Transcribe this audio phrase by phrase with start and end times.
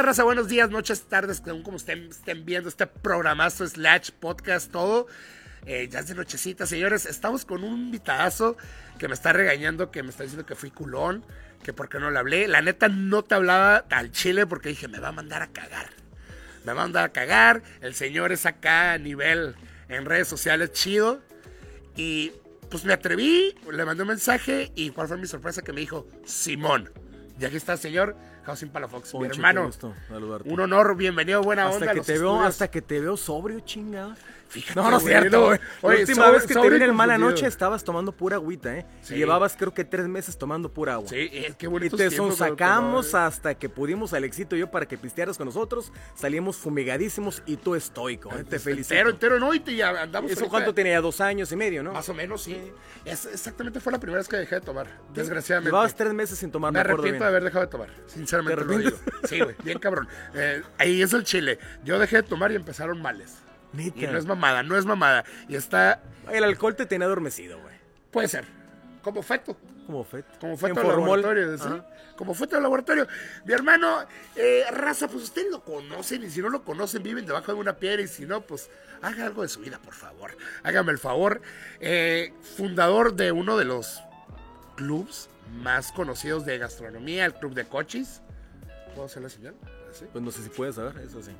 [0.00, 0.24] onda, raza?
[0.24, 5.08] Buenos días, noches, tardes, según como estén, estén viendo este programazo, slash, podcast, todo.
[5.66, 7.04] Eh, ya es de nochecita, señores.
[7.04, 8.56] Estamos con un invitadazo
[8.98, 11.22] que me está regañando, que me está diciendo que fui culón,
[11.62, 12.48] que por qué no le hablé.
[12.48, 15.90] La neta no te hablaba al chile porque dije, me va a mandar a cagar.
[16.64, 17.62] Me va a mandar a cagar.
[17.82, 19.54] El señor es acá a nivel
[19.90, 21.20] en redes sociales chido.
[21.94, 22.32] Y
[22.70, 26.06] pues me atreví, le mandé un mensaje y cuál fue mi sorpresa que me dijo,
[26.24, 26.90] Simón.
[27.38, 29.70] Y aquí está señor José Palafox, mi hermano.
[30.44, 31.94] Un honor, bienvenido, buena hasta onda.
[31.94, 34.16] que te veo, hasta que te veo sobrio, chingada.
[34.50, 35.60] Fíjate, No, no es cierto, güey.
[35.82, 37.30] La última sobre- vez que te vi en el mala confundido.
[37.30, 38.84] noche estabas tomando pura agüita, ¿eh?
[39.00, 39.14] Sí.
[39.14, 41.08] Llevabas creo que tres meses tomando pura agua.
[41.08, 41.96] Sí, es que Y bonito.
[41.96, 45.92] te sacamos hasta que pudimos Alexito y yo para que pistearas con nosotros.
[46.16, 48.42] Salimos fumigadísimos y tú estoico, ¿eh?
[48.44, 48.94] Te felicito.
[48.94, 50.30] Entero, entero, no, y te ya andamos.
[50.30, 51.00] ¿Eso ahorita- cuánto tenía?
[51.00, 51.92] Dos años y medio, ¿no?
[51.92, 52.60] Más o menos, sí.
[53.04, 55.70] Es, exactamente fue la primera vez que dejé de tomar, desgraciadamente.
[55.70, 57.18] Llevabas tres meses sin tomar, Me me arrepiento bien.
[57.20, 58.96] de haber dejado de tomar, sinceramente ¿Te lo digo.
[59.28, 60.08] Sí, güey, bien cabrón.
[60.34, 61.58] Eh, ahí es el chile.
[61.84, 63.36] Yo dejé de tomar y empezaron males.
[63.74, 65.24] Y no es mamada, no es mamada.
[65.48, 67.74] Y está, El alcohol te tenía adormecido, güey.
[68.10, 68.44] puede ser,
[69.02, 69.56] como feto.
[69.86, 70.28] Como feto.
[70.40, 71.22] Como el formol.
[71.22, 71.82] laboratorio, ¿sí?
[72.16, 73.08] Como fue todo el laboratorio.
[73.44, 74.04] Mi hermano,
[74.36, 77.76] eh, raza, pues ustedes lo conocen y si no lo conocen, viven debajo de una
[77.76, 78.68] piedra y si no, pues
[79.02, 80.36] haga algo de su vida, por favor.
[80.62, 81.40] Hágame el favor.
[81.80, 84.02] Eh, fundador de uno de los
[84.76, 85.28] clubs
[85.62, 88.20] más conocidos de gastronomía, el Club de Cochis.
[88.94, 89.54] ¿Puedo hacer la señal?
[90.12, 91.32] Pues no sé si puedes saber, eso sí.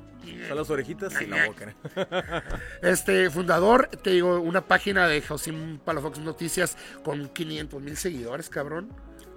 [0.47, 1.73] Son las orejitas y la boca.
[2.81, 8.89] Este fundador, te digo, una página de Josim Palafox Noticias con 500 mil seguidores, cabrón.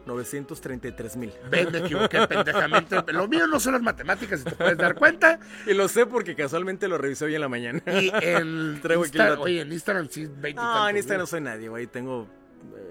[0.07, 1.33] 933 mil.
[1.51, 2.97] Ven, me equivoqué pendejamente.
[3.13, 5.41] Lo mío no son las matemáticas, si te puedes dar cuenta.
[5.67, 7.81] Y lo sé porque casualmente lo revisé hoy en la mañana.
[7.87, 9.41] Y en, Traigo aquí el Insta- dato.
[9.43, 11.87] oye, en Instagram sí, 20 y No, en Instagram no soy nadie, güey.
[11.87, 12.29] Tengo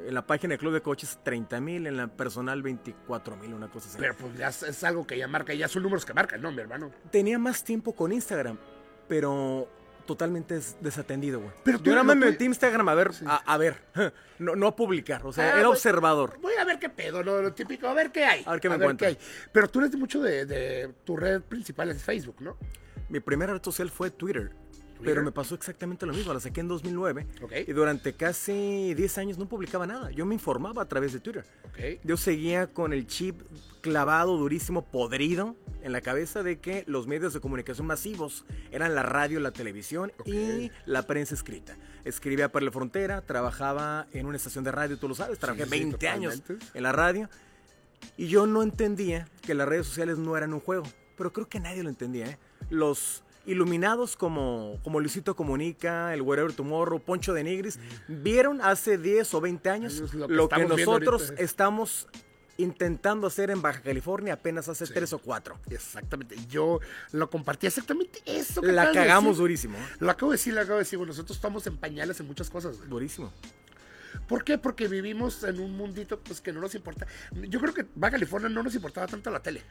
[0.08, 3.70] en la página de Club de Coches 30 mil, en la personal 24 mil, una
[3.70, 3.98] cosa así.
[4.00, 6.52] Pero pues ya es, es algo que ya marca, ya son números que marcan, ¿no,
[6.52, 6.92] mi hermano?
[7.12, 8.58] Tenía más tiempo con Instagram,
[9.08, 9.70] pero
[10.06, 11.52] totalmente des- desatendido, güey.
[11.64, 13.78] Pero tú Yo nada lo más me metí a Instagram a ver, a, a ver,
[14.40, 16.38] no, no a publicar, o sea, Ah, era observador.
[16.42, 17.42] Voy a ver qué pedo, ¿no?
[17.42, 18.44] Lo típico, a ver qué hay.
[18.46, 19.08] A ver qué me encuentro.
[19.08, 19.18] hay.
[19.52, 22.58] Pero tú eres mucho de, de tu red principal es Facebook, ¿no?
[23.10, 24.52] Mi primera red social fue Twitter.
[25.04, 27.52] Pero me pasó exactamente lo mismo, la saqué en 2009 Ok.
[27.68, 30.12] y durante casi 10 años no publicaba nada.
[30.12, 31.46] Yo me informaba a través de Twitter.
[31.70, 32.00] Ok.
[32.04, 33.42] Yo seguía con el chip
[33.82, 39.04] clavado, durísimo, podrido en la cabeza de que los medios de comunicación masivos eran la
[39.04, 41.76] radio, la televisión y la prensa escrita.
[42.06, 45.70] Escribía para la frontera, trabajaba en una estación de radio, tú lo sabes, trabajé Sí,
[45.72, 46.42] sí, 20 años
[46.74, 47.30] en la radio
[48.18, 50.84] y yo no entendía que las redes sociales no eran un juego,
[51.18, 52.28] pero creo que nadie lo entendía.
[52.28, 52.38] ¿eh?
[52.70, 59.34] Los iluminados como, como Luisito Comunica, el Wherever Tomorrow, Poncho de Nigris, vieron hace 10
[59.34, 61.44] o 20 años lo lo que, nosotros ahorita.
[61.44, 62.08] estamos
[62.58, 65.60] intentando hacer en Baja California apenas hace 3 o 4.
[65.72, 66.36] Exactamente.
[66.48, 66.80] Yo
[67.12, 69.42] lo compartí exactamente eso que La cagamos decir.
[69.42, 69.78] durísimo.
[69.78, 69.88] ¿eh?
[70.00, 70.98] Lo acabo de decir, lo acabo de decir.
[70.98, 72.78] güey, Nosotros estamos en pañales en muchas cosas.
[72.78, 72.90] güey.
[72.90, 73.34] Durísimo.
[74.28, 74.58] ¿Por qué?
[74.60, 77.08] Porque vivimos en un mundito pues que no nos importa.
[77.50, 79.64] Yo creo que Baja California no nos importaba tanto la tele.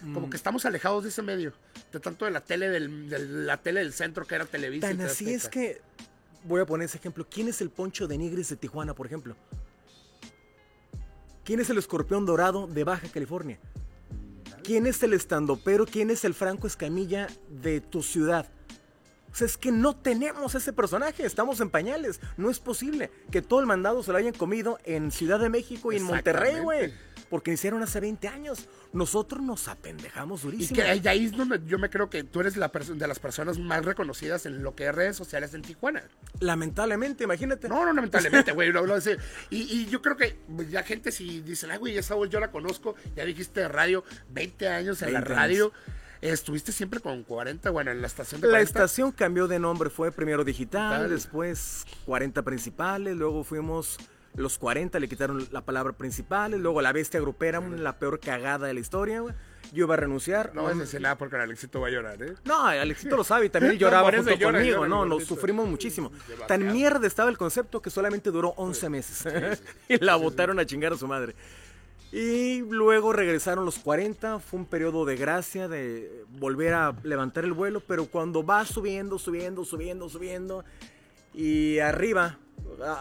[0.00, 0.14] Mm.
[0.14, 1.52] Como que estamos alejados de ese medio.
[1.92, 4.88] De tanto de la tele del, de la tele del centro que era Televisa.
[4.88, 5.80] Tan así es que
[6.44, 7.26] voy a poner ese ejemplo.
[7.28, 9.36] ¿Quién es el Poncho de Nigris de Tijuana, por ejemplo?
[11.44, 13.58] ¿Quién es el escorpión dorado de Baja California?
[14.62, 15.86] ¿Quién es el estandopero?
[15.86, 18.46] ¿Quién es el Franco Escamilla de tu ciudad?
[19.32, 22.20] O sea, es que no tenemos ese personaje, estamos en pañales.
[22.36, 25.92] No es posible que todo el mandado se lo hayan comido en Ciudad de México
[25.92, 26.92] y en Monterrey, güey.
[27.30, 28.66] Porque hicieron hace 20 años.
[28.92, 30.76] Nosotros nos apendejamos Y durísimo.
[30.76, 33.18] que ahí- de ahí es donde yo me creo que tú eres la de las
[33.18, 36.02] personas más reconocidas en lo que es redes sociales en Tijuana.
[36.40, 37.68] Lamentablemente, imagínate.
[37.68, 38.72] No, no, lamentablemente, güey.
[39.50, 42.40] y, y yo creo que pues, ya gente si dicen, ay, güey, esa voz yo
[42.40, 45.72] la conozco, ya dijiste de radio, 20 años en la 20 radio.
[46.20, 48.68] Estuviste siempre con 40, bueno, en la estación de La 40.
[48.70, 51.10] estación cambió de nombre, fue primero digital, Digital.
[51.10, 53.98] después 40 principales, luego fuimos
[54.38, 58.74] los 40, le quitaron la palabra principales, luego la bestia grupera, la peor cagada de
[58.74, 59.34] la historia, güey.
[59.72, 60.54] Yo iba a renunciar.
[60.54, 62.34] No a decir nada porque el Alexito va a llorar, ¿eh?
[62.44, 65.08] No, Alexito lo sabe y también él No, lloraba eso junto llora, conmigo, llora, no,
[65.08, 65.26] gordito.
[65.26, 66.10] sufrimos muchísimo.
[66.46, 69.62] Tan mierda estaba el concepto que solamente duró 11 meses.
[69.88, 71.34] y la botaron a chingar a su madre.
[72.10, 77.52] Y luego regresaron los 40, fue un periodo de gracia, de volver a levantar el
[77.52, 80.64] vuelo, pero cuando va subiendo, subiendo, subiendo, subiendo,
[81.34, 82.38] y arriba,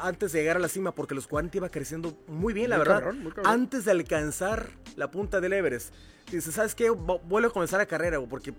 [0.03, 2.85] antes de llegar a la cima, porque los 40 iba creciendo muy bien, la Muy
[2.85, 3.53] verdad, cabrón, muy cabrón.
[3.53, 5.93] antes de alcanzar la punta del Everest,
[6.31, 6.91] dice, ¿sabes qué?
[6.91, 8.53] Vo- Vuelvo a comenzar la carrera, porque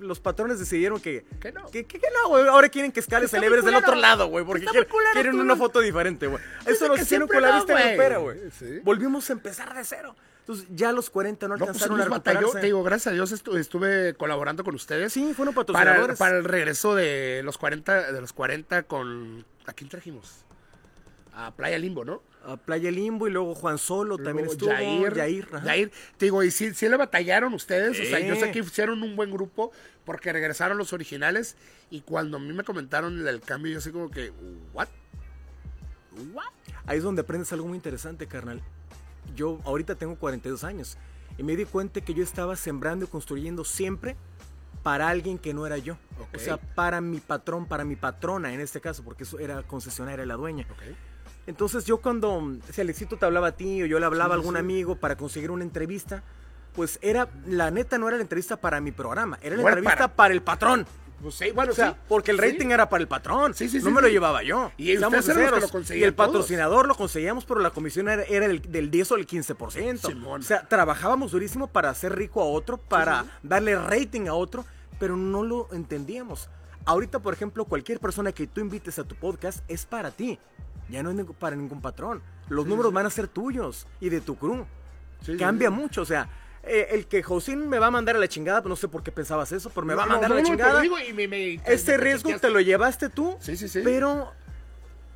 [0.00, 1.24] los patrones decidieron que.
[1.40, 1.66] Que no.
[1.70, 2.46] Que, que- que no, güey.
[2.48, 4.44] Ahora quieren que escales muy celebres del otro lado, güey.
[4.44, 4.64] Porque
[5.12, 6.42] quieren, una foto diferente, güey.
[6.66, 7.72] Eso lo hicieron con la vista
[8.18, 8.80] güey.
[8.82, 10.16] Volvimos a empezar de cero.
[10.42, 12.50] Entonces, ya a los 40 no No, pues alcanzaron a batalló.
[12.50, 15.12] Te digo, gracias a Dios estu- estuve colaborando con ustedes.
[15.12, 16.18] sí, fueron para, patrocinadores.
[16.18, 19.46] para el regreso de los 40, de los 40 con...
[19.66, 20.44] ¿A quién trajimos?
[21.32, 22.22] A Playa Limbo, ¿no?
[22.44, 24.70] A Playa Limbo y luego Juan Solo también estuvo.
[24.72, 25.46] Jair, Jair.
[25.48, 25.92] Jair.
[26.18, 27.98] Te digo, y sí, sí le batallaron ustedes.
[28.00, 29.70] O sea, yo sé que hicieron un buen grupo
[30.04, 31.56] porque regresaron los originales.
[31.88, 34.32] Y cuando a mí me comentaron el cambio, yo así como que,
[34.74, 34.88] ¿what?
[36.34, 36.44] ¿What?
[36.86, 38.60] Ahí es donde aprendes algo muy interesante, carnal.
[39.34, 40.98] Yo ahorita tengo 42 años
[41.38, 44.16] y me di cuenta que yo estaba sembrando y construyendo siempre
[44.82, 45.96] para alguien que no era yo.
[46.34, 50.26] O sea, para mi patrón, para mi patrona en este caso, porque eso era concesionaria,
[50.26, 50.66] la dueña.
[51.46, 54.54] Entonces yo cuando, si Alexito te hablaba a ti o yo le hablaba a algún
[54.54, 54.60] sí.
[54.60, 56.22] amigo para conseguir una entrevista,
[56.74, 60.16] pues era, la neta no era la entrevista para mi programa, era la entrevista para-
[60.16, 60.34] para...
[60.34, 60.86] el patrón.
[61.22, 61.96] Pues sí, bueno, O sea, sí.
[62.08, 62.42] porque el Sí.
[62.42, 63.54] rating era para el patrón.
[63.54, 64.12] Sí, sí, no sí, me lo sí.
[64.12, 64.72] llevaba yo.
[64.76, 66.14] Y lo Y el todos.
[66.14, 70.08] patrocinador lo conseguíamos, pero la comisión era, era del, del 10 o del 15%.
[70.08, 70.40] Simón.
[70.40, 74.64] O sea, trabajábamos durísimo para hacer rico a otro, para darle rating a otro,
[74.98, 76.48] pero no lo entendíamos.
[76.84, 80.38] Ahorita, por ejemplo, cualquier persona que tú invites a tu podcast es para ti.
[80.88, 82.20] Ya no es para ningún patrón.
[82.48, 84.66] Los números van a ser tuyos y de tu crew.
[85.20, 85.74] Sí, sí, Cambia sí.
[85.74, 86.28] mucho, o sea,
[86.64, 89.02] eh, el que Josín me va a mandar a la chingada, pues no sé por
[89.02, 90.80] qué pensabas eso, pero me va a mandar no, a la no, chingada.
[90.80, 93.36] digo y me- me- Este me riesgo te lo llevaste tú.
[93.40, 93.80] Sí, sí, sí.
[93.82, 94.32] Pero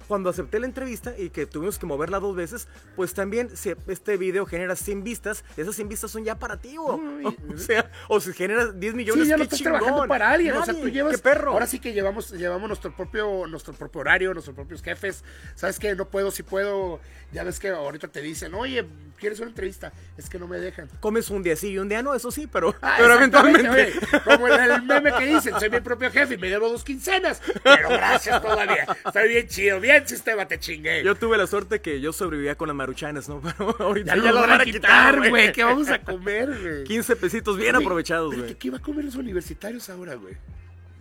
[0.06, 4.16] cuando acepté la entrevista y que tuvimos que moverla dos veces, pues también si este
[4.16, 6.76] video genera 100 vistas, esas 100 vistas son ya para ti.
[6.78, 7.36] Uy.
[7.54, 9.72] O sea, o si genera 10 millones, Sí, ya qué no estás chingón.
[9.78, 10.54] trabajando para alguien.
[10.56, 11.20] o sea, tú llevas.
[11.20, 11.52] Perro.
[11.52, 15.24] Ahora sí que llevamos, llevamos nuestro propio, nuestro propio horario, nuestros propios jefes.
[15.54, 15.94] ¿Sabes qué?
[15.94, 17.00] No puedo, si puedo.
[17.32, 18.86] Ya ves que ahorita te dicen, oye,
[19.18, 19.92] ¿quieres una entrevista?
[20.16, 20.88] Es que no me dejan.
[21.00, 23.92] Comes un día sí y un día no, eso sí, pero, Ah, pero eventualmente.
[24.24, 27.40] Como el, el meme que dicen, soy mi propio jefe y me debo dos quincenas.
[27.62, 28.86] Pero gracias todavía.
[29.04, 29.80] Estoy bien chido.
[29.80, 31.04] Bien, sistema, te chingué.
[31.04, 33.40] Yo tuve la suerte que yo sobrevivía con las maruchanas, ¿no?
[33.58, 35.52] Pero ahorita ya, ya, lo van a quitar, güey.
[35.52, 36.84] ¿Qué vamos a comer, güey?
[36.84, 38.48] 15 pesitos bien aprovechados, güey.
[38.48, 40.34] ¿Qué, qué va a comer los universitarios ahora, güey?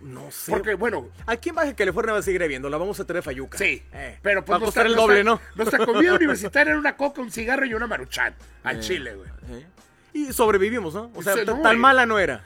[0.02, 0.52] No sé.
[0.52, 3.58] Porque, bueno, Aquí en Baja California va a seguir viendo, la vamos a tener fayuca.
[3.58, 5.40] Sí, Eh, pero pues va a costar el doble, ¿no?
[5.56, 8.34] Nuestra comida universitaria era una coca, un cigarro y una maruchan.
[8.62, 9.28] Al chile, güey.
[9.50, 9.66] Eh.
[10.12, 11.10] Y sobrevivimos, ¿no?
[11.14, 12.44] O sea, no, tan mala no era.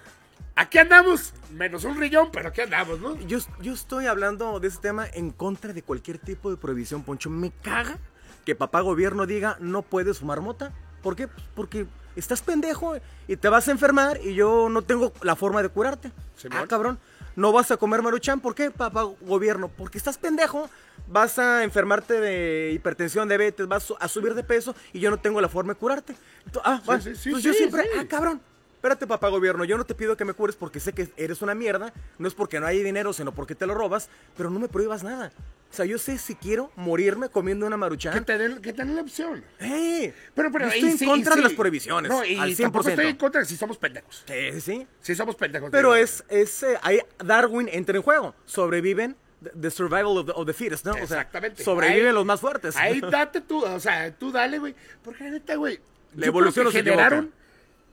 [0.61, 3.17] Aquí andamos, menos un riñón, pero aquí andamos, ¿no?
[3.21, 7.31] Yo, yo estoy hablando de ese tema en contra de cualquier tipo de prohibición, Poncho.
[7.31, 7.97] Me caga
[8.45, 10.75] que papá gobierno diga no puedes fumar mota.
[11.03, 11.29] ¿Por qué?
[11.29, 12.95] Pues porque estás pendejo
[13.27, 16.13] y te vas a enfermar y yo no tengo la forma de curarte.
[16.37, 16.59] Simón.
[16.61, 16.99] Ah, cabrón.
[17.37, 18.41] No vas a comer maruchan.
[18.41, 19.69] ¿Por qué, papá gobierno?
[19.69, 20.69] Porque estás pendejo.
[21.07, 25.41] Vas a enfermarte de hipertensión, diabetes, vas a subir de peso y yo no tengo
[25.41, 26.15] la forma de curarte.
[26.63, 27.99] Ah, bueno, sí, sí, pues yo sí, siempre, sí.
[27.99, 28.43] ah, cabrón.
[28.81, 31.55] Espérate, papá gobierno, yo no te pido que me cures porque sé que eres una
[31.55, 34.69] mierda, no es porque no hay dinero, sino porque te lo robas, pero no me
[34.69, 35.31] prohíbas nada.
[35.71, 38.25] O sea, yo sé si quiero morirme comiendo una Que maruchan.
[38.25, 39.45] te den, que te den la opción.
[39.59, 40.15] ¡Ey!
[40.35, 41.49] Pero, pero yo ahí estoy en sí, contra de sí.
[41.49, 42.89] las prohibiciones, No, y al tampoco 100%.
[42.93, 44.25] estoy en contra de si somos pendejos.
[44.27, 44.87] Sí, sí.
[45.03, 45.69] Si somos pendejos.
[45.71, 48.35] Pero es, es eh, ahí Darwin entra en juego.
[48.47, 49.15] Sobreviven,
[49.61, 50.93] the, survival of the, of the fittest, ¿no?
[50.93, 51.63] O sea, Exactamente.
[51.63, 52.75] sobreviven Ahí- los más fuertes.
[52.77, 54.75] Ahí date tú, o sea, tú dale, güey.
[55.05, 55.79] Porque la neta, güey.
[56.17, 57.33] La evolución que generaron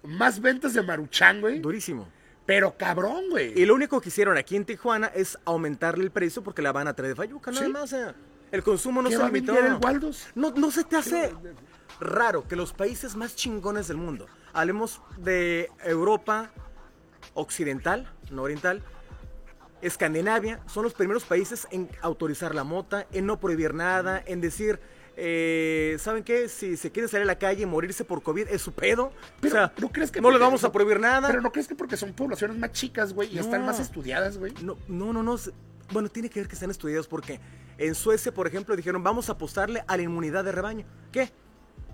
[0.08, 1.60] más ventas de maruchan, güey.
[1.60, 2.08] Durísimo.
[2.46, 3.54] Pero cabrón, güey.
[3.60, 6.88] Y lo único que hicieron aquí en Tijuana es aumentarle el precio porque la van
[6.88, 7.72] a traer de Fayuca, nada Sí.
[7.72, 7.90] más.
[7.90, 8.16] sea,
[8.52, 9.54] el consumo no ¿Qué se limitó.
[10.36, 11.34] No, no se te hace
[12.00, 16.52] raro que los países más chingones del mundo, hablemos de Europa
[17.34, 18.82] occidental, no oriental,
[19.82, 24.80] Escandinavia, son los primeros países en autorizar la mota, en no prohibir nada, en decir,
[25.20, 26.48] eh, ¿saben qué?
[26.48, 29.12] Si se quiere salir a la calle y morirse por COVID, es su pedo.
[29.42, 31.28] Pero, o sea, ¿no crees que no le vamos a prohibir nada.
[31.28, 34.54] Pero no crees que porque son poblaciones más chicas, güey, y están más estudiadas, güey.
[34.62, 35.36] No, no, no, no.
[35.92, 37.40] Bueno, tiene que ver que están estudiados porque
[37.80, 40.86] en Suecia, por ejemplo, dijeron vamos a apostarle a la inmunidad de rebaño.
[41.12, 41.32] ¿Qué?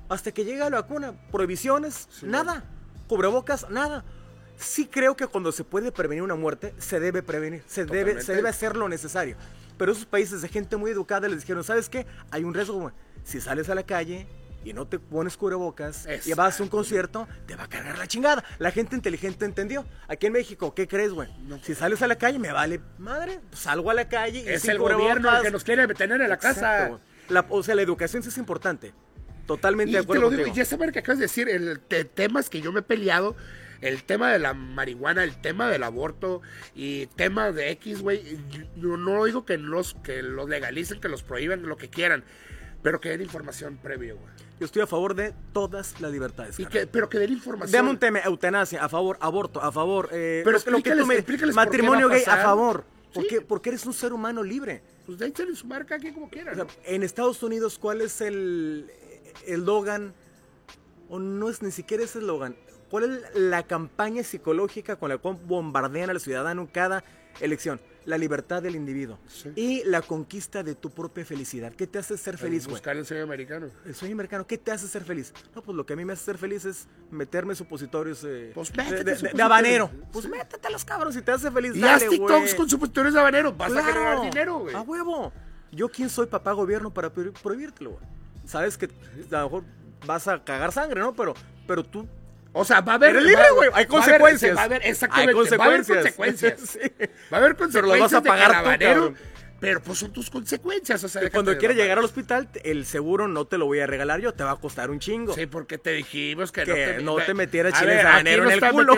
[0.09, 2.65] Hasta que llegue la vacuna, prohibiciones, Sí, nada.
[3.07, 4.03] Cubrebocas, nada.
[4.57, 8.35] Sí creo que cuando se puede prevenir una muerte, se debe prevenir, se debe, se
[8.35, 9.37] debe hacer lo necesario.
[9.77, 12.05] Pero esos países de gente muy educada les dijeron, ¿sabes qué?
[12.31, 12.93] Hay un riesgo, güey.
[13.23, 14.27] Si sales a la calle
[14.65, 18.07] y no te pones cubrebocas y vas a un concierto, te va a cargar la
[18.07, 18.43] chingada.
[18.59, 19.85] La gente inteligente entendió.
[20.07, 21.29] Aquí en México, ¿qué crees, güey?
[21.63, 23.39] Si sales a la calle, me vale madre.
[23.51, 26.37] Salgo a la calle y Es el gobierno el que nos quiere tener en la
[26.37, 26.85] casa.
[26.85, 27.01] Exacto.
[27.29, 28.93] La- o sea, la educación sí es importante.
[29.45, 32.05] Totalmente Y de te acuerdo lo digo, y esa que acabas de decir, el te-
[32.05, 33.35] temas que yo me he peleado,
[33.81, 36.41] el tema de la marihuana, el tema del aborto
[36.73, 38.37] y temas de X, güey,
[38.77, 42.23] yo no digo que los, que los legalicen, que los prohíban, lo que quieran.
[42.83, 44.27] Pero que den información previo, güey.
[44.59, 46.59] Yo estoy a favor de todas las libertades.
[46.59, 47.71] Y que, pero que den información.
[47.71, 50.95] Dame un tema, eutanasia, a favor, aborto, a favor, eh, Pero lo que- lo que
[50.95, 52.83] tú me- matrimonio a gay, a favor.
[53.13, 53.29] ¿Por Sí.
[53.29, 53.41] qué?
[53.41, 54.81] Porque eres un ser humano libre.
[55.05, 56.53] Pues de ahí tienen su marca aquí como quieran.
[56.53, 58.89] O sea, en Estados Unidos, ¿cuál es el
[59.45, 60.13] eslogan?
[61.09, 62.55] O no es ni siquiera ese eslogan.
[62.89, 67.03] ¿Cuál es la campaña psicológica con la cual bombardean al ciudadano cada
[67.39, 67.79] elección?
[68.05, 69.17] La libertad del individuo.
[69.27, 69.51] Sí.
[69.55, 71.71] Y la conquista de tu propia felicidad.
[71.73, 72.73] ¿Qué te hace ser feliz, güey?
[72.75, 73.67] Buscar el sueño americano.
[73.85, 75.33] El sueño americano, ¿qué te hace ser feliz?
[75.55, 78.71] No, pues lo que a mí me hace ser feliz es meterme supositorios eh, Pues
[78.75, 79.37] métete de- de- supositorios.
[79.37, 79.91] de habanero.
[80.11, 80.31] Pues Sí.
[80.31, 81.75] métete a los cabros si te hace feliz.
[81.75, 82.55] Y dale, haz TikToks güey.
[82.55, 83.53] con supositorios de habanero.
[83.53, 84.75] Vas a Claro, generar dinero, güey.
[84.75, 85.31] A huevo.
[85.71, 88.03] Yo quién soy papá gobierno para pro- prohibírtelo, güey.
[88.45, 88.85] Sabes que
[89.31, 89.63] a lo mejor
[90.05, 91.13] vas a cagar sangre, ¿no?
[91.15, 91.33] Pero,
[91.65, 92.05] pero tú
[92.53, 93.15] O sea, va a haber.
[93.21, 93.69] libre, güey.
[93.73, 94.55] Hay consecuencias.
[94.55, 95.31] Va a haber, exactamente.
[95.31, 95.97] Hay consecuencias.
[95.97, 96.59] Va a haber consecuencias.
[96.73, 97.09] Sí.
[97.31, 99.17] Va a haber Pero las vas a pagar tú, cabrón.
[99.63, 101.03] Pero pues son tus consecuencias.
[101.03, 104.19] O sea, cuando quieres llegar al hospital, el seguro no te lo voy a regalar
[104.21, 105.33] yo, te va a costar un chingo.
[105.33, 108.71] Sí, porque te dijimos que, Que no te, no te metieras chiles no en el
[108.71, 108.93] culo.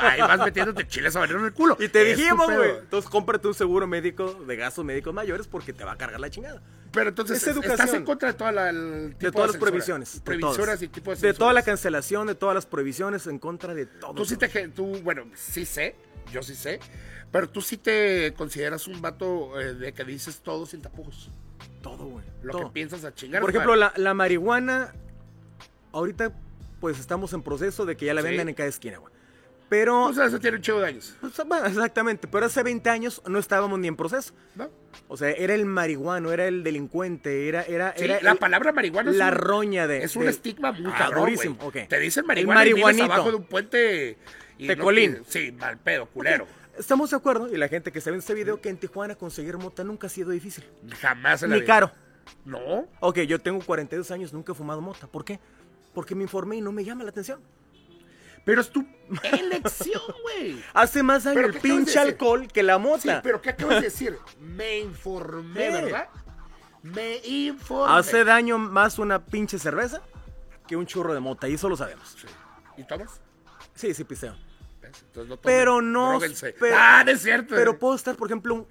[0.00, 1.76] ahí vas metiéndote chiles habanero en el culo.
[1.80, 2.70] Y te Es dijimos, güey.
[2.80, 6.30] Entonces cómprate un seguro médico de gastos médicos mayores porque te va a cargar la
[6.30, 6.62] chingada.
[6.92, 10.14] Pero entonces, Es estás en contra de toda la, el tipo De todas las prohibiciones.
[10.14, 10.82] de Prohibiciones todas.
[10.82, 14.14] y tipo de De toda la cancelación, de todas las prohibiciones, en contra de todo.
[14.14, 15.96] Tú sí te, tú, bueno, sí sé,
[16.32, 16.80] yo sí sé,
[17.32, 21.30] pero tú sí te consideras un vato eh, de que dices todo sin tapujos.
[21.82, 22.24] Todo, güey.
[22.42, 22.66] Lo todo.
[22.66, 23.40] que piensas a chingar.
[23.40, 24.92] Por ejemplo, la, la marihuana,
[25.92, 26.32] ahorita
[26.80, 28.28] pues estamos en proceso de que ya la Sí.
[28.28, 29.12] vendan en cada esquina, güey.
[29.68, 32.88] Pero, O sea, eso tiene un chivo de años, pues, bueno, exactamente, pero hace 20
[32.88, 34.32] años no estábamos ni en proceso.
[34.54, 34.70] ¿no?
[35.08, 38.72] O sea, era el marihuano, era el delincuente, era, era, Sí, era la el- palabra
[38.72, 40.02] marihuana es la un- roña de...
[40.04, 41.82] Es un estigma muy Ah, cabrón, durísimo, güey.
[41.82, 41.88] ok.
[41.90, 43.04] Te dicen El marihuana y marihuanito.
[43.04, 44.16] abajo de un puente
[44.56, 45.22] y De no colín.
[45.24, 46.46] te- Sí, mal pedo, culero.
[46.78, 49.14] Estamos de acuerdo, y la gente que se ve en este video, que en Tijuana
[49.16, 50.64] conseguir mota nunca ha sido difícil.
[51.00, 51.74] Jamás en la Ni vida.
[51.74, 51.90] caro.
[52.44, 52.86] No.
[53.00, 55.06] Ok, yo tengo 42 años, nunca he fumado mota.
[55.06, 55.40] ¿Por qué?
[55.94, 57.40] Porque me informé y no me llama la atención.
[58.44, 58.86] Pero es tu
[59.24, 60.62] elección, güey.
[60.74, 63.20] Hace más daño ¿Pero el qué pinche alcohol que la Sí, mota.
[63.22, 64.16] pero ¿qué acabas de decir?
[64.40, 65.72] Me informé, Sí.
[65.72, 66.08] ¿verdad?
[66.82, 67.98] Me informé.
[67.98, 70.00] Hace daño más una pinche cerveza
[70.66, 72.16] que un churro de mota, y eso lo sabemos.
[72.20, 72.26] Sí.
[72.76, 73.20] ¿Y tomas?
[73.74, 74.34] Sí, sí, piseo.
[74.88, 75.02] ¿Ves?
[75.02, 75.56] Entonces no tomen.
[75.58, 76.18] Pero no.
[76.60, 77.54] Pero- ah, no es cierto.
[77.54, 78.66] Pero puedo estar, por ejemplo, un-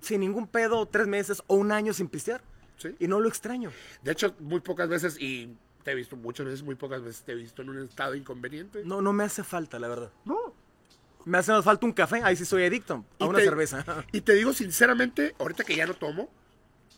[0.00, 2.42] sin ningún pedo, tres meses o un año sin pistear.
[2.76, 2.94] Sí.
[2.98, 3.70] Y no lo extraño.
[4.02, 7.32] De hecho, muy pocas veces, y te he visto muchas veces, muy pocas veces te
[7.32, 8.82] he visto en un estado inconveniente.
[8.84, 10.10] No, no me hace falta, la verdad.
[10.24, 10.54] No.
[11.24, 13.04] Me hace más falta un café, ahí sí soy adicto.
[13.20, 13.84] A Y una te- cerveza.
[14.10, 16.28] Y te digo sinceramente, ahorita que ya no tomo.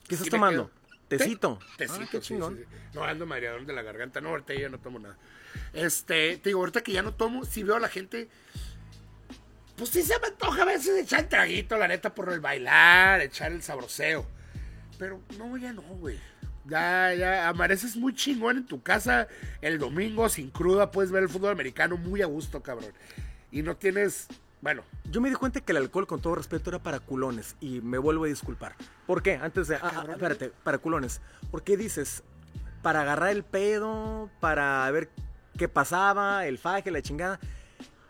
[0.09, 0.69] ¿Qué estás tomando?
[0.71, 0.84] quedo-
[1.19, 1.59] Tecito.
[1.77, 2.57] Te- Tecito, Ah, qué chingón.
[2.57, 2.77] sí, sí.
[2.95, 4.21] No, ando mareador de la garganta.
[4.21, 5.17] No, ahorita ya no tomo nada.
[5.73, 8.29] Este, te digo, ahorita que ya no tomo, sí veo a la gente.
[9.77, 13.21] Pues sí se me antoja a veces echar el traguito, la neta, por el bailar,
[13.21, 14.25] echar el sabroseo.
[14.99, 16.19] Pero no, ya no, güey.
[16.67, 19.29] Ya, ya, amaneces muy chingón en tu casa
[19.61, 22.93] el domingo sin cruda, puedes ver el fútbol americano muy a gusto, cabrón.
[23.51, 24.29] Y no tienes,
[24.65, 27.55] bueno, Yo me di cuenta que el alcohol, con todo respeto, era para culones.
[27.61, 28.75] Y me vuelvo a disculpar.
[29.07, 29.37] ¿Por qué?
[29.37, 29.77] Antes de.
[29.77, 31.21] ah, ah, espérate, para culones.
[31.51, 32.23] ¿Por qué dices?
[32.83, 35.11] Para agarrar el pedo, para ver
[35.59, 37.39] qué pasaba, el faje, la chingada.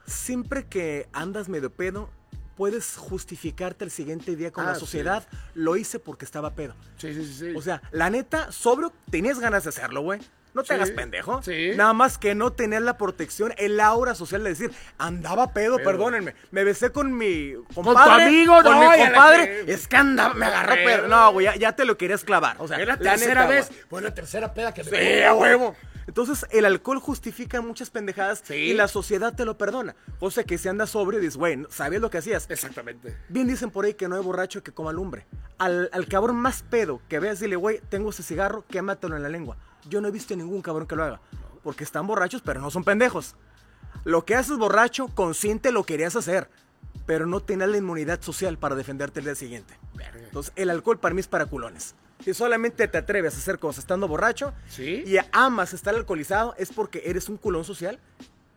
[0.07, 2.09] Siempre que andas medio pedo,
[2.57, 4.81] puedes justificarte el siguiente día con Ah, la sí.
[4.81, 5.27] sociedad.
[5.55, 6.75] Lo hice porque estaba pedo.
[6.99, 7.35] sí, sí, sí.
[7.35, 7.55] sí.
[7.57, 10.21] O sea, la neta, sobrio, tenías ganas de hacerlo, güey.
[10.55, 11.43] No te Sí, hagas pendejo.
[11.43, 11.73] sí.
[11.77, 15.85] Nada más que no tener la protección, el aura social de decir, andaba pedo, Pedo.
[15.85, 16.35] perdónenme.
[16.53, 18.25] Me besé con mi compadre.
[18.27, 19.65] amigo, con no, mi y a la compadre.
[19.67, 20.85] que- Es que andaba, me agarró Pedo.
[20.87, 21.09] pedo.
[21.09, 22.57] No, güey, ya, ya te lo querías clavar.
[22.61, 23.71] O sea, es la tercera neta, vez.
[23.91, 25.75] Fue la tercera peda que me Sí, a huevo.
[26.07, 28.55] Entonces, el alcohol justifica muchas pendejadas Sí.
[28.55, 29.97] y la sociedad te lo perdona.
[30.21, 32.47] O sea, que si andas sobrio, dices, güey, ¿sabías lo que hacías?
[32.51, 33.17] Exactamente.
[33.31, 35.27] Bien dicen por ahí que no hay borracho que coma lumbre.
[35.59, 39.31] Al, al cabrón más pedo que veas, dile, güey, tengo ese cigarro, quématelo en la
[39.31, 39.57] lengua.
[39.89, 41.21] Yo no he visto ningún cabrón que lo haga.
[41.63, 43.35] Porque están borrachos, pero no son pendejos.
[44.05, 46.49] Lo que haces borracho, consciente lo querías hacer.
[47.07, 49.75] Pero no tenías la inmunidad social para defenderte el día siguiente.
[50.15, 51.95] Entonces, el alcohol para mí es para culones.
[52.25, 55.03] Si solamente te atreves a hacer cosas estando borracho Sí.
[55.07, 57.99] y amas estar alcoholizado, es porque eres un culón social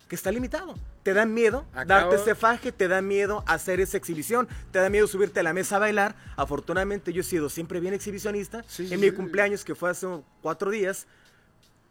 [0.08, 0.76] que está limitado.
[1.04, 4.90] Te da miedo Acabo- darte ese faje, te da miedo hacer esa exhibición, te da
[4.90, 6.16] miedo subirte a la mesa a bailar.
[6.36, 8.64] Afortunadamente yo he sido siempre bien exhibicionista.
[8.68, 9.16] Sí, sí, en mi sí.
[9.16, 10.08] cumpleaños, que fue hace
[10.42, 11.08] cuatro días,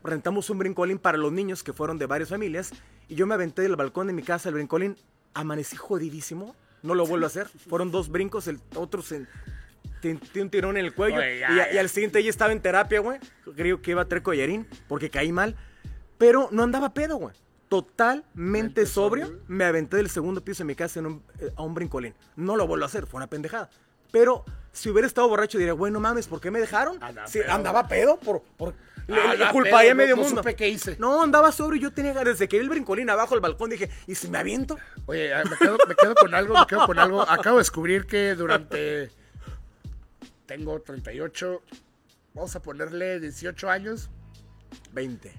[0.02, 2.72] rentamos un brincolín para los niños que fueron de varias familias
[3.08, 4.96] y yo me aventé del balcón de mi casa el brincolín,
[5.34, 7.48] amanecí jodidísimo, no lo vuelvo a hacer.
[7.68, 9.26] Fueron dos brincos, el otro se
[10.00, 11.72] tiene un tirón en el cuello Oye, ya, y, ya.
[11.74, 13.18] y al siguiente ya estaba en terapia, güey.
[13.56, 15.56] Creo que iba a traer collarín porque caí mal,
[16.18, 17.34] pero no andaba pedo, güey.
[17.68, 21.62] Totalmente Mente sobrio, me aventé del segundo piso de mi casa en un- eh, a
[21.62, 22.14] un brincolín.
[22.36, 23.70] No lo vuelvo a hacer, fue una pendejada.
[24.12, 27.02] Pero Si hubiera estado borracho, diría, bueno, mames, ¿por qué me dejaron?
[27.02, 27.50] Andaba Sí, pedo.
[27.52, 28.42] andaba pedo por.
[28.58, 28.74] por
[29.06, 30.42] le, Ah, le andaba culparía a pedo, medio no- no mundo.
[30.42, 30.96] supe qué hice.
[30.98, 31.80] No, andaba sobrio.
[31.80, 34.76] Yo tenía desde que vi el brincolín abajo del balcón, dije, ¿y si me aviento?
[35.06, 37.22] Oye, ah, me quedo, me quedo con algo, me quedo con algo.
[37.30, 39.10] Acabo de descubrir que durante.
[40.44, 41.62] Tengo 38.
[42.34, 44.10] Vamos a ponerle 18 años.
[44.92, 45.32] 20.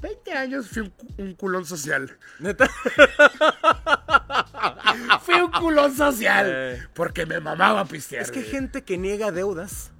[0.00, 2.16] 20 años fui un, cu- un culón social.
[2.38, 2.68] Neta.
[5.22, 6.46] Fui un culón social.
[6.48, 6.86] Eh.
[6.94, 8.22] Porque me mamaba pistear.
[8.22, 9.92] Es que hay gente que niega deudas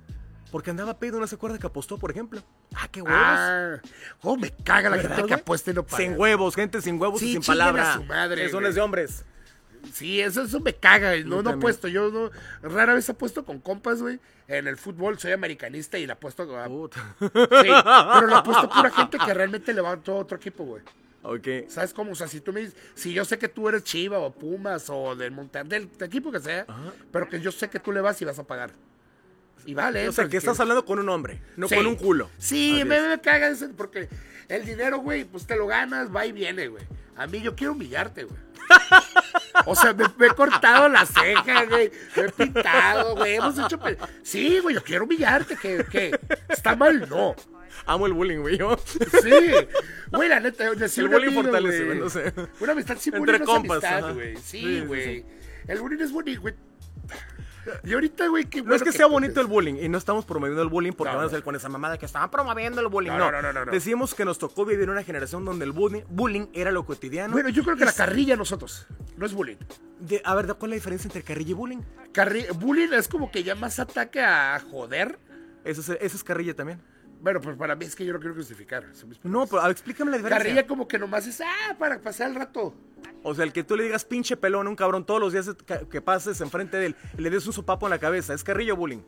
[0.51, 2.43] porque andaba pedo, no se acuerda que apostó, por ejemplo.
[2.75, 3.21] Ah, qué huevos.
[3.23, 3.77] Ah,
[4.23, 5.99] oh, me caga la ¿Verdad, gente que apuesta y no paga.
[6.03, 7.95] Sin huevos, gente sin huevos Sí, y sin chinguen a palabra.
[7.95, 9.25] su madre, Eso no es de hombres.
[9.93, 11.17] Sí, eso, eso me caga.
[11.17, 11.59] y No, no también.
[11.59, 11.89] apuesto.
[11.89, 12.31] Yo no,
[12.63, 14.21] rara vez apuesto con compas, güey.
[14.47, 16.43] En el fútbol soy americanista y la apuesto.
[16.59, 17.15] a- Puta.
[17.21, 20.65] Sí, pero la apuesto a pura gente que realmente le va a todo otro equipo,
[20.65, 20.83] güey.
[21.23, 21.69] ok.
[21.69, 22.13] ¿Sabes cómo?
[22.13, 24.89] O sea, si tú me dices, si yo sé que tú eres Chiva o Pumas
[24.89, 26.67] o del Monterrey, del, del equipo que sea,
[27.13, 28.71] pero que yo sé que tú le vas y vas a pagar.
[29.67, 31.75] Y vale, O sea, pues, que estás hablando con un hombre, no Sí.
[31.75, 32.31] con un culo.
[32.39, 34.09] Sí, me, me caga eso, porque
[34.49, 36.85] el dinero, güey, pues te lo ganas, va y viene, güey.
[37.17, 38.39] A mí yo quiero humillarte, güey.
[39.67, 41.91] O sea, me, me he cortado las cejas, güey.
[42.17, 43.35] Me he pintado, güey.
[43.37, 43.79] Hemos hecho.
[43.81, 45.57] pe- Sí, güey, yo quiero humillarte.
[45.57, 47.09] que que ¿Está mal?
[47.09, 47.35] No.
[47.87, 48.59] Amo el bullying, güey.
[48.59, 48.77] yo.
[49.23, 49.31] Sí.
[50.13, 51.99] Güey, la neta, decía El bullying amigo, fortalece, güey.
[51.99, 52.33] no sé.
[52.61, 54.37] Una amistad sin Entre compas, amistad, güey.
[54.37, 55.25] Sí, Sí, sí, güey.
[55.67, 56.55] El bullying es bonito, güey.
[57.85, 60.25] Y ahorita, güey, qué No es que sea tú bonito el bullying y no estamos
[60.25, 62.89] promoviendo el bullying porque No, van a salir con esa mamada que estaban promoviendo el
[62.89, 63.11] bullying.
[63.13, 63.71] No, No, no, no.
[63.73, 67.33] Decimos que nos tocó vivir una generación donde el bullying, bullying era lo cotidiano.
[67.33, 68.87] Bueno, yo creo que la carrilla a nosotros.
[69.17, 69.57] No es bullying.
[70.01, 71.79] de- a ver, ¿cuál es la diferencia entre carrilla y bullying?
[72.13, 75.19] Carri- bullying es como que ya más ataque a joder.
[75.65, 76.81] Eso es, eso es carrilla también.
[77.21, 78.49] Bueno, pues para mí es que yo no quiero mis-
[79.25, 80.45] No, pero explícame la diferencia.
[80.45, 82.75] Carrilla como que nomás es, ah, para pasar el rato.
[83.23, 85.51] O sea, el que tú le digas pinche pelón a un cabrón todos los días
[85.91, 88.75] que pases enfrente de él y le des un sopapo en la cabeza, ¿es carrilla
[88.75, 89.01] o bullying?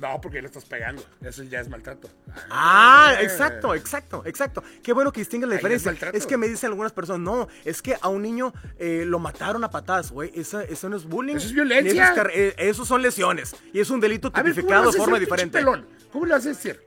[0.00, 1.04] No, porque le estás pegando.
[1.20, 2.08] Eso ya es maltrato.
[2.50, 4.64] Ah, exacto, exacto, exacto.
[4.82, 5.92] Qué bueno que distingue la diferencia.
[5.92, 6.14] es.
[6.14, 9.62] Es que me dicen algunas personas, no, es que a un niño eh, lo mataron
[9.64, 10.32] a patadas, güey.
[10.34, 11.36] Eso, eso no es bullying.
[11.36, 12.12] Eso es violencia.
[12.12, 13.54] Eso, es eh, eso son lesiones.
[13.72, 15.58] Y es un delito A ver, ¿cómo le tipificado de forma diferente.
[15.58, 15.86] pelón?
[16.10, 16.80] ¿Cómo le vas a decir?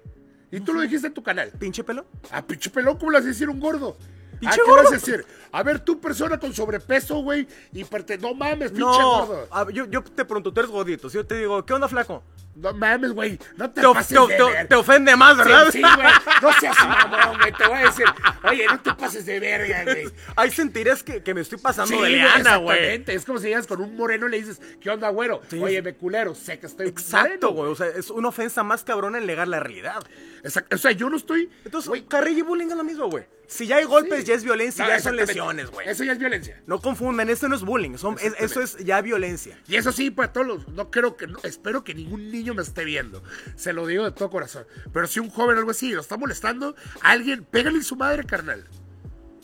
[0.56, 1.52] Y tú lo dijiste en tu canal.
[1.60, 2.06] ¿Pinche pelón?
[2.32, 3.98] A pinche pelón, ¿cómo le vas a decir un gordo?
[4.40, 4.84] Pinche ¿A qué gordo.
[4.84, 5.26] vas a decir?
[5.52, 8.18] A ver, tú persona con sobrepeso, güey, y perte...
[8.18, 9.48] No mames, pinche No, gordo.
[9.50, 11.10] a- yo, yo te pregunto, tú eres gordito.
[11.10, 12.22] Si yo te digo, ¿qué onda, flaco?
[12.56, 13.38] No mames, güey.
[13.58, 14.68] No te, pases te- de ver.
[14.68, 15.66] te ofende más, ¿verdad?
[15.72, 16.08] Sí, sí, güey.
[16.42, 17.52] No seas mamón, güey.
[17.54, 18.06] Te voy a decir,
[18.44, 20.06] oye, no te pases de verga, güey.
[20.38, 22.78] Hay sentirás que, que me estoy pasando Sí, de leana, güey.
[22.78, 23.14] exactamente.
[23.16, 25.42] Es como si llegas con un moreno y le dices, ¿qué onda, güero?
[25.50, 25.62] Sí.
[25.62, 27.70] Oye, me culero, sé que estoy Exacto, güey.
[27.72, 30.02] O sea, es una ofensa más cabrona en negar la realidad.
[30.46, 30.76] Exacto.
[30.76, 31.50] O sea, yo no estoy...
[31.66, 33.26] Entonces, güey, carrilla y bullying es lo mismo, güey.
[33.48, 34.26] Si ya hay golpes, sí.
[34.28, 35.88] ya es violencia, No, ya son lesiones, güey.
[35.90, 36.62] Eso ya es violencia.
[36.68, 39.60] No confundan, esto no es bullying, son- es- eso es ya violencia.
[39.68, 42.62] Y eso sí, para todos los, no creo que, no- espero que ningún niño me
[42.62, 43.22] esté viendo.
[43.56, 44.66] Se lo digo de todo corazón.
[44.94, 48.24] Pero si un joven o algo así lo está molestando, alguien, pégale en su madre,
[48.24, 48.66] carnal.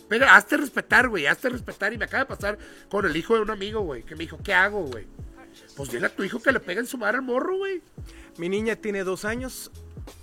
[0.08, 1.94] Pega, hazte respetar, güey, hazte respetar.
[1.94, 2.58] Y me acaba de pasar
[2.90, 5.08] con el hijo de un amigo, güey, que me dijo, ¿qué hago, güey?
[5.76, 7.82] Pues dile a tu hijo que le pegue en su madre al morro, güey.
[8.38, 9.72] Mi niña tiene dos años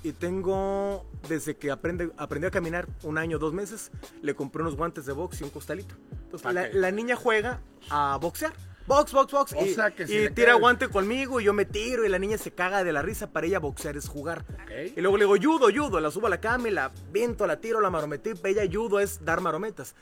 [0.03, 3.90] y tengo, desde que aprende, aprendió a caminar un año, dos meses,
[4.23, 5.94] le compré unos guantes de box y un costalito.
[6.25, 8.53] Entonces, la, niña juega a boxear.
[8.87, 9.53] Box, box, box.
[9.53, 12.07] O y sea, que si y le tira cae- guante conmigo y yo me tiro
[12.07, 13.31] y la niña se caga de la risa.
[13.31, 14.47] Para ella boxear es jugar.
[14.64, 14.97] Ok.
[14.97, 16.01] Y luego le digo, judo, judo.
[16.01, 18.31] La subo a la cama y la viento, la tiro, la marometí.
[18.44, 19.94] Ella judo es dar marometas.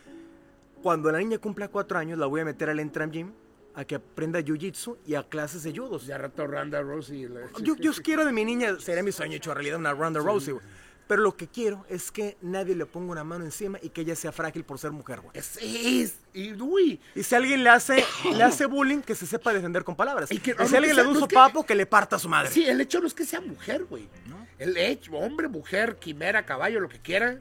[0.83, 3.33] Cuando la niña cumpla cuatro años, la voy a meter al Entram Gym
[3.77, 5.99] a que aprenda jiu-jitsu y a clases de judo.
[6.01, 7.29] Ya rato Randa Rousey.
[7.29, 10.55] la- Yo, yo quiero de mi niña, sería mi sueño hecho realidad, una Ronda Rousey,
[10.55, 10.65] güey.
[11.07, 14.17] Pero lo que quiero es que nadie le ponga una mano encima y que ella
[14.17, 15.31] sea frágil por ser mujer, güey.
[15.39, 19.53] Es, es, y, uy, Y si alguien le hace, le hace bullying, que se sepa
[19.53, 20.33] defender con palabras.
[20.33, 22.19] Y Y, que- si no, alguien le da un que- sopapo, que le parta a
[22.19, 22.51] su madre.
[22.51, 24.09] Sí, el hecho no es que sea mujer, güey.
[24.59, 27.39] El hecho, hombre, mujer, quimera, caballo, lo que quiera.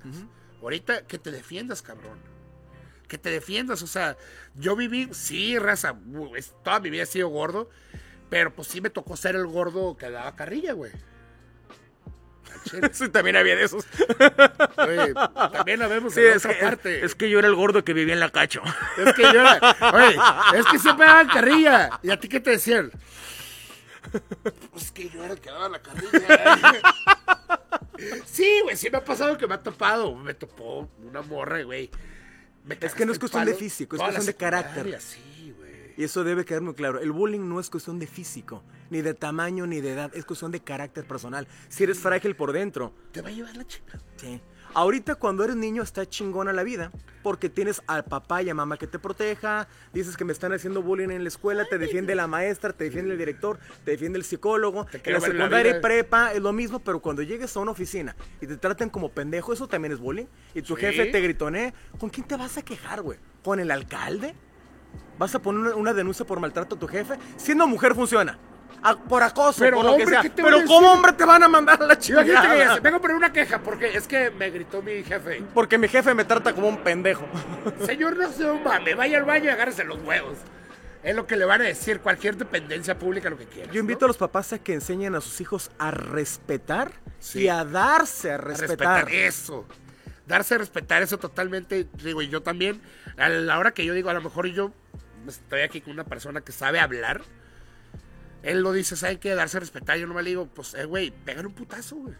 [0.61, 2.19] Ahorita que te defiendas, cabrón.
[3.07, 3.81] Que te defiendas.
[3.81, 4.17] O sea,
[4.55, 5.95] yo viví, sí, raza,
[6.63, 7.69] toda mi vida he sido gordo.
[8.29, 10.91] Pero pues sí me tocó ser el gordo que daba carrilla, güey.
[12.93, 13.85] Sí, también había de esos.
[14.75, 15.13] Güey,
[15.53, 17.05] también la vemos Sí, en es otra que, parte.
[17.05, 18.61] es que yo era el gordo que vivía en la cacho.
[18.97, 19.59] Es que yo era,
[19.93, 20.17] oye,
[20.57, 21.99] es que siempre daban carrilla.
[22.01, 22.91] ¿Y a ti qué te decían?
[24.71, 26.81] Pues que yo era el que daba la carrilla.
[28.25, 30.15] Sí, güey, sí me ha pasado que me ha topado.
[30.15, 31.89] Me topó una morra, güey.
[32.79, 35.01] Es que no es cuestión de físico, es cuestión de carácter.
[35.01, 35.19] Sí.
[35.97, 36.99] Y eso debe quedar muy claro.
[36.99, 40.11] El bullying no es cuestión de físico, ni de tamaño, ni de edad.
[40.13, 41.47] Es cuestión de carácter personal.
[41.69, 42.93] Si eres frágil por dentro.
[43.11, 43.97] Te va a llevar la chica.
[44.17, 44.41] Sí.
[44.75, 46.91] Ahorita cuando eres niño está chingona la vida,
[47.23, 50.81] porque tienes al papá y a mamá que te proteja, dices que me están haciendo
[50.81, 54.25] bullying en la escuela, te defiende la maestra, te defiende el director, te defiende el
[54.25, 58.17] psicólogo, en la secundaria y prepa es lo mismo, pero cuando llegues a una oficina
[58.41, 62.09] y te traten como pendejo, eso también es bullying, y tu jefe te gritone, ¿con
[62.09, 63.17] quién te vas a quejar, güey?
[63.45, 64.35] ¿Con el alcalde?
[65.17, 67.17] ¿Vas a poner una denuncia por maltrato a tu jefe?
[67.37, 68.37] Siendo mujer funciona
[69.07, 70.23] por acoso, pero, por lo que sea.
[70.35, 72.79] Pero ¿cómo hombre te van a mandar a la chingada?
[72.79, 75.43] Vengo a poner una queja porque es que me gritó mi jefe.
[75.53, 77.25] Porque mi jefe me trata como un pendejo.
[77.85, 78.45] Señor, no se
[78.83, 80.37] me vaya al baño y agárrese los huevos.
[81.03, 83.71] Es lo que le van a decir cualquier dependencia pública, lo que quiera.
[83.71, 86.91] Yo invito a los papás a que enseñen a sus hijos a respetar
[87.35, 88.87] y a darse a respetar.
[88.87, 89.13] a respetar.
[89.13, 89.65] Eso.
[90.25, 91.87] Darse a respetar, eso totalmente.
[92.03, 92.81] Digo, y yo también,
[93.17, 94.71] a la hora que yo digo, a lo mejor yo
[95.27, 97.21] estoy aquí con una persona que sabe hablar
[98.45, 99.33] él lo dice, ¿saben qué?
[99.33, 99.97] Darse a respetar.
[99.97, 102.15] Yo no me le digo, pues, eh, güey, pégale un putazo, güey.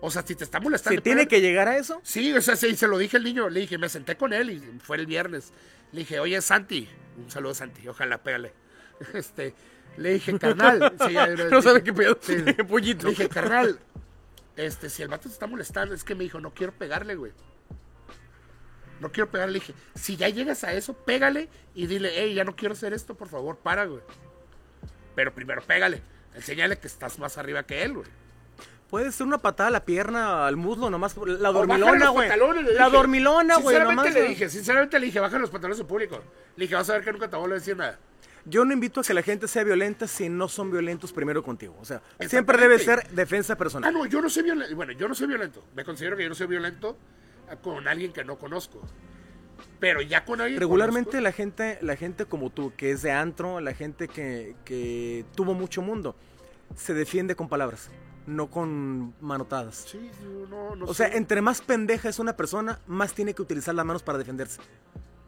[0.00, 0.96] O sea, si te está molestando.
[0.96, 2.00] ¿Se tiene que llegar a eso?
[2.04, 3.48] Sí, o sea, sí, se lo dije al niño.
[3.48, 5.52] Le dije, me senté con él y fue el viernes.
[5.90, 6.88] Le dije, oye, Santi.
[7.16, 8.52] Un saludo a Santi, ojalá, pégale.
[9.12, 9.54] Este,
[9.96, 10.94] le dije, carnal.
[11.50, 12.16] no sabe qué pedo.
[12.20, 13.80] Sí, Le dije, carnal.
[14.54, 17.32] Este, si el vato te está molestando, es que me dijo, no quiero pegarle, güey.
[19.00, 19.54] No quiero pegarle.
[19.54, 22.92] Le dije, si ya llegas a eso, pégale y dile, hey, ya no quiero hacer
[22.92, 24.02] esto, por favor, para, güey.
[25.14, 26.02] Pero primero pégale.
[26.34, 28.06] Enséñale que estás más arriba que él, güey.
[28.90, 31.16] Puede ser una patada a la pierna, al muslo, nomás.
[31.16, 32.28] La dormilona, güey.
[32.74, 33.76] La dormilona, güey.
[33.76, 36.22] Sinceramente le dije, sinceramente le dije, baja los pantalones en público.
[36.56, 37.98] Le dije, vas a ver que nunca te voy a decir nada.
[38.46, 41.76] Yo no invito a que la gente sea violenta si no son violentos primero contigo.
[41.80, 43.88] O sea, siempre debe ser defensa personal.
[43.88, 44.76] Ah, no, yo no soy violento.
[44.76, 45.64] Bueno, yo no soy violento.
[45.74, 46.96] Me considero que yo no soy violento
[47.62, 48.82] con alguien que no conozco.
[49.80, 50.60] Pero ya con alguien.
[50.60, 55.54] Regularmente la gente, la gente como tú, que es de antro, la gente que, tuvo
[55.54, 56.14] mucho mundo,
[56.76, 57.90] se defiende con palabras,
[58.26, 59.86] no con manotadas.
[59.88, 60.10] Sí,
[60.48, 63.84] no, no O sea, entre más pendeja es una persona, más tiene que utilizar las
[63.84, 64.60] manos para defenderse.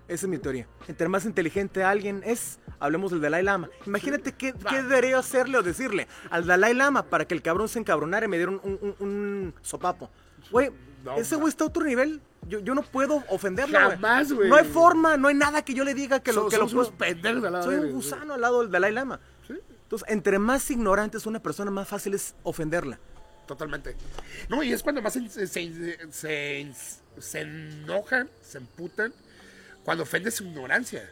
[0.08, 0.68] Esa es mi teoría.
[0.86, 3.68] Entre más inteligente alguien es, hablemos del Dalai Lama.
[3.86, 7.80] Imagínate qué, qué, debería hacerle o decirle al Dalai Lama para que el cabrón se
[7.80, 10.08] encabronara y me diera un, un sopapo.
[10.52, 10.70] Güey,
[11.16, 12.20] ese güey está a otro nivel.
[12.48, 14.48] Yo, yo no puedo ofenderlo, Jamás, güey.
[14.48, 16.92] No hay forma, no hay nada que yo le diga que lo que lo puedo.
[16.92, 19.20] pendejos al lado Soy un gusano al lado del Dalai Lama.
[19.46, 19.54] ¿Sí?
[19.82, 22.98] Entonces, entre más ignorante es una persona, más fácil es ofenderla.
[23.46, 23.96] Totalmente.
[24.48, 25.46] No, y es cuando más se, se,
[26.10, 29.12] se, enojan, se emputan,
[29.84, 31.08] cuando ofende su ignorancia.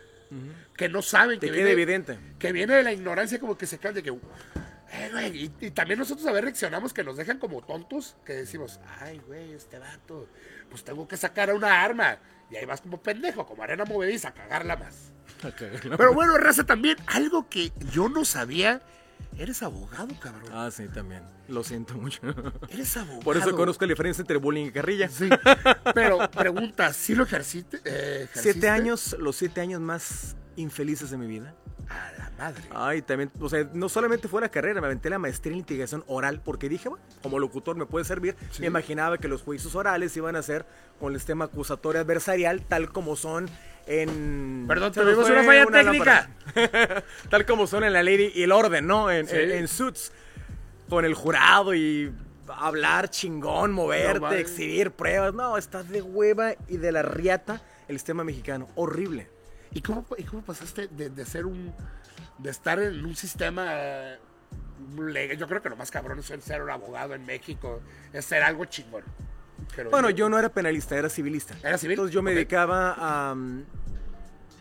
[0.77, 1.39] Que no saben.
[1.39, 2.19] Te que viene, evidente.
[2.41, 4.13] Que viene de la ignorancia, como que se caen de que.
[4.97, 9.21] Eh, y, también nosotros a ver reaccionamos que nos dejan como tontos, que decimos, ay,
[9.27, 10.29] güey, este vato,
[10.71, 12.19] pues tengo que sacar una arma.
[12.51, 15.13] Y ahí vas como pendejo, como arena movediza, a cagarla más.
[15.43, 18.83] Pero bueno, Raza, también algo que yo no sabía.
[19.37, 20.51] Eres abogado, cabrón.
[20.53, 21.23] Ah, sí, también.
[21.49, 22.21] Lo siento mucho.
[22.69, 23.21] Eres abogado.
[23.23, 25.09] Por eso conozco la diferencia entre bullying y carrilla.
[25.09, 25.29] Sí.
[25.95, 27.81] Pero pregunta, ¿sí lo ejerciste?
[27.85, 31.55] Eh, siete años, los siete años más infelices de mi vida.
[31.89, 32.63] A la madre.
[32.75, 36.05] Ay, también, o sea, no solamente fue la carrera, me aventé la maestría en litigación
[36.07, 38.37] oral porque dije, bueno, como locutor me puede servir.
[38.59, 40.65] Me imaginaba que los juicios orales iban a ser
[40.99, 43.49] con el sistema acusatorio adversarial, tal como son
[43.87, 44.65] en.
[44.67, 46.31] Perdón, tuvimos una falla técnica.
[47.31, 49.11] tal como son en la ley y el orden, ¿no?
[49.11, 50.13] En, Suits.
[50.89, 52.13] Con el jurado y
[52.47, 55.33] hablar chingón, moverte, exhibir pruebas.
[55.33, 58.69] No, estás de hueva y de la riata el sistema mexicano.
[58.75, 59.34] Horrible.
[59.75, 61.75] ¿Y cómo, cómo pasaste de, ser un.
[62.39, 64.17] de estar en un sistema
[64.97, 65.37] legal?
[65.37, 67.83] Yo creo que lo más cabrón es ser un abogado en México,
[68.13, 69.03] es ser algo chingón.
[69.91, 71.57] bueno, yo, no era penalista, era civilista.
[71.63, 71.95] ¿Era civil?
[71.95, 73.65] Entonces yo me dedicaba a um,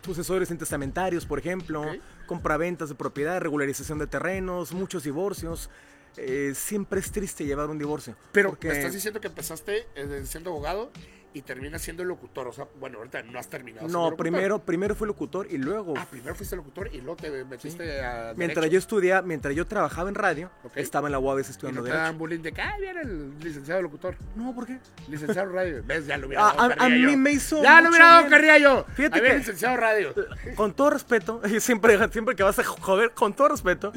[0.02, 1.84] sucesores intestamentarios, por ejemplo,
[2.26, 5.70] compraventas de propiedad, regularización de terrenos, muchos divorcios.
[6.16, 8.16] Eh, siempre es triste llevar un divorcio.
[8.32, 8.68] Pero porque...
[8.68, 10.90] me estás diciendo que empezaste eh, siendo abogado
[11.34, 12.48] y termina siendo locutor.
[12.48, 13.88] O sea, bueno, ahorita no has terminado.
[13.88, 15.94] No, primero, primero fui locutor y luego.
[15.96, 18.32] Ah, primero fuiste locutor y luego te metiste a.
[18.36, 22.10] Mientras yo estudiaba, mientras yo trabajaba en radio, estaba en la UABC estudiando ¿Y no
[22.10, 24.16] te bullying de que, ah, viene el licenciado locutor.
[24.36, 24.78] No, ¿por qué?
[25.08, 25.82] Licenciado radio.
[25.84, 26.06] ¿Ves?
[26.06, 26.60] Ya lo hubiera dado.
[26.60, 27.62] A, a mí me hizo.
[27.62, 28.86] Ya lo hubiera dado carrilla yo.
[28.94, 29.38] Fíjate que.
[29.38, 30.14] licenciado radio.
[30.56, 33.92] Con todo respeto, siempre, siempre que vas a joder, con todo respeto.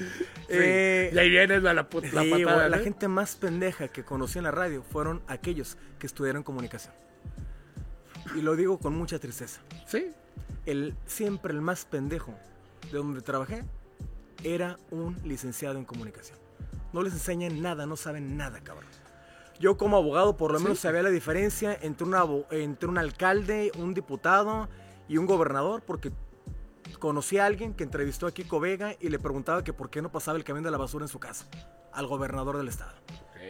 [0.49, 2.69] Eh, y ahí viene la, la, patada.
[2.69, 6.93] La gente más pendeja que conocí en la radio fueron aquellos que estudiaron comunicación.
[8.35, 9.61] Y lo digo con mucha tristeza.
[9.85, 10.11] Sí.
[10.65, 12.33] El, siempre el más pendejo
[12.91, 13.63] de donde trabajé
[14.43, 16.37] era un licenciado en comunicación.
[16.93, 18.89] No les enseñan nada, no saben nada, cabrón.
[19.59, 23.93] Yo como abogado por lo menos sabía la diferencia entre, una, entre un alcalde, un
[23.93, 24.69] diputado
[25.07, 26.11] y un gobernador, porque
[26.99, 30.11] conocí a alguien que entrevistó a Kiko Vega y le preguntaba que por qué no
[30.11, 31.47] pasaba el camión de la basura en su casa,
[31.91, 32.93] al gobernador del estado.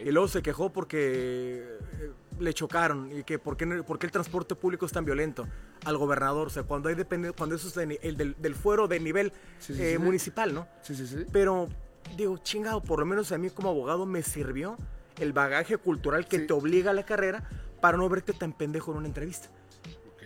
[0.05, 4.05] Y luego se quejó porque eh, le chocaron y que por qué, no- por qué
[4.07, 5.47] el transporte público es tan violento
[5.85, 6.47] al gobernador.
[6.47, 9.31] O sea, cuando hay depende, cuando eso es de el del, del fuero de nivel
[9.59, 9.97] Sí, sí, eh, sí.
[9.97, 10.67] municipal, ¿no?
[10.81, 11.25] Sí, sí, sí.
[11.31, 11.67] Pero
[12.15, 14.77] digo, chingado, por lo menos a mí como abogado me sirvió
[15.17, 17.43] el bagaje cultural que te obliga a la carrera
[17.81, 19.49] para no verte tan pendejo en una entrevista.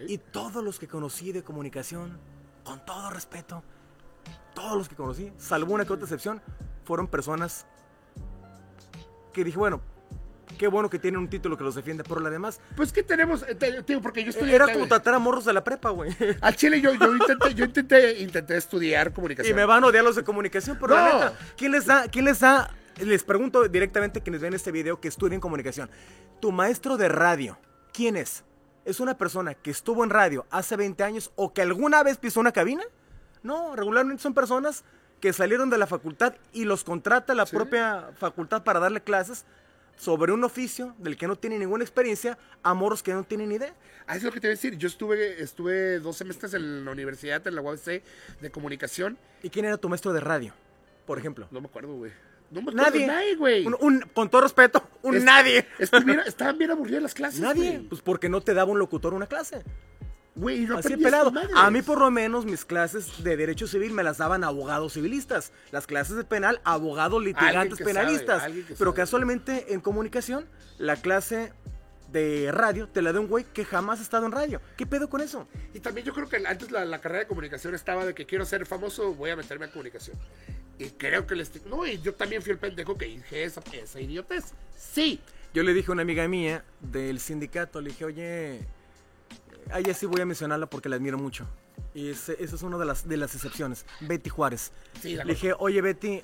[0.08, 2.18] Y todos los que conocí de comunicación,
[2.64, 3.64] con todo respeto,
[4.54, 6.42] todos los que conocí, salvo una que otra excepción,
[6.84, 7.66] fueron personas
[9.32, 9.82] que dije, bueno,
[10.62, 13.44] qué bueno que tienen un título que los defiende, pero la demás Pues que tenemos,
[13.48, 14.54] eh, digo, porque yo estoy...
[14.54, 16.16] era como tratar a morros de la prepa, güey.
[16.42, 19.56] Al chile yo, yo intenté, yo intenté, intenté estudiar Y comunicación.
[19.56, 21.14] me van a odiar los de comunicación, pero la No.
[21.16, 22.70] neta, ¿quién les da, quién les da?
[23.00, 25.90] Les pregunto directamente a quienes ven este video que estudien comunicación.
[26.40, 27.58] Tu maestro de radio,
[27.92, 28.44] ¿quién es?
[28.86, 32.40] ¿Es una persona que estuvo en radio hace 20 años o que alguna vez pisó
[32.40, 32.84] una cabina?
[33.42, 34.84] No, regularmente son personas
[35.20, 37.56] que salieron de la facultad y los contrata la Sí.
[37.56, 39.46] propia facultad para darle clases
[40.02, 43.56] sobre un oficio del que no tienen ninguna experiencia a moros que no tienen ni
[43.56, 43.76] idea.
[44.08, 44.76] Ah, es lo que te iba a decir.
[44.76, 48.02] Yo estuve, estuve dos semestres en la universidad, en la UABC,
[48.42, 49.20] de comunicación.
[49.44, 50.56] ¿Y quién era tu maestro de radio,
[51.06, 51.48] por ejemplo?
[51.52, 52.12] No me acuerdo, güey.
[52.50, 53.36] No me acuerdo Nadie.
[53.36, 53.68] güey.
[53.68, 55.68] Un- un- con todo respeto, un Es- nadie.
[55.78, 57.86] estuviera- estaban bien aburridas las clases, Nadie.
[57.88, 59.62] Pues porque no te daba un locutor una clase.
[60.36, 61.34] Güey, no Así pelado.
[61.56, 65.52] A mí por lo menos mis clases de derecho civil me las daban abogados civilistas.
[65.72, 68.44] Las clases de penal, abogados litigantes penalistas.
[68.44, 68.94] sabe, Pero sabe.
[68.94, 70.46] casualmente en comunicación,
[70.78, 71.52] la clase
[72.14, 74.62] de radio te la da un güey que jamás ha estado en radio.
[74.78, 75.48] ¿Qué pedo con eso?
[75.74, 78.46] Y también yo creo que antes la, la carrera de comunicación estaba de que quiero
[78.46, 80.18] ser famoso, voy a meterme en comunicación.
[80.78, 81.66] Y creo que les...
[81.66, 84.46] No, y yo también fui el pendejo que dije esa, esa idiotez.
[84.78, 85.22] Sí.
[85.54, 88.62] Yo le dije a una amiga mía del sindicato, le dije, oye,
[89.70, 91.46] a ella sí voy a mencionarla porque la admiro mucho.
[91.94, 93.86] Y esa es una de las, de las excepciones.
[94.02, 94.72] Betty Juárez.
[95.02, 96.22] Sí, le dije, oye Betty,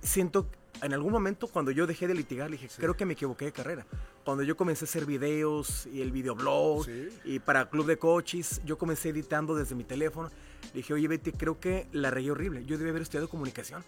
[0.00, 0.46] siento,
[0.82, 3.52] en algún momento cuando yo dejé de litigar, le dije, creo que me equivoqué de
[3.52, 3.86] carrera.
[4.24, 7.08] Cuando yo comencé a hacer videos y el videoblog Sí.
[7.24, 10.30] y para Club de Coches, yo comencé editando desde mi teléfono.
[10.72, 12.64] Le dije, oye Betty, creo que la regué horrible.
[12.64, 13.84] Yo debí haber estudiado comunicación.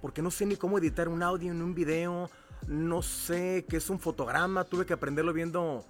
[0.00, 2.30] Porque no sé ni cómo editar un audio en un video.
[2.66, 4.64] No sé qué es un fotograma.
[4.64, 5.84] Tuve que aprenderlo viendo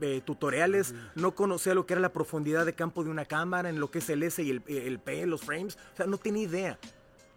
[0.00, 0.94] eh, tutoriales.
[1.14, 3.98] No conocía lo que era la profundidad de campo de una cámara, en lo que
[3.98, 5.78] es el S y el, el P, los frames.
[5.92, 6.78] O sea, no tenía idea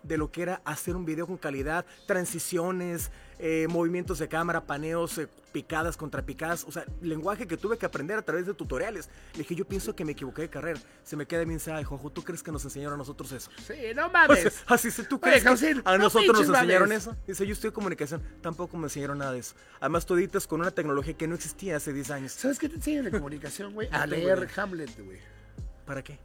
[0.03, 5.17] de lo que era hacer un video con calidad, transiciones, eh, movimientos de cámara, paneos,
[5.17, 9.09] eh, picadas contra picadas, o sea, lenguaje que tuve que aprender a través de tutoriales.
[9.33, 10.79] Le dije, yo pienso que me equivoqué de carrera.
[11.03, 13.49] Se me queda bien, ay, Jojo, ¿tú crees que nos enseñaron a nosotros eso?
[13.65, 14.39] Sí, no O mames.
[14.41, 17.03] sea, así se, ¿tú Oye, crees que a no nosotros nos enseñaron mames.
[17.03, 17.17] eso?
[17.25, 19.55] Dice, yo estudio comunicación, tampoco me enseñaron nada de eso.
[19.79, 22.31] Además, tú editas con una tecnología que no existía hace 10 años.
[22.33, 23.87] ¿Sabes qué te enseñan en comunicación, güey?
[23.91, 24.49] A No tengo leer.
[24.55, 25.19] Hamlet, güey.
[25.85, 26.19] ¿Para qué?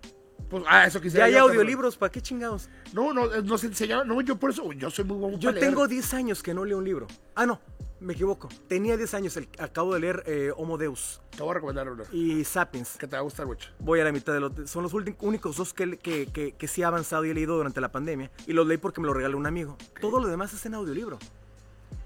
[0.49, 1.25] Pues, ah, eso Ya quisiera.
[1.27, 1.57] hay yo, cabrón.
[1.57, 2.69] audiolibros, ¿para qué chingados?
[2.93, 4.07] No, no, eh, nos enseñaban.
[4.07, 5.67] No, yo por eso, yo soy muy bueno Yo para leer.
[5.71, 7.07] tengo 10 años que no leo un libro.
[7.35, 7.59] Ah, no,
[8.01, 8.51] me equivoco.
[8.69, 12.05] Tenía 10 años, el- acabo de leer eh, Homo Deus Te voy a recomendar uno.
[12.13, 12.99] y Sapiens.
[12.99, 13.71] Que te va a gustar mucho.
[13.79, 14.53] Voy a la mitad de los...
[14.71, 17.81] Son los únicos dos que, que, que, que sí he avanzado y he leído durante
[17.81, 18.31] la pandemia.
[18.47, 19.79] Y los leí porque me lo regaló un amigo.
[20.03, 21.19] Todo lo demás es en audiolibro.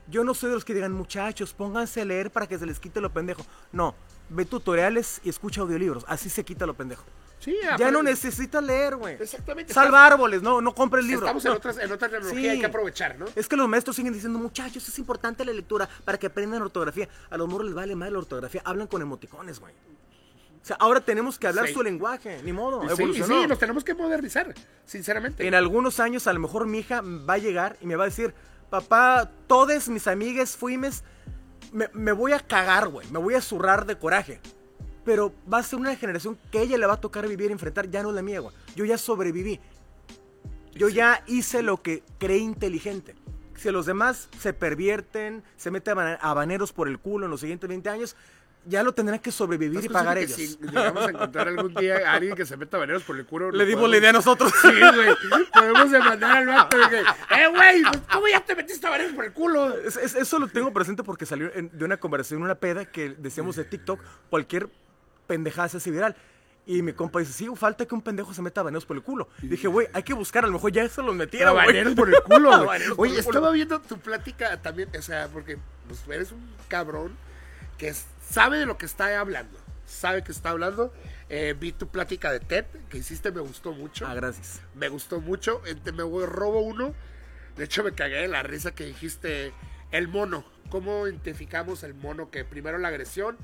[0.09, 2.79] Yo no soy de los que digan, muchachos, pónganse a leer para que se les
[2.79, 3.45] quite lo pendejo.
[3.73, 3.97] No,
[4.29, 6.05] ve tutoriales y escucha audiolibros.
[6.07, 7.03] Así se quita lo pendejo.
[7.39, 9.15] Sí, Ya no necesitas leer, güey.
[9.21, 9.73] Exactamente.
[9.73, 11.23] Salva árboles, no, no compres libros.
[11.25, 11.57] Estamos en, No.
[11.59, 12.49] otras, en otra tecnología, Sí.
[12.49, 13.27] hay que aprovechar, ¿no?
[13.37, 17.09] Es que los maestros siguen diciendo, muchachos, es importante la lectura para que aprendan ortografía.
[17.31, 18.63] A los morros les vale más la ortografía.
[18.65, 19.73] Hablan con emoticones, güey.
[19.75, 21.75] O sea, ahora tenemos que hablar Sí.
[21.75, 22.41] su lenguaje.
[22.43, 23.43] Ni modo, Sí, evolucionó.
[23.43, 24.53] sí, nos tenemos que modernizar,
[24.85, 25.47] sinceramente.
[25.47, 28.07] En algunos años, a lo mejor mi hija va a llegar y me va a
[28.09, 28.35] decir,
[28.71, 31.05] papá, todas mis amigas fuimes,
[31.71, 33.07] me, me voy a cagar, güey.
[33.13, 34.41] Me voy a zurrar de coraje.
[35.07, 37.89] Pero va a ser una generación que ella le va a tocar vivir y enfrentar.
[37.89, 38.55] Ya no es la mía, güey.
[38.75, 39.59] Yo ya sobreviví.
[40.75, 43.15] Yo ya hice lo que creí inteligente.
[43.55, 47.67] Si los demás se pervierten, se meten a habaneros por el culo en los siguientes
[47.67, 48.15] 20 años,
[48.67, 50.33] ya lo tendrán que sobrevivir y ¿Estás pagar ellos.
[50.33, 53.51] Si llegamos a encontrar algún día a alguien que se meta baneros por el culo.
[53.53, 54.53] Le dimos la idea a nosotros.
[54.61, 55.15] Sí, güey.
[55.55, 56.99] Podemos demandar al vato que,
[57.41, 59.73] eh, güey, pues, ¿cómo ya te metiste baneros por el culo?
[59.79, 63.11] Es- es- eso lo tengo presente porque salió en- de una conversación, una peda que
[63.11, 64.69] decíamos de TikTok, cualquier
[65.27, 66.17] pendejada se hace viral.
[66.69, 69.29] Y mi compa dice, sí, falta que un pendejo se meta baneos por el culo.
[69.41, 71.67] Dije, güey, hay que buscar, a lo mejor ya eso los metieron, güey.
[71.67, 72.83] baneros por el culo, güey.
[72.97, 77.17] Oye, estaba viendo tu plática también, o sea, porque pues, eres un cabrón
[77.79, 77.95] que
[78.29, 79.57] sabe de lo que está hablando.
[79.87, 80.93] Sabe que está hablando.
[81.29, 84.05] Eh, vi tu plática de TED que hiciste, me gustó mucho.
[84.09, 84.61] Ah, gracias.
[84.75, 85.63] me gustó mucho.
[85.95, 86.93] Me voy- robo uno.
[87.57, 89.53] De hecho, me cagué de la risa que dijiste
[89.93, 90.45] el mono.
[90.69, 92.29] ¿Cómo identificamos el mono?
[92.33, 93.37] Que primero la agresión,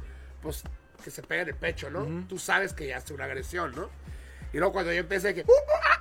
[0.42, 0.64] pues
[1.02, 2.24] que se pega en el pecho, ¿no?
[2.28, 3.90] Tú sabes que ya hace una agresión, ¿no?
[4.52, 5.42] Y luego cuando yo empecé que...
[5.42, 6.00] "Uh, uh, ah,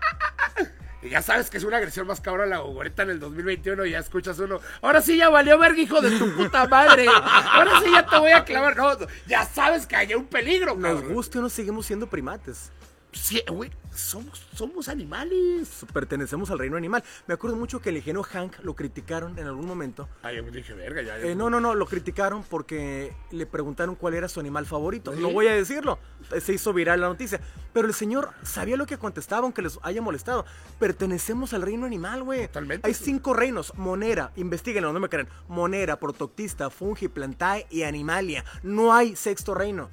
[0.57, 0.63] ah",
[1.03, 3.91] Y ya sabes que es una agresión más cabrón la ahorita en el 2021 y
[3.91, 4.59] ya escuchas uno.
[4.81, 7.07] Ahora sí ya valió verga, hijo de tu puta madre.
[7.07, 8.77] Ahora sí ya te voy a clavar.
[8.77, 11.13] No, ya sabes que hay un peligro, Nos cabrón.
[11.13, 12.71] guste o no, seguimos siendo primates.
[13.13, 15.85] Sí, güey, somos, somos animales.
[15.93, 17.03] Pertenecemos al reino animal.
[17.27, 20.07] Me acuerdo mucho que el ingeniero Hank lo criticaron en algún momento.
[20.23, 21.17] Ay, yo dije, verga, ya.
[21.19, 25.13] Eh, no, no, no, lo criticaron porque le preguntaron cuál era su animal favorito.
[25.13, 25.21] ¿Sí?
[25.21, 25.99] No voy a decirlo,
[26.39, 27.41] se hizo viral la noticia.
[27.73, 30.45] Pero el señor sabía lo que contestaba, aunque les haya molestado.
[30.79, 32.47] Pertenecemos al reino animal, güey.
[32.47, 32.87] Totalmente.
[32.87, 35.27] Hay cinco reinos: Monera, investiguenlo, no me creen.
[35.49, 38.45] Monera, Protoctista, Fungi, Plantae y Animalia.
[38.63, 39.89] No hay sexto reino.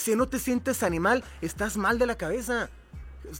[0.00, 2.70] Si no te sientes animal, estás mal de la cabeza.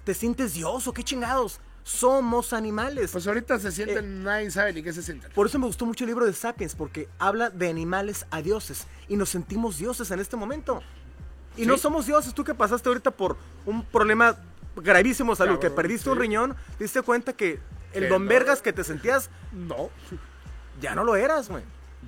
[0.05, 1.59] Te sientes Dios o qué chingados.
[1.83, 3.13] Somos animales.
[3.13, 5.33] Pues ahorita se Eh, sienten, nadie sabe ni qué se sienten.
[5.33, 8.87] Por eso me gustó mucho el libro de Sapiens, porque habla de animales a dioses.
[9.09, 10.83] Y nos sentimos dioses en este momento.
[11.57, 11.67] Y Sí.
[11.67, 12.35] no somos dioses.
[12.35, 14.37] Tú que pasaste ahorita por un problema
[14.77, 16.21] gravísimo de salud, que Cabrón, perdiste un sí.
[16.23, 17.59] riñón, te diste cuenta que
[17.95, 18.29] el Que don no.
[18.29, 19.89] Vergas que te sentías, No,
[20.81, 21.65] ya no lo eras, güey.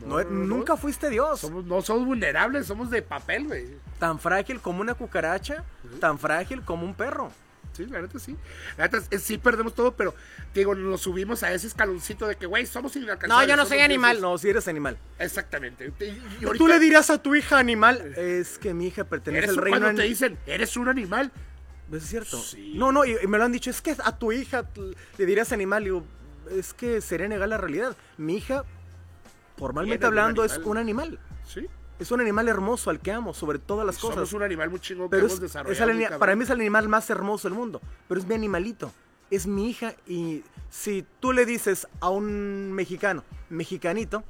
[0.07, 1.41] No, nunca fuiste Dios.
[1.41, 3.67] somos, no somos vulnerables, somos de papel, güey.
[3.99, 5.65] Tan frágil como una cucaracha,
[6.01, 7.31] tan frágil como un perro.
[7.73, 8.37] Sí, la neta sí.
[8.77, 10.15] La neta sí perdemos todo, pero
[10.53, 13.47] digo, nos subimos a ese escaloncito de que, güey, somos inalcanzables.
[13.49, 14.17] No, yo no soy animal.
[14.17, 14.23] dioses.
[14.23, 14.99] No, si eres animal.
[15.19, 15.91] Exactamente.
[16.01, 18.13] Y- y Tú le dirías a tu hija animal.
[18.17, 21.33] Es que mi hija pertenece al reino cuando te dicen, eres un animal.
[21.91, 22.39] ¿Es cierto?
[22.39, 22.75] Sí.
[22.77, 24.67] No, no, y, y me lo han dicho, es que a tu hija
[25.17, 26.05] le dirías animal, y digo,
[26.51, 27.97] es que sería negar la realidad.
[28.19, 28.65] Mi hija,
[29.63, 31.19] formalmente un hablando, es un animal.
[31.47, 31.67] Sí.
[31.99, 34.33] Es un animal hermoso al que amo, sobre todas las Somos cosas.
[34.33, 35.91] un animal muy chingón que hemos es, desarrollado.
[35.91, 36.19] es cabrón.
[36.19, 38.93] para mí es el animal más hermoso del mundo, pero es mi animalito.
[39.31, 44.25] Es mi hija y si tú le dices a un mexicano, mexicanito,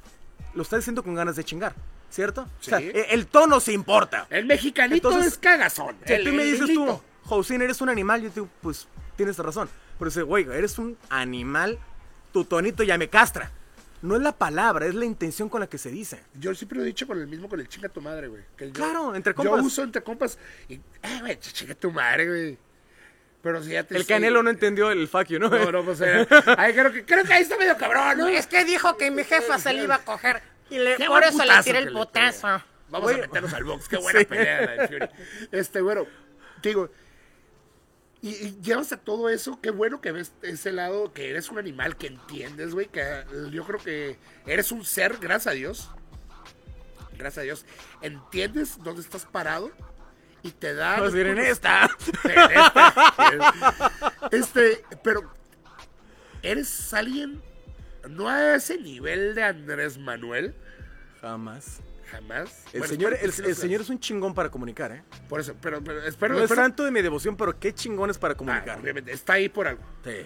[0.53, 1.73] lo estás diciendo con ganas de chingar,
[2.09, 2.43] ¿cierto?
[2.43, 2.91] O sea, Sí.
[2.93, 4.27] e- el tono se importa.
[4.29, 5.95] El mexicanito Entonces, es cagazón.
[6.05, 9.37] Si el, tú me dices tú, Josín, eres un animal, yo te digo, pues tienes
[9.39, 9.67] razón.
[9.97, 11.79] Pero dice, güey, eres un animal,
[12.31, 13.51] tu tonito ya me castra.
[14.03, 16.21] No es la palabra, es la intención con la que se dice.
[16.35, 18.43] Yo siempre lo he dicho con el mismo, con el chinga tu madre, güey.
[18.57, 19.65] Que yo- Claro, entre Yo compas.
[19.65, 20.37] uso entre compas
[20.69, 20.81] y, eh,
[21.21, 22.57] güey, ch- chinga tu madre, güey.
[23.41, 25.49] Pero si ya te El Canelo no entendió el fuck you, ¿no?
[25.49, 28.27] No, no, pues eh, ay, creo, que, creo que ahí está medio cabrón, ¿no?
[28.27, 30.41] Es que dijo que mi jefa se le iba a coger.
[30.69, 32.09] Y le, por eso le tiré el pegó.
[32.89, 33.15] Vamos Güey.
[33.23, 33.87] a meternos al box.
[33.87, 34.25] Qué buena Sí.
[34.25, 35.09] pelea la de Fury.
[35.51, 36.05] Este, bueno,
[36.61, 36.89] digo,
[38.23, 41.59] y, y llevas a todo eso, qué bueno que ves ese lado, que eres un
[41.59, 45.89] animal, que entiendes, güey, que eh, yo creo que eres un ser, gracias a Dios.
[47.17, 47.65] Gracias a Dios.
[48.01, 49.71] Entiendes dónde estás parado
[50.41, 50.97] y te da...
[50.99, 51.89] Vamos a ir en los- esta.
[52.23, 53.91] en esta.
[54.31, 55.31] Este, pero
[56.41, 57.41] eres alguien
[58.09, 60.55] no a ese nivel de Andrés Manuel,
[61.21, 61.79] Jamás.
[62.13, 62.63] Jamás.
[62.73, 65.03] El, Bueno, señor, el, señor es un chingón para comunicar, ¿eh?
[65.27, 68.17] Por eso, pero, pero espero, no es santo de mi devoción, pero qué chingón es
[68.17, 68.79] para Ah, comunicar.
[68.79, 69.81] obviamente, está ahí por algo.
[70.03, 70.17] Sí.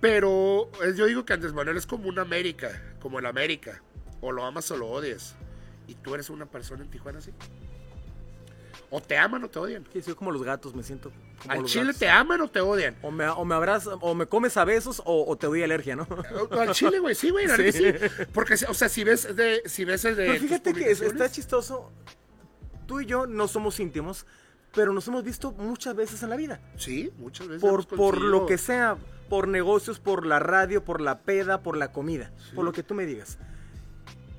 [0.00, 3.82] Pero eh, yo digo que Andrés Manuel es como un América, como el América.
[4.20, 5.34] O lo amas o lo odias.
[5.86, 7.32] Y tú eres una persona en Tijuana así.
[8.90, 9.84] O te aman o te odian.
[9.92, 11.10] Sí, soy como los gatos, me siento
[11.42, 11.98] como Al los chile gatos.
[11.98, 12.96] te aman o te odian.
[13.02, 15.94] O me, o me abrazas, o me comes a besos, o, o te doy alergia,
[15.94, 16.06] ¿no?
[16.50, 17.84] O- Al chile, güey, sí, güey, neta sí.
[18.32, 20.26] Porque, o sea, si ves de, si ves el de.
[20.26, 21.92] Pero fíjate que es- está chistoso.
[22.86, 24.24] Tú y yo no somos íntimos,
[24.74, 26.60] pero nos hemos visto muchas veces en la vida.
[26.78, 27.60] Sí, muchas veces.
[27.60, 28.96] Por, por lo que sea,
[29.28, 32.54] por negocios, por la radio, por la peda, por la comida, Sí.
[32.54, 33.36] por lo que tú me digas.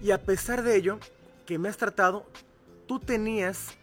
[0.02, 0.98] Y a pesar de ello,
[1.46, 2.26] que me has tratado,
[2.88, 3.76] tú tenías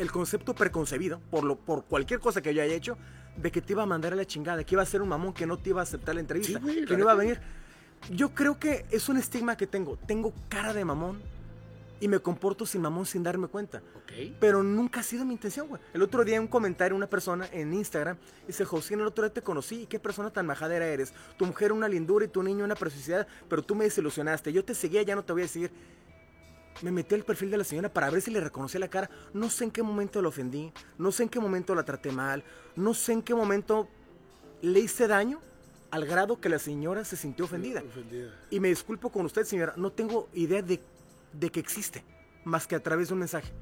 [0.00, 2.96] el concepto preconcebido, por, lo, por cualquier cosa que yo haya hecho,
[3.36, 5.34] de que te iba a mandar a la chingada, que iba a ser un mamón,
[5.34, 7.40] que no te iba a aceptar la entrevista, Sí, güey, que no iba a venir.
[8.10, 9.98] Yo creo que es un estigma que tengo.
[10.06, 11.20] Tengo cara de mamón
[12.00, 13.82] y me comporto sin mamón sin darme cuenta.
[13.94, 14.32] Ok.
[14.40, 15.82] Pero nunca ha sido mi intención, güey.
[15.92, 19.42] El otro día un comentario, una persona en Instagram, dice, José, el otro día te
[19.42, 21.12] conocí, y qué persona tan majadera eres.
[21.36, 24.50] Tu mujer una lindura y tu niño una preciosidad, pero tú me desilusionaste.
[24.50, 25.70] Yo te seguía, ya no te voy a seguir.
[26.82, 29.10] Me metí al perfil de la señora para ver si le reconocía la cara.
[29.34, 32.42] No sé en qué momento la ofendí, no sé en qué momento la traté mal,
[32.76, 33.88] no sé en qué momento
[34.62, 35.40] le hice daño
[35.90, 37.82] al grado que la señora se sintió ofendida.
[37.82, 38.32] Ofendida.
[38.50, 40.80] Y me disculpo con usted, señora, no tengo idea de,
[41.32, 42.04] de que existe,
[42.44, 43.52] más que a través de un mensaje.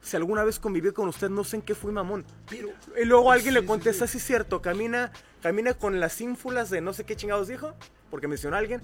[0.00, 2.24] Si alguna vez conviví con usted, no sé en qué fui mamón.
[2.50, 2.70] Pero.
[3.00, 4.18] Y luego alguien Sí, le contesta, sí.
[4.18, 7.74] sí cierto, camina, camina con las ínfulas de no sé qué chingados dijo,
[8.10, 8.82] porque mencionó a alguien.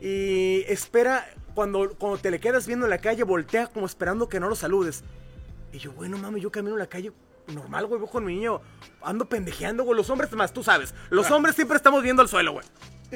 [0.00, 4.38] Y espera, cuando, cuando te le quedas viendo en la calle, voltea como esperando que
[4.38, 5.02] no lo saludes.
[5.72, 7.12] Y yo, bueno, mami, yo camino en la calle
[7.48, 8.60] normal, güey, voy con mi niño,
[9.02, 9.96] ando pendejeando, güey.
[9.96, 12.66] Los hombres, más tú sabes, los hombres siempre estamos viendo al suelo, güey.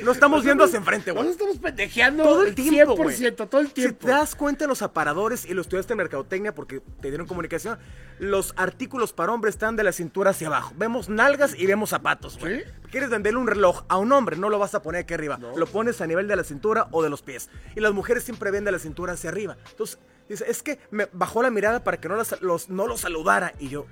[0.02, 1.24] No estamos viendo hacia enfrente, güey.
[1.24, 4.06] Nosotros estamos pendejeando Todo el tiempo, 100%, todo el Si tiempo.
[4.06, 7.78] te das cuenta en los aparadores y lo estudiaste en mercadotecnia porque te dieron comunicación,
[8.18, 10.72] los artículos para hombre están de la cintura hacia abajo.
[10.76, 12.60] Vemos nalgas y vemos zapatos, güey.
[12.60, 12.64] ¿Sí?
[12.90, 15.38] Quieres venderle un reloj a un hombre, no lo vas a poner aquí arriba.
[15.56, 17.48] Lo pones a nivel de la cintura o de los pies.
[17.74, 19.56] Y las mujeres siempre ven de la cintura hacia arriba.
[19.70, 19.98] Entonces,
[20.28, 23.54] dice, es que me bajó la mirada para que no, las- los, no lo saludara.
[23.58, 23.86] Y yo,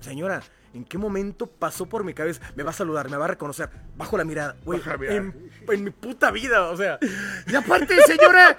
[0.00, 0.42] señora,
[0.74, 2.40] ¿en qué momento pasó por mi cabeza?
[2.56, 3.68] Me va a saludar, me va a reconocer.
[3.96, 4.80] Bajo la mirada, güey.
[5.08, 6.98] En, en mi puta vida, o sea.
[7.46, 8.56] Y aparte, señora,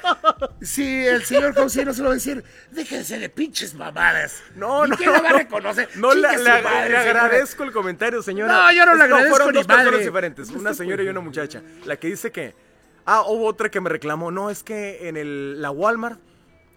[0.62, 4.41] si el señor José no se lo va a decir, déjense de pinches mamadas.
[4.56, 4.97] No, ¿Y no.
[4.97, 5.89] quién la va a reconocer?
[5.95, 8.54] No, le, le- madre, le agradezco el comentario, señora.
[8.54, 10.06] No, yo no le agradezco Fueron ni dos personas madre.
[10.06, 11.62] diferentes, una señora y una muchacha.
[11.86, 12.56] La que dice que.
[13.06, 14.32] Ah, hubo otra que me reclamó.
[14.32, 16.22] No, es que en el, la Walmart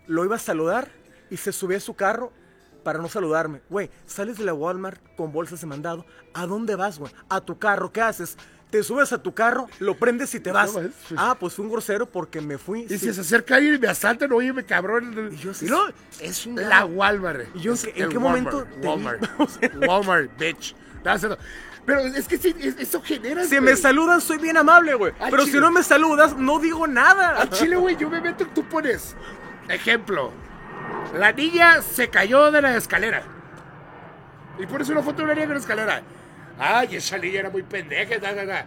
[0.09, 0.89] lo iba a saludar
[1.31, 2.33] y se subió a su carro
[2.87, 3.62] para no saludarme.
[3.68, 6.07] Güey, sales de la Walmart con bolsas de mandado.
[6.34, 7.12] ¿A dónde vas, güey?
[7.28, 7.91] A tu carro.
[7.91, 8.37] ¿Qué haces?
[8.70, 10.72] Te subes a tu carro, lo prendes y te vas.
[10.72, 12.82] No, Ah, pues fue un grosero porque me fui.
[12.82, 12.99] Y sí.
[12.99, 15.30] si se acerca alguien y me asaltan, oye, me cabrón.
[15.32, 15.80] Y yo sí- Y no,
[16.20, 17.49] es un- la Walmart.
[17.57, 18.87] ¿Y yo en Es qué- en qué Walmart, momento te?
[18.87, 19.22] Walmart.
[19.89, 20.76] Walmart, bitch.
[21.05, 21.37] No.
[21.84, 23.45] Pero es que sí, es- eso genera.
[23.47, 25.12] Si me saludan, soy bien amable, güey.
[25.28, 27.41] Pero si no me saludas, no digo nada.
[27.43, 29.16] Al chile, güey, yo me meto, tú pones.
[29.68, 30.32] Ejemplo.
[31.14, 33.22] La niña se cayó de la escalera.
[34.59, 36.03] Y pones una foto de una niña en la escalera.
[36.59, 38.18] Ay, esa niña era muy pendeja.
[38.18, 38.66] Da, da, da.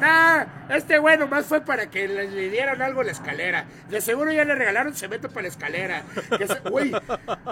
[0.00, 0.44] Nah,
[0.74, 3.64] este güey nomás fue para que le, le dieran algo a la escalera.
[3.88, 6.02] De seguro ya le regalaron cemento para la escalera.
[6.68, 6.90] Güey,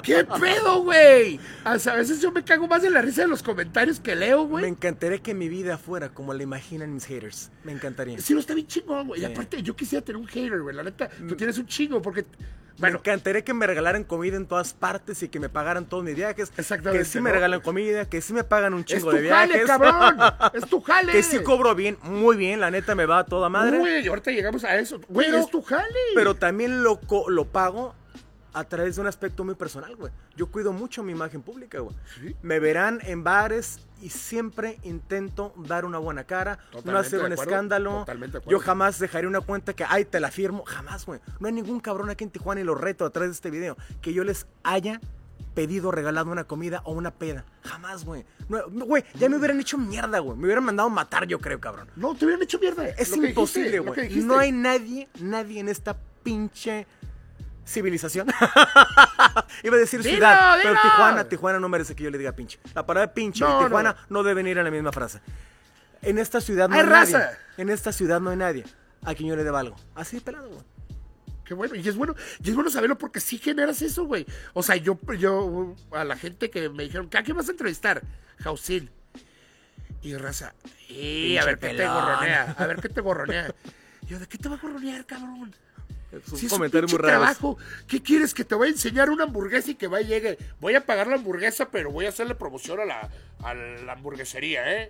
[0.03, 1.39] ¿qué pedo, güey?
[1.65, 4.51] A veces yo me cago más de la risa de los comentarios que leo, Me
[4.51, 4.65] güey.
[4.67, 7.53] encantaría que mi vida fuera como la imaginan mis haters.
[7.63, 8.19] Me encantaría.
[8.19, 9.21] Sí, no está bien chingón, güey.
[9.21, 10.75] Y aparte, yo quisiera tener un hater, güey.
[10.75, 12.25] La neta, tú tienes un chingo porque.
[12.75, 16.03] Me Bueno, encantaría que me regalaran comida en todas partes y que me pagaran todos
[16.05, 16.51] mis viajes.
[16.57, 19.29] Exactamente, Que sí me regalan comida, que sí me pagan un es chingo tu de
[19.29, 19.67] jale, viajes.
[19.67, 20.17] cabrón.
[20.55, 21.13] Es tu jale.
[21.13, 23.79] que sí cobro bien, muy bien, la neta me va a toda madre.
[23.79, 25.01] Güey, ahorita llegamos a eso.
[25.09, 25.87] Güey, es tu jale.
[26.15, 27.95] Pero también lo, lo pago
[28.53, 30.13] a través de un aspecto muy personal, güey.
[30.37, 31.95] Yo cuido mucho mi imagen pública, güey.
[32.21, 32.37] Sí.
[32.43, 37.43] Me verán en bares y siempre intento dar una buena cara, no hacer un acuerdo,
[37.43, 38.07] escándalo.
[38.47, 40.65] Yo jamás dejaré una cuenta que, ay, te la firmo.
[40.67, 41.21] Jamás, güey.
[41.41, 43.77] No hay ningún cabrón aquí en Tijuana y lo reto a través de este video
[44.01, 45.01] que yo les haya
[45.55, 47.45] pedido, regalado una comida o una peda.
[47.63, 48.25] Jamás, güey.
[48.49, 50.37] No, Güey, ya me hubieran hecho mierda, güey.
[50.37, 51.89] Me hubieran mandado matar, yo creo, cabrón.
[51.97, 52.89] No, te hubieran hecho mierda.
[52.89, 54.17] Es Lo imposible, güey.
[54.17, 56.87] No hay nadie, nadie en esta pinche
[57.67, 58.29] civilización.
[59.63, 60.75] Iba a decir Dilo, ciudad, pero.
[60.83, 62.59] Tijuana, Tijuana no merece que yo le diga pinche.
[62.75, 64.19] La palabra pinche No, y Tijuana no.
[64.19, 64.23] no.
[64.23, 65.21] deben ir en la misma frase.
[66.03, 67.15] En esta ciudad no Hay hay, nadie.
[67.17, 67.39] raza.
[67.57, 68.65] En esta ciudad no hay nadie
[69.05, 69.77] a quien yo le deba algo.
[69.95, 70.63] Así de pelado, güey.
[71.45, 74.27] Qué bueno, y es bueno, y es bueno saberlo porque sí generas eso, güey.
[74.55, 78.03] O sea, yo, yo, a la gente que me dijeron, ¿a quién vas a entrevistar?
[78.39, 78.91] Jausil.
[80.03, 80.55] Y raza,
[80.89, 83.55] y a ver qué te gorronea, a ver qué te gorronea.
[84.09, 85.55] Yo, ¿de qué te va a gorronear, cabrón?
[86.13, 87.19] Es un Si es comentario un muy raro.
[87.21, 87.59] trabajo,
[87.89, 88.35] ¿qué quieres?
[88.35, 90.39] Que te voy a enseñar una hamburguesa y que va y llegue.
[90.61, 93.11] Voy a pagar la hamburguesa, pero voy a hacerle promoción a la,
[93.43, 94.89] a la hamburguesería, ¿eh?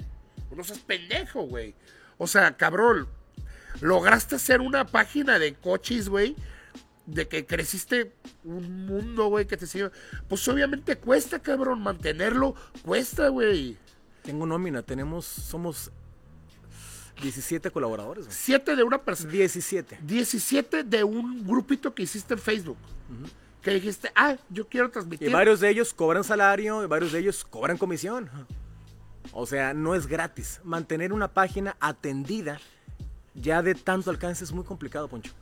[0.55, 1.75] No seas pendejo, güey.
[2.19, 3.09] O sea, cabrón,
[3.81, 6.37] lograste hacer una página de coches, güey.
[7.07, 8.13] De que creciste
[8.45, 9.91] un mundo, güey, que te enseñó.
[10.29, 12.55] Pues obviamente cuesta, cabrón, mantenerlo.
[12.85, 13.77] Cuesta, güey.
[14.23, 15.91] Tengo nómina, tenemos, somos
[17.21, 18.37] 17 colaboradores, güey.
[18.37, 19.33] Siete de una persona.
[19.33, 19.99] 17.
[20.03, 22.79] 17 de un grupito que hiciste en Facebook.
[23.61, 25.29] Que dijiste, ah, yo quiero transmitir.
[25.29, 28.29] Y varios de ellos cobran salario y varios de ellos cobran comisión.
[29.33, 30.61] O sea, no es gratis.
[30.65, 32.59] Mantener una página atendida
[33.35, 35.33] ya de tanto alcance es muy complicado, Poncho.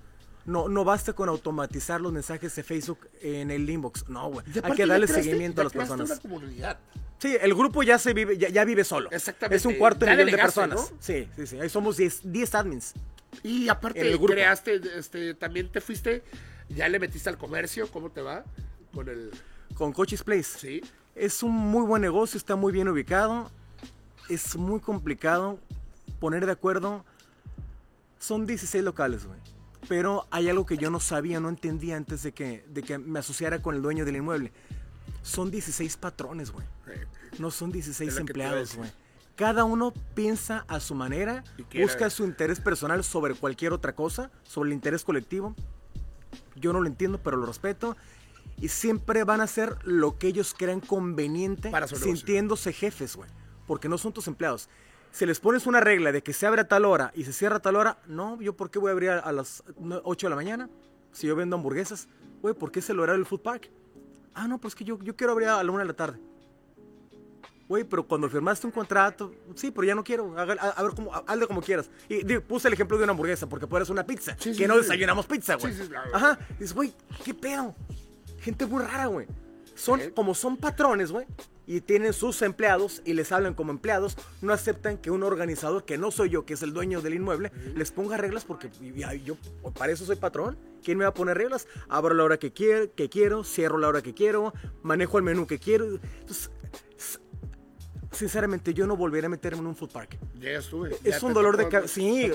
[0.47, 4.09] No, no basta con automatizar los mensajes de Facebook en el inbox.
[4.09, 4.47] No, güey.
[4.63, 6.11] Hay que darle creaste- seguimiento a las personas.
[6.11, 6.79] una comunidad.
[7.19, 9.11] Sí, el grupo ya se vive, ya, ya vive solo.
[9.13, 9.57] Exactamente.
[9.57, 10.91] Es un cuarto Ya millón de personas.
[10.91, 10.97] ¿no?
[11.01, 11.61] Sí, sí, sí.
[11.61, 12.95] Ahí somos 10 10 admins.
[13.43, 14.33] Y aparte el grupo.
[14.33, 16.25] creaste, este, también te fuiste,
[16.71, 18.43] ya le metiste al comercio, ¿cómo te va?
[18.95, 19.31] Con el,
[19.75, 20.59] Con Coches Place.
[20.59, 20.81] sí.
[21.15, 23.51] Es un muy buen negocio, está muy bien ubicado.
[24.31, 25.59] Es muy complicado
[26.21, 27.05] poner de acuerdo.
[28.19, 29.39] Son 16 locales, güey.
[29.89, 33.19] Pero hay algo que yo no sabía, no entendía antes de que, de que me
[33.19, 34.53] asociara con el dueño del inmueble.
[35.23, 36.67] Son 16 patrones, güey.
[37.39, 38.91] No son 16 Es lo que te iba a empleados, güey.
[39.37, 44.69] Cada uno piensa a su manera, busca su interés personal sobre cualquier otra cosa, sobre
[44.69, 45.55] el interés colectivo.
[46.57, 47.97] Yo no lo entiendo, pero lo respeto.
[48.59, 53.31] Y siempre van a hacer lo que ellos crean conveniente, Para sintiéndose jefes, güey.
[53.67, 54.69] Porque no son tus empleados.
[55.13, 57.57] Si les pones una regla de que se abre a tal hora y se cierra
[57.57, 59.63] a tal hora, no, yo por qué voy a abrir a, a las
[60.05, 60.69] 8 de la mañana
[61.13, 62.09] si yo vendo hamburguesas.
[62.43, 63.71] Güey, ¿por qué es el horario del food park?
[64.35, 66.19] Ah, no, pues que yo, yo quiero abrir a la 1 de la tarde.
[67.69, 70.37] Güey, pero cuando firmaste un contrato, sí, pero ya no quiero.
[70.37, 71.89] A, a- a ver, cómo, a- hazle como quieras.
[72.09, 74.35] Y digo, puse el ejemplo de una hamburguesa, porque puedes una pizza.
[74.41, 74.81] Sí, sí, que no sí.
[74.81, 75.73] desayunamos pizza, güey.
[75.73, 75.93] Sí, sí.
[76.13, 76.37] Ajá.
[76.59, 76.93] Dices, güey,
[77.25, 77.75] ¿qué pedo?
[78.41, 79.27] Gente muy rara, güey.
[79.77, 81.27] Son, como son patrones, güey,
[81.67, 85.99] y tienen sus empleados y les hablan como empleados, no aceptan que un organizador, que
[85.99, 88.71] no soy yo, que es el dueño del inmueble, les ponga reglas porque
[89.25, 89.37] yo
[89.75, 90.59] para eso soy patrón.
[90.83, 91.69] ¿Quién me va a poner reglas?
[91.89, 95.47] Abro la hora que quiero, que quiero cierro la hora que quiero, manejo el menú
[95.47, 95.85] que quiero.
[96.21, 96.51] Entonces,
[98.13, 100.19] sinceramente, yo no volveré a meterme en un food park.
[100.41, 100.97] Ya estuve.
[101.05, 101.95] Es un dolor de cabeza.
[101.95, 102.31] Sí.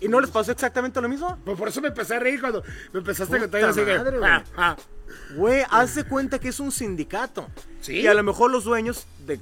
[0.00, 1.38] ¿Y, no les pasó exactamente lo mismo?
[1.44, 3.64] Pues por eso me empecé a reír cuando me empezaste a contar.
[3.64, 4.20] así que, güey.
[4.24, 4.76] ah, ah.
[5.36, 7.48] Güey, hace cuenta que es un sindicato.
[7.80, 8.00] Sí.
[8.00, 9.40] Y a lo mejor los dueños de,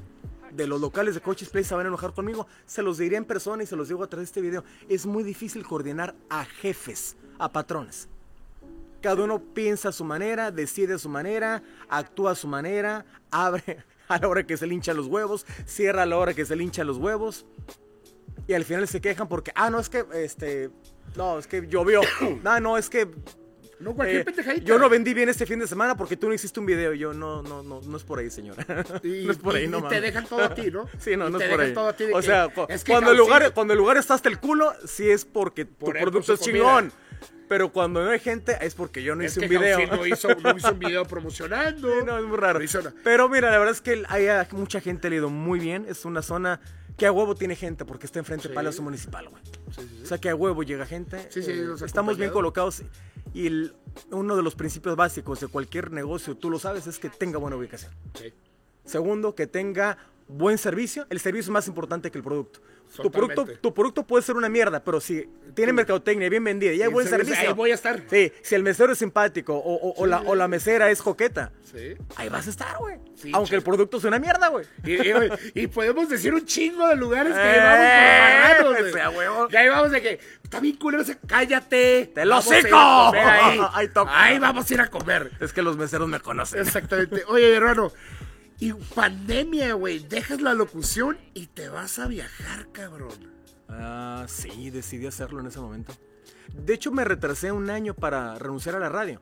[0.52, 2.46] de los locales de Coches Play se van a enojar conmigo.
[2.66, 4.64] Se los diré en persona y se los digo a través de este video.
[4.88, 8.08] Es muy difícil coordinar a jefes, a patrones.
[9.00, 13.84] Cada uno piensa a su manera, decide a su manera, actúa a su manera, abre
[14.08, 16.56] a la hora que se le hincha los huevos, cierra a la hora que se
[16.56, 17.46] le hincha los huevos.
[18.48, 20.70] Y al final se quejan porque, ah, no, es que, este,
[21.16, 22.00] no, es que llovió.
[22.42, 23.08] No, no, es que
[23.80, 24.64] No, cualquier eh, pendejadita.
[24.64, 26.92] yo no vendí bien este fin de semana porque tú no hiciste un video.
[26.94, 28.64] Yo, no, no, no, no es por ahí, señora.
[29.02, 30.86] Y, no es por ahí, y- no y te dejan todo a ti, ¿no?
[30.98, 31.74] Sí, no, Y no te es por ahí.
[31.74, 34.14] todo a ti de o que, sea, cu- cuando, el lugar, cuando el lugar está
[34.14, 36.90] hasta el culo, sí es porque tu Por él, producto es chingón.
[36.90, 37.05] comida.
[37.48, 39.76] Pero cuando no hay gente, es porque yo no Es hice que un video.
[39.78, 41.88] Caucillo no hizo, no hizo un video promocionando.
[41.88, 42.58] Sí, no, es muy raro.
[42.60, 42.90] No.
[43.04, 45.86] Pero mira, la verdad es que hay a- mucha gente le ha ido muy bien.
[45.88, 46.60] Es una zona
[46.96, 48.54] que a huevo tiene gente porque está enfrente del Sí.
[48.54, 49.42] Palacio Municipal, güey.
[49.76, 50.00] Sí.
[50.02, 51.28] O sea que a huevo llega gente.
[51.30, 52.82] Sí, sí, eh, estamos bien colocados.
[53.34, 53.74] Y el-
[54.10, 57.56] uno de los principios básicos de cualquier negocio, tú lo sabes, es que tenga buena
[57.56, 57.92] ubicación.
[58.84, 61.06] Segundo, que tenga buen servicio.
[61.10, 62.60] El servicio es más importante que el producto.
[62.94, 66.80] Tu producto, tu producto puede ser una mierda, pero si tiene mercadotecnia bien vendida y
[66.82, 67.50] hay buen servicio, servicio.
[67.50, 68.02] ahí voy a estar.
[68.08, 71.50] Sí, si el mesero es simpático o, o- o la, o la mesera es coqueta,
[71.64, 71.94] Sí.
[72.16, 72.96] ahí vas a estar, güey.
[73.14, 74.64] Sí, Aunque el producto sea una mierda, güey.
[74.84, 78.88] Y, y- y podemos decir un chingo de lugares que Eh, ahí vamos como marranos,
[78.88, 79.18] ese a güey.
[79.28, 79.48] huevo.
[79.48, 82.10] Que ahí vamos de que está bien culero cállate.
[82.14, 82.66] ¡Te lo comer
[83.14, 83.60] Ahí.
[83.74, 85.32] Ahí ahí vamos a ir a comer.
[85.40, 86.60] Es que los meseros me conocen.
[86.60, 87.24] Exactamente.
[87.28, 87.92] Oye, hermano.
[88.58, 89.98] Y pandemia, güey.
[89.98, 93.36] Dejas la locución y te vas a viajar, cabrón.
[93.68, 95.92] Ah, sí, decidí hacerlo en ese momento.
[96.54, 99.20] De hecho, me retrasé un año para renunciar a la radio,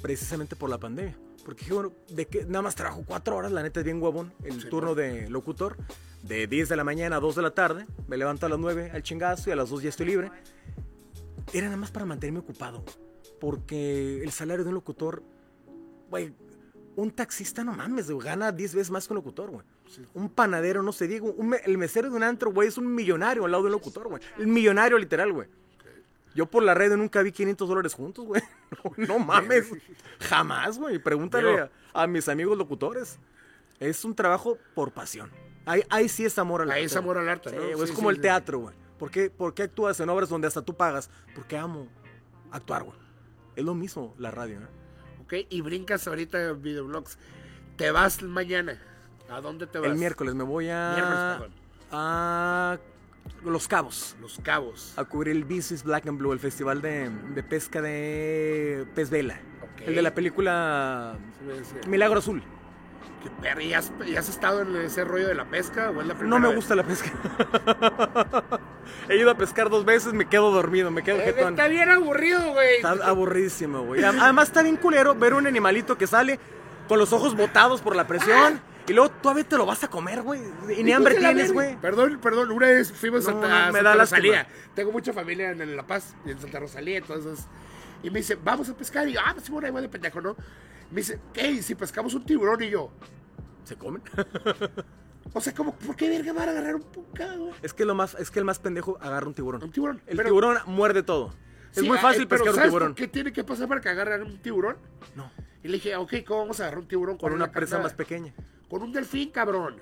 [0.00, 1.18] precisamente por la pandemia.
[1.44, 4.32] Porque dije, bueno, de que nada más trabajo cuatro horas, la neta es bien huevón,
[4.44, 5.76] el turno de locutor,
[6.22, 8.90] de 10 de la mañana a 2 de la tarde, me levanto a las 9
[8.92, 10.30] al chingazo y a las 2 ya estoy libre.
[11.52, 12.84] Era nada más para mantenerme ocupado,
[13.40, 15.22] porque el salario de un locutor,
[16.10, 16.32] güey,
[16.96, 19.64] un taxista no mames, güey, gana 10 veces más que un locutor, güey.
[20.14, 23.44] Un panadero, no se diga, un el mesero de un antro, güey, es un millonario
[23.44, 24.22] al lado del locutor, güey.
[24.38, 25.48] El millonario literal, güey.
[26.34, 28.42] Yo por la red nunca vi 500 dólares juntos, güey.
[28.96, 29.68] No, no mames.
[30.20, 31.00] Jamás, güey.
[31.00, 33.18] Pregúntale a, a mis amigos locutores.
[33.80, 35.30] Es un trabajo por pasión.
[35.66, 36.78] Ahí, ahí sí es amor al arte.
[36.78, 37.60] Ahí es amor al arte, ¿no?
[37.60, 38.76] Sí, es como el teatro, güey.
[38.98, 41.10] ¿Por qué, ¿Por qué actúas en obras donde hasta tú pagas?
[41.34, 41.88] Porque amo
[42.52, 42.96] actuar, güey.
[43.56, 44.79] Es lo mismo la radio, ¿eh?
[45.30, 47.16] Ok, y brincas ahorita en videoblogs.
[47.76, 48.82] Te vas mañana.
[49.30, 49.88] ¿A dónde te vas?
[49.88, 50.94] El miércoles me voy a.
[50.96, 51.52] Miércoles,
[51.92, 52.78] a
[53.44, 54.16] Los Cabos.
[54.20, 54.92] Los Cabos.
[54.96, 59.38] A cubrir el Business Black and Blue, el festival de, de pesca de pez vela.
[59.86, 61.16] El de la película.
[61.86, 62.42] Milagro Azul.
[63.22, 63.60] ¿Qué perro?
[63.60, 66.28] ¿Y has, y has estado en ese rollo de la pesca o es la primera
[66.30, 66.56] No me vez?
[66.56, 67.10] gusta la pesca.
[69.08, 71.50] He ido a pescar dos veces, me quedo dormido, me quedo Eh, jetón.
[71.54, 72.76] Está bien aburrido, güey.
[72.76, 74.02] Está aburridísimo, güey.
[74.02, 76.38] Además está bien culero ver un animalito que sale
[76.88, 78.60] con los ojos botados por la presión.
[78.88, 80.40] Y luego todavía te lo vas a comer, güey.
[80.76, 81.76] Y ni hambre tienes, güey.
[81.76, 83.94] Perdón, perdón, una vez fuimos No, a Santa, me da.
[83.94, 84.46] Rosalía.
[84.74, 87.46] Tengo mucha familia en, La Paz y en Santa Rosalía, entonces.
[88.02, 89.06] Y me dice, vamos a pescar.
[89.06, 90.34] Y yo, ah, pues sí, bueno, ahí voy de pendejo, ¿no?
[90.90, 91.50] Me dice, ¿qué?
[91.50, 92.62] ¿Y si pescamos un tiburón?
[92.62, 92.90] Y yo,
[93.64, 94.02] ¿Se comen?
[95.32, 97.52] o sea, como, ¿por qué verga van a agarrar un puca, güey?
[97.62, 99.62] Es que lo más, es que el más pendejo agarra un tiburón.
[99.62, 100.02] Un tiburón.
[100.06, 101.32] El Pero- tiburón muerde todo.
[101.74, 102.88] Es muy ah, fácil eh, pero pescar un ¿sabes tiburón.
[102.88, 104.76] por ¿Qué tiene que pasar para que agarren un tiburón?
[105.14, 105.30] No,
[105.62, 108.34] Y le dije, ok, ¿cómo vamos a agarrar un tiburón con una presa más pequeña.
[108.68, 109.76] Con un delfín, cabrón.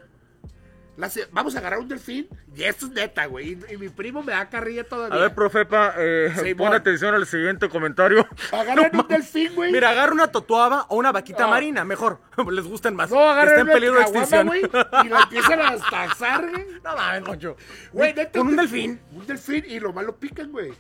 [0.99, 2.28] La vamos a agarrar un delfín.
[2.57, 3.53] Y esto es neta, güey.
[3.70, 5.32] Y, y mi primo me da carrilla todavía.
[5.32, 8.26] Profepa, eh, Sí, pon atención al siguiente comentario.
[8.53, 9.70] Agarran un delfín, güey.
[9.70, 11.51] Mira, agarra una totuaba o una vaquita No.
[11.51, 12.20] marina, mejor.
[12.51, 13.12] Les gustan más.
[13.12, 14.46] No, agarran Está en una peligro de extinción.
[14.49, 14.62] güey.
[15.05, 16.66] Y la empiezan a tazar, güey.
[16.82, 17.57] No mames, Concho.
[17.92, 19.01] Güey, neta, Con un delfín.
[19.12, 20.72] Un delfín y lo más lo pican, güey.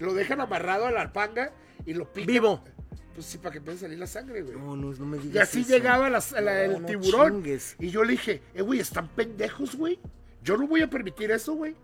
[0.00, 1.52] Lo dejan amarrado a la arpanga
[1.86, 2.26] y lo pican.
[2.26, 2.64] Vivo.
[3.14, 4.56] Pues sí, para que empiece a salir la sangre, güey.
[4.56, 5.70] No, no, no me digas Y así eso.
[5.70, 7.32] llegaba la- la- No, el no tiburón.
[7.42, 7.76] chingues.
[7.78, 9.98] Y yo le dije, eh, güey, están pendejos, güey.
[10.42, 11.74] Yo no voy a permitir eso, güey.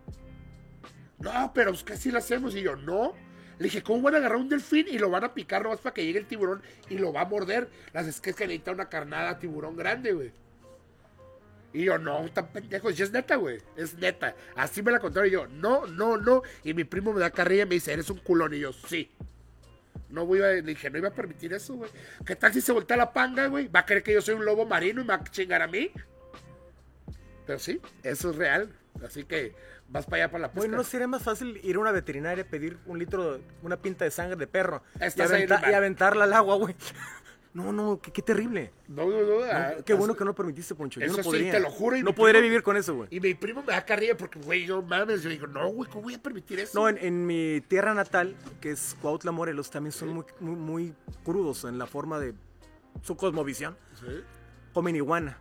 [1.19, 2.55] No, pero es que así lo hacemos.
[2.55, 3.15] Y yo, no.
[3.59, 5.95] Le dije, ¿cómo van a agarrar un delfín y lo van a picar nomás para
[5.95, 7.69] que llegue el tiburón y lo va a morder?
[7.93, 10.33] Las es que es que necesita una carnada tiburón grande, güey.
[11.73, 12.91] Y yo, no, tan pendejo.
[12.91, 13.59] Y es neta, güey.
[13.77, 14.35] Es neta.
[14.57, 15.29] Así me la contaron.
[15.29, 16.43] Y yo, no, no, no.
[16.65, 18.53] Y mi primo me da carrilla y me dice, eres un culón.
[18.53, 19.11] Y yo, sí.
[20.13, 21.91] No voy a, le dije, no iba a permitir eso, güey.
[22.25, 23.67] ¿Qué tal si se voltea la panga, güey?
[23.69, 25.67] ¿Va a creer que yo soy un lobo marino y me va a chingar a
[25.67, 25.91] mí?
[27.47, 28.71] Pero sí, eso es real.
[29.05, 29.55] Así que
[29.89, 30.61] vas para allá para la pesca.
[30.61, 34.11] Bueno, ¿no sería más fácil ir a una veterinaria, pedir un litro, una pinta de
[34.11, 34.83] sangre de perro
[35.17, 36.77] y, aventa- y aventarla al agua, güey?
[37.55, 38.73] No, no, qué, qué terrible.
[38.89, 39.45] No, no, no.
[39.45, 41.01] ah, qué bueno que no permitiste, Poncho.
[41.01, 41.53] Yo Eso no sí, podría.
[41.53, 43.09] te lo juro, y No podría primo- vivir con eso, güey.
[43.11, 45.23] Y mi primo me da carrilla porque, güey, yo mames.
[45.23, 46.79] Yo digo, no, güey, ¿cómo voy a permitir eso?
[46.81, 50.95] No, en, en mi tierra natal, que es Cuautla, Morelos, también son muy, muy, muy
[51.25, 52.33] crudos en la forma de
[53.03, 53.77] su cosmovisión.
[54.01, 54.07] Sí.
[54.73, 55.39] Comen iguana.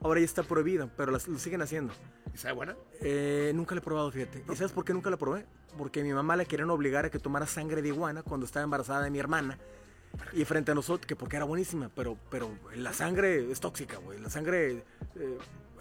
[0.00, 1.92] Ahora ya está prohibido, pero las- lo siguen haciendo.
[2.32, 2.76] ¿Y sabe buena?
[3.00, 4.44] Eh, nunca la he probado, fíjate.
[4.48, 5.44] ¿Y sabes por qué nunca la probé?
[5.76, 9.02] Porque mi mamá la querían obligar a que tomara sangre de iguana cuando estaba embarazada
[9.02, 9.58] de mi hermana.
[10.32, 14.18] Y frente a nosotros, que porque era buenísima, pero, pero la sangre es tóxica, güey.
[14.20, 14.84] La sangre
[15.16, 15.38] eh,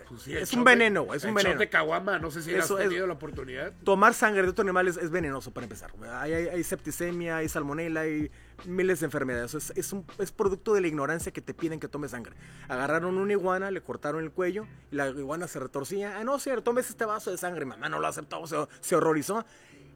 [0.08, 1.60] Pues sí, es un veneno, es un veneno.
[1.60, 3.74] de caguama, no sé si Eso has es- tenido la oportunidad.
[3.84, 5.92] Tomar sangre de otro animal es, es venenoso para empezar.
[6.14, 8.32] Hay, hay- hay septicemia, hay salmonela, hay
[8.66, 9.54] miles de enfermedades.
[9.54, 12.34] Es, es, un, es producto de la ignorancia que te piden que tomes sangre.
[12.70, 16.18] Agarraron una iguana, le cortaron el cuello y la iguana se retorcía.
[16.18, 17.66] Ah, no, señor, tomes este vaso de sangre.
[17.66, 19.46] Mamá no lo aceptó, se, se horrorizó.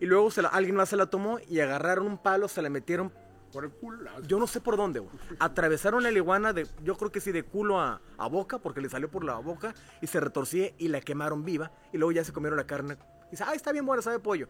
[0.01, 2.69] Y luego se la- alguien más se la tomó y agarraron un palo, se la
[2.69, 3.13] metieron
[3.51, 4.09] Por el culo.
[4.27, 5.11] yo no sé por dónde, güey.
[5.39, 8.89] Atravesaron la iguana de, yo creo que sí, de culo a, a boca, porque le
[8.89, 11.71] salió por la boca y se retorcía y la quemaron viva.
[11.91, 12.97] Y luego ya se comieron la carne.
[13.27, 14.47] Y dice, ay, está bien buena, sabe pollo.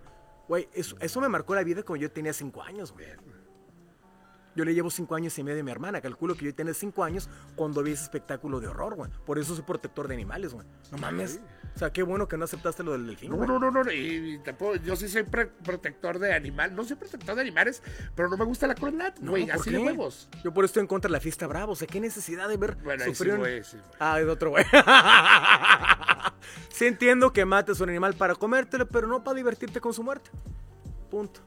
[0.47, 3.07] Güey, eso, eso me marcó la vida cuando yo tenía cinco años, güey.
[4.55, 6.01] Yo le llevo cinco años y medio a mi hermana.
[6.01, 9.09] Calculo que yo tenía cinco años cuando vi ese espectáculo de horror, güey.
[9.25, 10.67] Por eso soy protector de animales, güey.
[10.91, 11.39] No mames.
[11.73, 13.47] O sea, qué bueno que no aceptaste lo del delfín, No, güey.
[13.47, 13.89] no, no, no.
[13.91, 16.75] Y, y puedo- yo sí soy protector de animal.
[16.75, 17.81] No soy protector de animales,
[18.13, 19.45] pero no me gusta la crueldad, No, güey.
[19.45, 19.77] ¿por así qué?
[19.77, 20.27] de huevos.
[20.43, 21.71] Yo por eso estoy en contra de la fiesta brava.
[21.71, 23.89] O sea, qué necesidad de ver Bueno, ahí sí, güey, sí, güey.
[23.99, 24.65] Ah, es otro güey.
[26.73, 30.29] sí entiendo que mates un animal para comértelo, pero no para divertirte con su muerte.
[31.09, 31.39] Punto.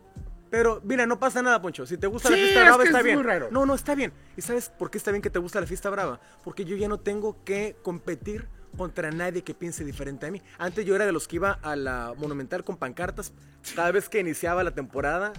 [0.51, 1.85] Pero, mira, no pasa nada, Poncho.
[1.87, 3.17] Si te gusta la fiesta es brava, que está es bien.
[3.17, 3.49] muy raro.
[3.51, 4.13] No, no, está bien.
[4.37, 6.21] ¿Y sabes por qué está bien que te gusta la fiesta brava?
[6.45, 10.43] Porque yo ya no tengo que competir contra nadie que piense diferente a mí.
[10.59, 13.33] Antes yo era de los que iba a la Monumental con pancartas
[13.75, 15.33] cada vez que iniciaba la temporada,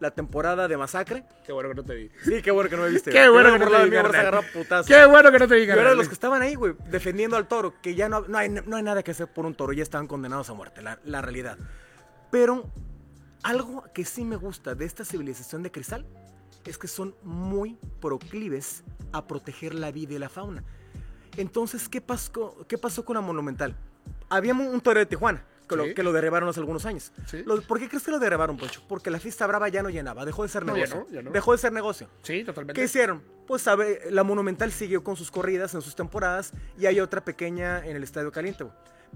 [0.00, 1.24] la temporada de masacre.
[1.44, 2.10] Qué bueno que no te vi.
[2.24, 3.10] Sí, qué bueno que no me viste.
[3.12, 4.02] Qué bueno que no te vi, mío.
[4.86, 7.36] Qué bueno que no te vi, Yo era de los que estaban ahí, güey, defendiendo
[7.36, 9.72] al toro, que ya no, no, hay, no hay nada que hacer por un toro,
[9.72, 11.58] ya estaban condenados a muerte, la, la realidad.
[12.30, 12.70] Pero
[13.42, 16.06] algo que sí me gusta de esta civilización de cristal
[16.64, 18.82] es que son muy proclives
[19.12, 20.62] a proteger la vida y la fauna.
[21.36, 23.76] Entonces, ¿qué pasó, qué pasó con la Monumental?
[24.28, 27.12] Había un toro de Tijuana, que, lo, que lo derribaron hace algunos años.
[27.26, 27.42] Sí.
[27.46, 28.82] Lo- ¿Por qué crees que lo derribaron, Poncho?
[28.88, 31.06] Porque la fiesta brava ya no llenaba, dejó de ser No, ya negocio.
[31.08, 31.30] no, ya no.
[31.30, 32.08] Dejó de ser negocio.
[32.22, 32.78] Sí, totalmente.
[32.78, 33.22] ¿Qué hicieron?
[33.46, 37.84] Pues sabe, la Monumental siguió con sus corridas en sus temporadas y hay otra pequeña
[37.86, 38.66] en el Estadio Caliente.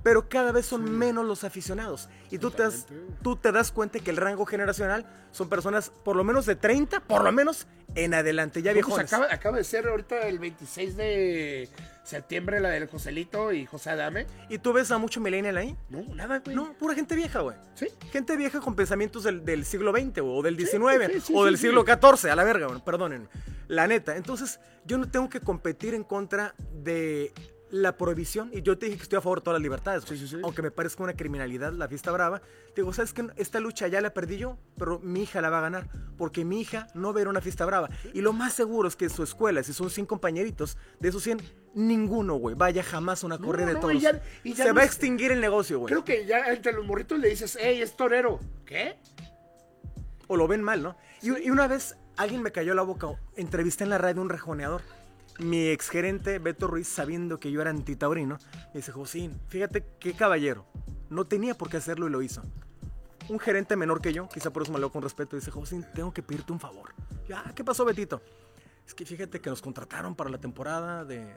[0.02, 2.08] Pero cada vez son menos los aficionados.
[2.30, 2.86] Y tú te, das,
[3.22, 7.00] tú te das cuenta que el rango generacional son personas por lo menos de 30,
[7.00, 9.12] por lo menos en adelante, ya pues viejones.
[9.12, 11.68] acaba, acaba de ser ahorita el 26 de
[12.02, 14.26] septiembre la del Joselito y José Adame.
[14.48, 15.76] ¿Y tú ves a mucho millennial ahí?
[15.88, 16.54] No, nada, güey.
[16.54, 17.56] No, pura gente vieja, güey.
[17.74, 17.86] Sí.
[18.12, 21.56] Gente vieja con pensamientos del, del siglo XX o del XIX sí, sí, o del
[21.56, 23.28] siglo XIV, a la verga, bueno, perdonen.
[23.68, 24.16] La neta.
[24.16, 27.32] Entonces, yo no tengo que competir en contra de
[27.74, 28.50] la prohibición.
[28.52, 30.04] Y yo te dije que estoy a favor de todas las libertades.
[30.06, 30.18] güey.
[30.18, 30.40] Sí, sí, sí.
[30.44, 32.40] Aunque me parezca una criminalidad la fiesta brava.
[32.72, 33.26] Te digo, ¿sabes qué?
[33.36, 35.88] Esta lucha ya la perdí yo, pero mi hija la va a ganar.
[36.16, 37.88] Porque mi hija no va a ir a una fiesta brava.
[38.12, 41.22] Y lo más seguro es que en su escuela, si son 100 compañeritos, de esos
[41.24, 41.42] 100,
[41.74, 44.76] ninguno, güey, vaya jamás a una No, corrida de y ya- y ya Se no
[44.76, 45.90] va a extinguir el negocio, güey.
[45.92, 48.38] Creo que ya entre los morritos le dices, hey, es torero.
[48.64, 48.96] ¿Qué?
[50.26, 50.96] o lo ven mal, ¿no?
[51.20, 54.80] Y, y una vez alguien me cayó la boca, entrevisté en la radio un rejoneador.
[55.40, 58.38] Mi exgerente Beto Ruiz, sabiendo que yo era antitaurino,
[58.72, 60.64] me dice, Josín, fíjate qué caballero,
[61.10, 62.42] no tenía por qué hacerlo y lo hizo.
[63.28, 66.12] Un gerente menor que yo, quizá por eso me habló con respeto, dice, Josín, tengo
[66.12, 66.94] que pedirte un favor.
[67.28, 68.22] Ya, ¿qué pasó, Betito?
[68.86, 71.34] Es que fíjate que nos contrataron para la temporada de, de-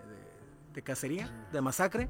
[0.74, 2.08] de cacería, de masacre,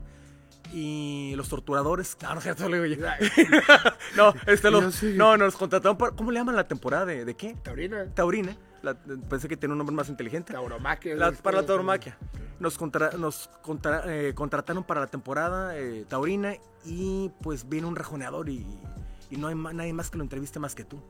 [0.73, 2.17] y los torturadores...
[2.21, 3.07] No, no es cierto, le digo yo.
[4.17, 4.81] No, este lo-
[5.15, 6.11] no, nos contrataron para...
[6.13, 7.55] ¿Cómo le llaman la temporada de, de qué?
[7.63, 8.07] Taurina.
[8.13, 8.57] Taurina.
[8.81, 10.53] La- pensé que tenía un nombre más inteligente.
[10.53, 11.15] Tauromaquia.
[11.15, 12.17] La- para la tauromaquia.
[12.59, 16.55] Nos, contra- nos contra- eh, contrataron para la temporada eh, taurina
[16.85, 18.65] y pues viene un rejoneador y,
[19.29, 21.01] y no hay ma- nadie más que lo entreviste más que tú.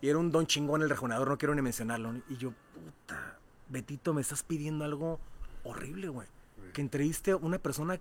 [0.00, 2.12] Y era un don chingón el rejoneador, no quiero ni mencionarlo.
[2.28, 5.18] Y yo, puta, Betito, me estás pidiendo algo
[5.64, 6.26] horrible, güey.
[6.72, 7.98] Que entreviste a una persona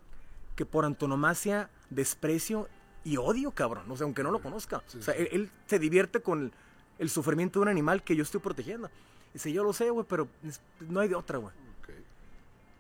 [0.56, 2.68] que por antonomasia desprecio
[3.04, 3.90] y odio, cabrón.
[3.90, 4.78] O sea, aunque no lo conozca.
[4.98, 6.52] o sea, él, él se divierte con
[7.00, 8.90] el, sufrimiento de un animal que yo estoy protegiendo.
[9.34, 10.28] Dice, yo lo sé, güey, pero
[10.82, 11.54] no hay de otra, güey.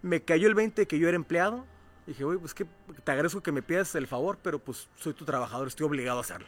[0.01, 1.66] Me cayó el 20 que yo era empleado,
[2.05, 5.24] Dije, güey, pues que te agradezco que me pidas el favor, pero pues soy tu
[5.24, 6.47] trabajador, estoy obligado a hacerlo.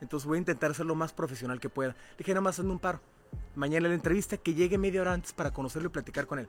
[0.00, 1.90] Entonces voy a intentar ser lo más profesional que pueda.
[1.92, 3.00] Le dije, nada más hazme un paro.
[3.54, 6.48] Mañana la entrevista que llegue media hora antes para conocerlo y platicar con él.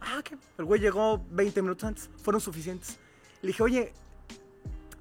[0.00, 0.36] Ah, ¿qué?
[0.58, 2.10] El güey llegó 20 minutos antes.
[2.22, 2.98] Fueron suficientes.
[3.42, 3.92] Le dije, oye,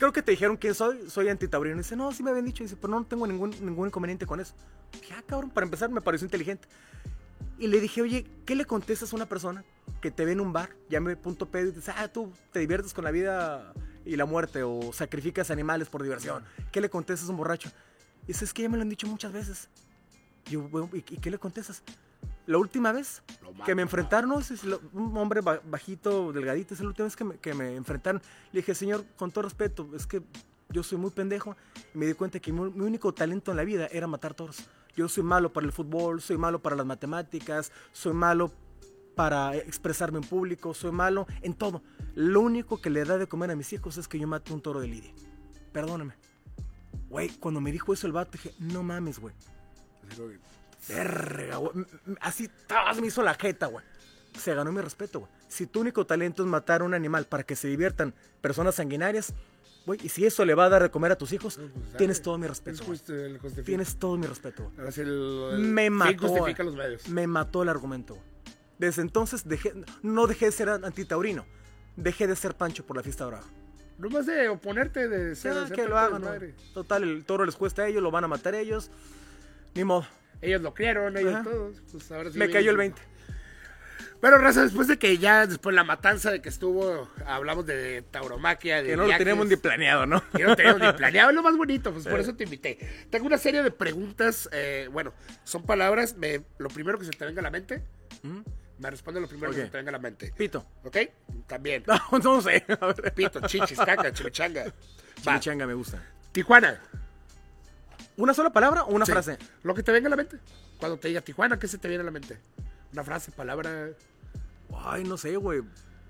[0.01, 1.07] creo que te dijeron quién soy.
[1.11, 1.75] Soy antitaurino.
[1.75, 2.63] Y dice, no, sí me habían dicho.
[2.63, 4.55] Y dice, pero no tengo ningún, ningún inconveniente con eso.
[4.93, 6.67] Dije, ah, cabrón, para empezar me pareció inteligente.
[7.59, 9.63] Y le dije, oye, ¿qué le contestas a una persona
[10.01, 12.95] que te ve en un bar, llame punto pedo y dices, ah, tú te diviertes
[12.95, 13.73] con la vida
[14.03, 16.43] y la muerte o sacrificas animales por diversión?
[16.71, 17.69] ¿Qué le contestas a un borracho?
[18.23, 19.69] Y dice, es que ya me lo han dicho muchas veces.
[20.47, 21.83] Y yo, bueno, ¿y, y qué le contestas?
[22.51, 23.23] La última vez
[23.65, 24.31] que me enfrentaron,
[24.93, 28.21] un hombre ba- bajito, delgadito, es la última vez que me, que me enfrentaron.
[28.51, 30.21] Le dije, señor, con todo respeto, es que
[30.69, 31.55] yo soy muy pendejo
[31.93, 34.57] y me di cuenta que mi, mi único talento en la vida era matar toros.
[34.97, 38.51] Yo soy malo para el fútbol, soy malo para las matemáticas, soy malo
[39.15, 41.81] para expresarme en público, soy malo en todo.
[42.15, 44.61] Lo único que le da de comer a mis hijos es que yo mate un
[44.61, 45.13] toro de lidia.
[45.71, 46.15] Perdóname.
[47.07, 49.33] Güey, cuando me dijo eso el vato, dije, no mames, güey.
[50.87, 51.85] Verga, güey.
[52.19, 52.49] Así
[52.99, 53.85] me hizo la jeta, güey.
[54.37, 55.31] Se ganó mi respeto, güey.
[55.47, 59.33] Si tu único talento es matar a un animal para que se diviertan personas sanguinarias,
[59.85, 62.21] güey, y si eso le va a dar de comer a tus hijos, pues, tienes
[62.21, 63.63] todo mi Es respeto, el.
[63.65, 64.87] Tienes todo mi respeto, güey.
[64.97, 66.47] El, el Me mató.
[66.63, 67.07] los medios.
[67.09, 68.25] Me mató el argumento, güey.
[68.79, 71.45] Desde entonces dejé, no dejé de ser antitaurino.
[71.97, 73.45] Dejé de ser Pancho por la fiesta brava.
[73.99, 76.31] Nomás de oponerte, de ser, Ya, que lo hagan, ¿no?
[76.73, 78.89] Total, el toro les cuesta a ellos, lo van a matar ellos.
[79.75, 80.07] Ni modo.
[80.41, 81.43] Ellos lo criaron, ellos Ajá.
[81.43, 81.81] todos.
[81.91, 83.01] Pues ahora sí Me cayó el 20.
[84.19, 88.03] Pero, Raza, después de que ya, después de la matanza de que estuvo, hablamos de
[88.11, 90.23] tauromaquia, de Que no lo teníamos ni planeado, ¿no?
[90.29, 92.77] Que no teníamos ni planeado, es lo más bonito, pues por eso te invité.
[93.09, 95.11] Tengo una serie de preguntas, eh, bueno,
[95.43, 97.81] son palabras, me- lo primero que se te venga a la mente,
[98.77, 100.31] me responde lo primero que se te venga a la mente.
[100.37, 100.67] Pito.
[100.83, 100.97] ¿Ok?
[101.47, 101.83] También.
[102.11, 102.63] No, no sé.
[103.15, 104.65] Pito, chichis, caca, chimichanga.
[105.23, 105.99] Chimichanga me gusta.
[106.31, 106.79] Tijuana.
[108.17, 109.11] ¿Una sola palabra o una Sí.
[109.11, 109.37] frase?
[109.63, 110.39] Lo que te venga a la mente.
[110.79, 112.39] Cuando te diga Tijuana, ¿qué se te viene a la mente?
[112.93, 113.89] Una frase, palabra.
[114.75, 115.61] Ay, no sé, güey.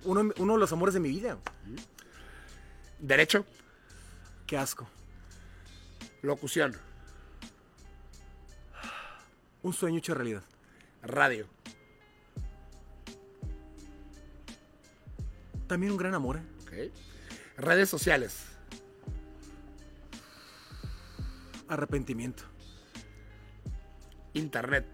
[0.03, 1.37] Uno, uno de los amores de mi vida.
[2.99, 3.45] Derecho.
[4.47, 4.87] Qué asco.
[6.21, 6.75] Locución.
[9.63, 10.43] Un sueño hecho realidad.
[11.03, 11.47] Radio.
[15.67, 16.43] También un gran amor, ¿eh?
[16.63, 16.93] Ok.
[17.57, 18.45] Redes sociales.
[21.71, 22.43] Arrepentimiento.
[24.33, 24.85] Internet.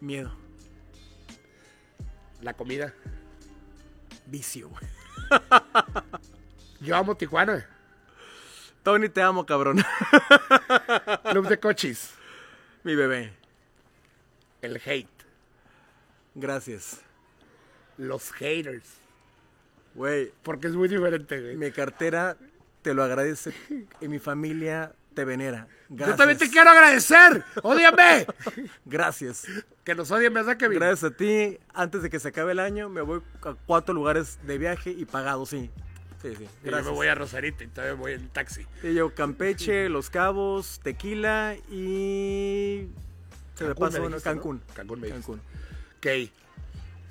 [0.00, 0.34] Miedo.
[2.40, 2.94] La comida.
[4.24, 4.82] Vicio, güey.
[6.80, 7.66] Yo amo Tijuana.
[8.82, 9.76] Tony, te amo, cabrón.
[11.30, 12.14] Club de cochis.
[12.82, 13.34] mi bebé.
[14.62, 15.06] El hate.
[16.34, 17.02] Gracias.
[17.98, 18.88] Los haters.
[19.94, 21.56] Güey, Porque es muy diferente, güey.
[21.58, 22.38] mi cartera
[22.82, 23.52] te lo agradece
[24.00, 25.66] y mi familia te venera.
[25.88, 26.08] Gracias.
[26.08, 27.44] Yo también te quiero agradecer.
[27.62, 28.26] ¡Ódiame!
[28.84, 29.46] Gracias.
[29.84, 30.78] que nos odien a Kevin.
[30.78, 31.58] Gracias a ti.
[31.74, 35.04] Antes de que se acabe el año, me voy a cuatro lugares de viaje y
[35.04, 35.70] pagado, sí.
[36.22, 36.46] Sí, sí.
[36.64, 38.66] Y yo me voy a Rosarito y todavía voy en taxi.
[38.82, 42.88] Y yo, Campeche, Los Cabos, Tequila y.
[43.54, 44.34] Se me Cancún, pasó me dijiste, ¿no?
[44.34, 44.62] Cancún.
[44.74, 45.08] Cancún me.
[45.08, 45.40] Cancún.
[45.96, 46.06] Ok.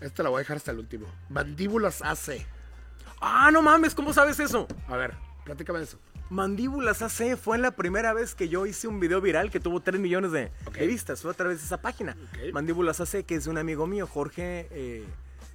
[0.02, 1.08] Este lo voy a dejar hasta el último.
[1.30, 2.46] Mandíbulas AC.
[3.20, 4.68] Ah, no mames, ¿cómo sabes eso?
[4.88, 5.14] A ver,
[5.50, 5.98] platícame eso.
[6.30, 10.00] Mandíbulas AC fue la primera vez que yo hice un video viral que tuvo 3
[10.00, 10.52] millones de,
[10.86, 11.22] vistas.
[11.24, 12.16] Fue a través de esa página.
[12.54, 15.04] Mandíbulas AC, que es de un amigo mío, Jorge eh,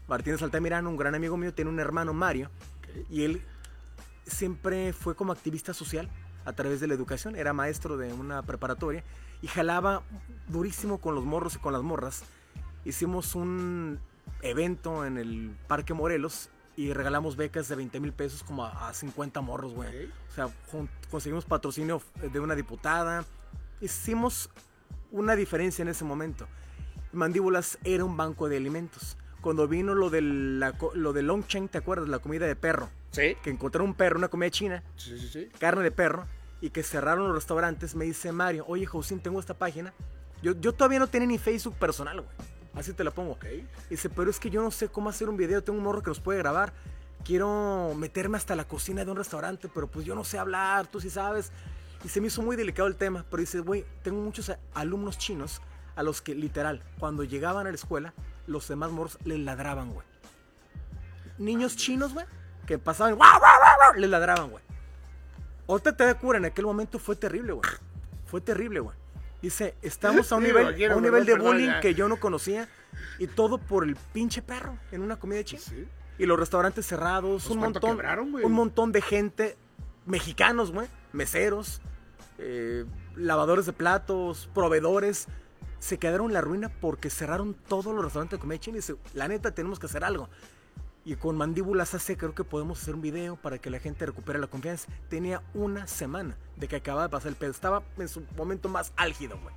[0.08, 2.50] Martínez Altamirano, un gran amigo mío, tiene un hermano, Mario.
[3.08, 3.42] Y él
[4.26, 6.10] siempre fue como activista social
[6.44, 7.36] a través de la educación.
[7.36, 9.04] Era maestro de una preparatoria
[9.42, 10.02] y jalaba
[10.48, 12.24] durísimo con los morros y con las morras.
[12.84, 14.00] Hicimos un
[14.42, 18.94] evento en el Parque Morelos y regalamos becas de 20 mil pesos como a, a
[18.94, 20.06] 50 morros, güey.
[20.06, 20.10] Ok.
[20.30, 22.02] O sea, jun- conseguimos patrocinio
[22.32, 23.24] de una diputada.
[23.80, 24.50] Hicimos
[25.10, 26.46] una diferencia en ese momento.
[27.12, 29.16] Mandíbulas era un banco de alimentos.
[29.40, 32.08] Cuando vino lo del, la lo de Longcheng, ¿te acuerdas?
[32.08, 32.88] La comida de perro.
[33.10, 33.36] ¿Sí?
[33.42, 35.48] Que encontraron un perro, una comida china, Sí, sí, sí.
[35.60, 36.26] carne de perro,
[36.60, 39.92] y que cerraron los restaurantes, me dice Mario, oye, Josín, tengo esta página.
[40.42, 42.32] Yo, yo todavía no tenía ni Facebook personal, güey.
[42.74, 43.32] Así te la pongo.
[43.32, 43.46] Ok.
[43.90, 46.10] Dice, pero es que yo no sé cómo hacer un video, tengo un morro que
[46.10, 46.72] los puede grabar.
[47.24, 51.00] Quiero meterme hasta la cocina de un restaurante, pero pues yo no sé hablar, tú
[51.00, 51.52] sí sabes.
[52.04, 55.62] Y se me hizo muy delicado el tema, pero dice, güey, tengo muchos alumnos chinos
[55.96, 58.12] a los que literal, cuando llegaban a la escuela,
[58.46, 60.06] los demás morros les ladraban, güey.
[61.38, 62.26] Niños chinos, güey,
[62.66, 64.00] que pasaban, ¡guau, guau, guau, guau!
[64.00, 64.62] les ladraban, güey.
[65.66, 67.70] Ahorita te da cura, en aquel momento fue terrible, güey.
[68.26, 68.96] Fue terrible, güey.
[69.44, 71.80] Dice, estamos a un nivel, a un nivel de bullying ya.
[71.80, 72.66] que yo no conocía
[73.18, 75.60] y todo por el pinche perro en una comida china.
[75.62, 75.86] Sí.
[76.18, 79.56] Y los restaurantes cerrados, Pues, un ¿cuánto montón, quebraron, un montón de gente,
[80.06, 81.82] mexicanos, güey, meseros,
[82.38, 82.84] eh,
[83.16, 85.26] lavadores de platos, proveedores,
[85.78, 88.96] se quedaron en la ruina porque cerraron todos los restaurantes de comida china y dice,
[89.12, 90.30] la neta tenemos que hacer algo.
[91.04, 94.38] Y con Mandíbulas AC creo que podemos hacer un video para que la gente recupere
[94.38, 94.90] la confianza.
[95.10, 97.50] Tenía una semana de que acababa de pasar el pedo.
[97.50, 99.54] Estaba en su momento más álgido, güey.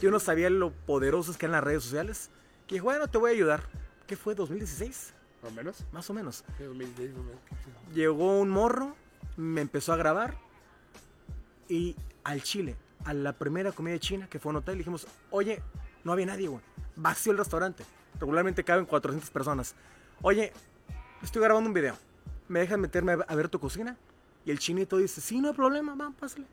[0.00, 2.30] Yo no sabía lo poderosos que eran las redes sociales.
[2.66, 3.62] Que dije, bueno, te voy a ayudar.
[4.08, 4.34] ¿Qué fue?
[4.34, 5.12] ¿2016?
[5.42, 5.84] ¿Más o menos?
[5.92, 6.44] Más o menos.
[6.56, 7.94] Sí, 2010, 2010.
[7.94, 8.96] Llegó un morro,
[9.36, 10.36] me empezó a grabar
[11.68, 11.94] y
[12.24, 15.62] al Chile, a la primera comida china que fue a un hotel, dijimos, oye,
[16.02, 16.62] no había nadie, güey.
[16.96, 17.84] Vacío el restaurante.
[18.18, 19.74] Regularmente caben 400 personas.
[20.22, 20.52] Oye,
[21.22, 21.96] estoy grabando un video.
[22.48, 23.96] ¿Me dejas meterme a ver tu cocina?
[24.44, 26.46] Y el chinito dice, sí, no hay problema, vamos, pásale.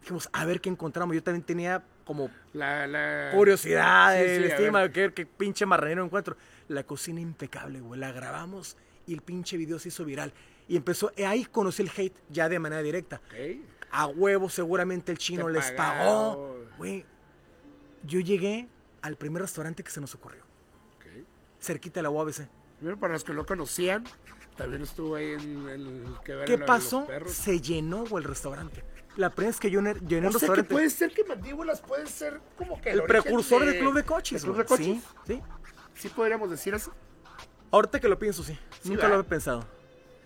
[0.00, 1.14] Dijimos, a ver qué encontramos.
[1.14, 3.30] Yo también tenía como La, la...
[3.34, 6.36] curiosidad, Sí, el sí, estima, qué, qué pinche marranero encuentro.
[6.68, 8.00] La cocina impecable, güey.
[8.00, 10.32] La grabamos y el pinche video se hizo viral.
[10.68, 13.20] Y empezó, eh, ahí conocí el hate ya de manera directa.
[13.90, 16.56] A huevo, seguramente el chino Te les pagó.
[16.78, 17.04] Güey,
[18.04, 18.68] yo llegué
[19.02, 20.42] al primer restaurante que se nos ocurrió,
[21.60, 22.48] cerquita de la UABC.
[22.78, 24.04] Primero, para los que no conocían,
[24.56, 27.06] también estuvo ahí en el que ¿Qué pasó?
[27.26, 28.84] Se llenó, el restaurante.
[29.16, 30.72] La primera vez que yo llené llené O sea que restaurante.
[30.74, 34.42] puede ser que Mandíbulas puede ser como que el precursor de- del club de coches.
[34.42, 34.78] del club de güey.
[34.98, 35.04] coches.
[35.26, 35.42] Sí, sí.
[35.94, 36.92] Sí podríamos decir eso.
[37.70, 38.58] Ahorita que lo pienso, sí.
[38.82, 39.64] Sí, Nunca lo había pensado.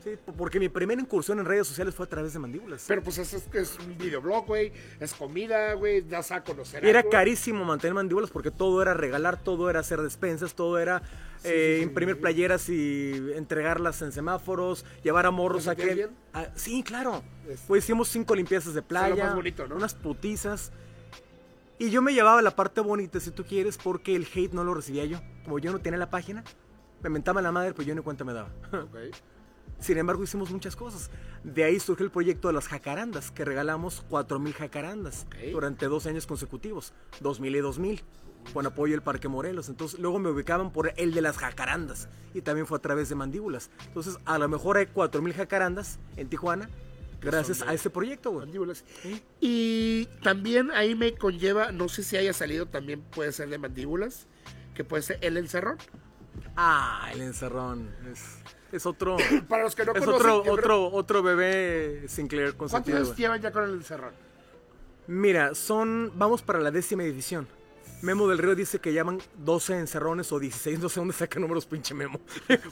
[0.03, 2.85] Sí, porque mi primera incursión en redes sociales fue a través de mandíbulas.
[2.89, 4.73] Pero pues es, es, es un videoblog, güey.
[4.99, 6.01] Es comida, güey.
[6.01, 7.11] Das a conocer Era algo.
[7.11, 11.03] carísimo mantener mandíbulas porque todo era regalar, todo era hacer despensas, todo era
[11.45, 16.09] eh, sí, imprimir playeras y entregarlas en semáforos, llevar a morros ¿Lo a que...
[16.33, 17.23] Ah, sí, claro.
[17.49, 19.77] Es- Pues hicimos cinco limpiezas de playa, más bonito, ¿no?
[19.77, 20.73] unas putizas.
[21.79, 24.75] Y yo me llevaba la parte bonita, si tú quieres, porque el hate no lo
[24.75, 25.19] recibía yo.
[25.45, 26.45] Como yo no tenía la página,
[27.03, 28.51] me mentaba la madre, pues yo ni cuenta me daba.
[29.79, 31.11] Sin embargo, hicimos muchas cosas.
[31.43, 36.27] De ahí surgió el proyecto de las jacarandas, que regalamos 4.000 jacarandas durante dos años
[36.27, 38.03] consecutivos, 2.000 y 2.000,
[38.53, 39.69] con apoyo del Parque Morelos.
[39.69, 43.15] Entonces, luego me ubicaban por el de las jacarandas, y también fue a través de
[43.15, 43.71] mandíbulas.
[43.87, 46.69] Entonces, a lo mejor hay 4.000 jacarandas en Tijuana,
[47.21, 48.47] gracias a ese proyecto, güey.
[48.47, 48.85] Mandíbulas.
[49.41, 54.27] Y también ahí me conlleva, no sé si haya salido, también puede ser de mandíbulas,
[54.75, 55.77] que puede ser el encerrón.
[56.57, 57.95] Ah, el encerrón.
[58.11, 58.39] Es,
[58.73, 59.17] es otro.
[59.49, 63.17] Para los que no es conocen, otro, creo- otro, otro bebé Sinclair con ¿cuántos años
[63.17, 64.13] llevan ya con el encerrón?
[65.07, 66.13] Mira, son.
[66.15, 67.47] Vamos para la décima edición.
[68.03, 71.67] Memo del Río dice que llaman 12 encerrones o 16, no sé dónde saca números,
[71.67, 72.21] pinche Memo.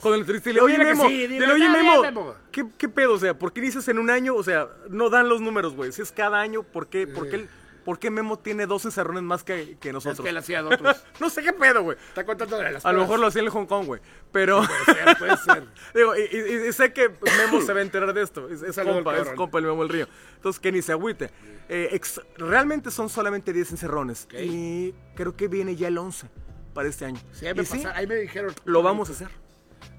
[0.01, 2.35] Cuando le entrevisté, le oye Memo, sí, dile, dile, oye "Está bien, Memo, Memo".
[2.51, 3.13] ¿qué, ¿qué pedo?
[3.13, 4.35] O sea, ¿por qué dices en un año?
[4.35, 5.91] O sea, no dan los números, güey.
[5.91, 7.49] Si es cada año, ¿por qué, por qué, el-
[7.83, 10.21] por qué Memo tiene dos encerrones más que, que Es nosotros?
[10.21, 11.03] que él hacía de otros.
[11.19, 11.97] No sé qué pedo, güey.
[12.09, 14.01] Está contando de las A lo mejor lo hacía en el Hong Kong, güey.
[14.31, 14.61] Pero.
[14.85, 15.63] Puede ser, puede ser.
[15.93, 18.47] Digo, y, y- y sé que Memo se va a enterar de esto.
[18.49, 20.07] Es, es compa, es compa el Memo del Río.
[20.35, 21.29] Entonces, que ni se agüite.
[21.67, 24.25] Eh, ex- realmente son solamente 10 encerrones.
[24.25, 24.35] Ok.
[24.39, 26.27] Y creo que viene ya el 11
[26.73, 27.19] para este año.
[27.33, 28.53] Sí, ahí me, sí, ahí me dijeron.
[28.65, 29.27] lo vamos a hacer.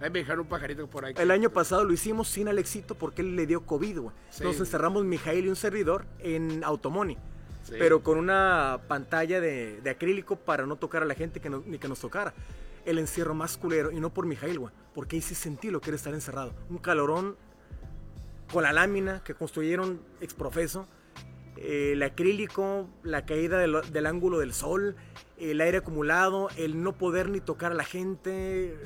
[0.00, 1.14] Ahí me dijeron un pajarito por ahí.
[1.18, 4.16] El año pasado lo hicimos sin Alexito porque él le dio COVID, güey.
[4.30, 4.44] Sí.
[4.44, 7.18] Nos encerramos Mijail y un servidor en Automoni.
[7.70, 11.88] Pero con una pantalla de, acrílico para no tocar a la gente que ni que
[11.88, 12.34] nos tocara.
[12.84, 14.74] El encierro más culero, y no por Mijail, güey.
[14.94, 16.52] Porque ahí sí sentí lo que era estar encerrado.
[16.68, 17.36] Un calorón
[18.52, 20.86] con la lámina que construyeron exprofeso.
[21.56, 24.96] eh, el acrílico, la caída del ángulo del sol,
[25.38, 28.76] el aire acumulado, el no poder ni tocar a la gente,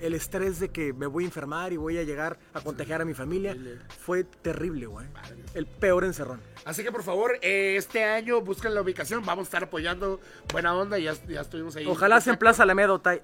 [0.00, 3.04] el estrés de que me voy a enfermar y voy a llegar a contagiar a
[3.04, 3.56] mi familia,
[4.00, 5.06] fue terrible, güey.
[5.54, 6.40] El peor encerrón.
[6.64, 9.24] Así que por favor, eh, este año busquen la ubicación.
[9.24, 10.20] Vamos a estar apoyando
[10.52, 10.98] Buena Onda.
[10.98, 11.86] Ya, ya estuvimos ahí.
[11.86, 13.20] Ojalá sea en Plaza Alameda, Otay.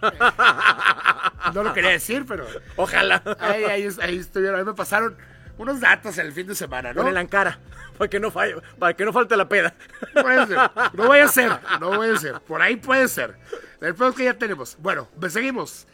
[1.54, 2.44] No lo quería decir, pero.
[2.74, 3.22] Ojalá.
[3.38, 4.58] Ahí, ahí, ahí estuvieron.
[4.58, 5.16] Ahí me pasaron
[5.58, 7.02] unos datos el fin de semana, ¿no?
[7.02, 7.58] Con el Ankara,
[7.96, 9.74] para que no falle, para que no falte la peda.
[10.12, 10.58] Puede ser.
[10.92, 11.52] No voy a ser.
[11.80, 12.40] No voy a ser.
[12.40, 13.36] Por ahí puede ser.
[13.80, 14.76] El peor es que ya tenemos.
[14.80, 15.86] Bueno, pues seguimos.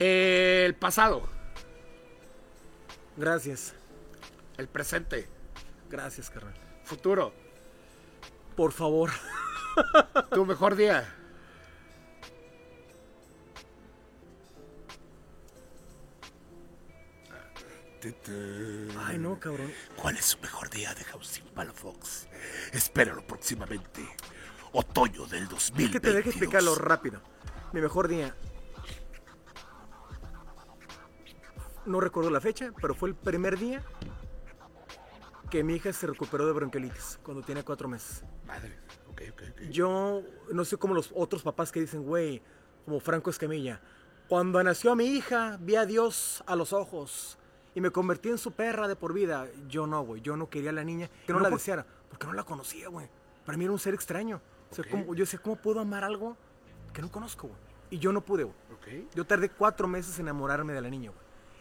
[0.00, 1.28] El pasado,
[3.16, 3.74] Gracias,
[4.56, 5.28] el presente,
[5.90, 6.54] gracias, carnal.
[6.84, 7.34] futuro.
[8.56, 9.10] Por favor.
[10.32, 11.06] Tu mejor día.
[19.06, 19.70] Ay, no, cabrón.
[19.96, 22.28] ¿Cuál es su mejor día de Housing Palafox?
[22.72, 24.06] Espéralo próximamente.
[24.72, 25.90] Otoño del Es 2022.
[25.92, 27.20] que te deje explicarlo rápido.
[27.72, 28.34] Mi mejor día.
[31.86, 33.82] No recuerdo la fecha, pero fue el primer día
[35.50, 38.24] que mi hija se recuperó de bronquiolitis cuando tenía cuatro meses.
[38.46, 38.76] Madre.
[39.10, 39.60] Ok, ok, ok.
[39.70, 40.22] Yo
[40.52, 42.42] no sé como los otros papás que dicen, güey,
[42.84, 43.80] como Franco Escamilla,
[44.28, 47.36] Cuando nació mi hija, vi a Dios a los ojos
[47.74, 49.48] y me convertí en su perra de por vida.
[49.68, 50.20] Yo no, güey.
[50.22, 53.08] Yo no quería a la niña, que no, la deseara, porque no la conocía, güey.
[53.44, 54.40] Para mí era un ser extraño.
[54.70, 56.36] O sea, ¿cómo- yo decía, ¿cómo puedo amar algo
[56.92, 57.58] que no conozco, güey?
[57.90, 58.56] Y yo no pude, güey.
[59.16, 61.19] Yo tardé cuatro meses en enamorarme de la niña, güey.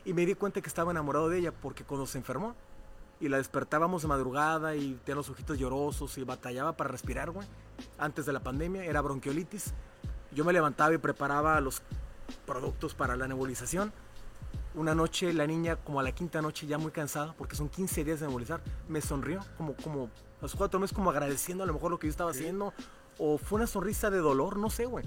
[0.09, 2.55] Y me di cuenta que estaba enamorado de ella porque cuando se enfermó
[3.19, 7.47] y la despertábamos de madrugada y tenía los ojitos llorosos y batallaba para respirar, güey.
[7.99, 9.71] Antes de la pandemia era bronquiolitis.
[10.31, 11.83] Yo me levantaba y preparaba los
[12.47, 13.93] productos para la nebulización.
[14.73, 18.03] Una noche la niña, como a la quinta noche, ya muy cansada, porque son 15
[18.03, 21.73] días de nebulizar, me sonrió, como, como a los cuatro meses, como agradeciendo a lo
[21.73, 22.73] mejor lo que yo estaba haciendo.
[23.19, 25.05] O fue una sonrisa de dolor, no sé, güey.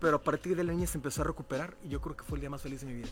[0.00, 2.38] Pero a partir de la niña se empezó a recuperar y yo creo que fue
[2.38, 3.10] el día más feliz de mi vida.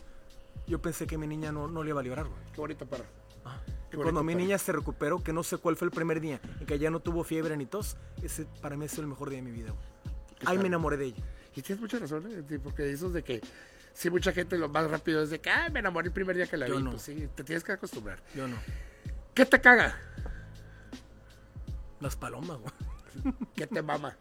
[0.67, 2.39] Yo pensé que mi niña no, no le iba a librar, güey.
[2.53, 3.05] Qué bonito perro.
[3.45, 4.45] Ah, Qué Cuando bonito mi perro.
[4.45, 6.99] niña se recuperó, que no sé cuál fue el primer día, en que ya no
[6.99, 9.83] tuvo fiebre ni tos, ese para mí es el mejor día de mi vida, güey.
[10.45, 11.23] Ahí me enamoré de ella.
[11.55, 12.59] Y tienes mucha razón, ¿eh?
[12.63, 13.41] Porque eso de que
[13.93, 16.47] sí, mucha gente lo más rápido es de que, ah, me enamoré el primer día
[16.47, 16.83] que la Yo vi.
[16.83, 16.91] no.
[16.91, 18.19] Pues sí, te tienes que acostumbrar.
[18.35, 18.57] Yo no.
[19.33, 19.95] ¿Qué te caga?
[21.99, 23.33] Las palomas, güey.
[23.55, 24.17] ¿Qué te mama?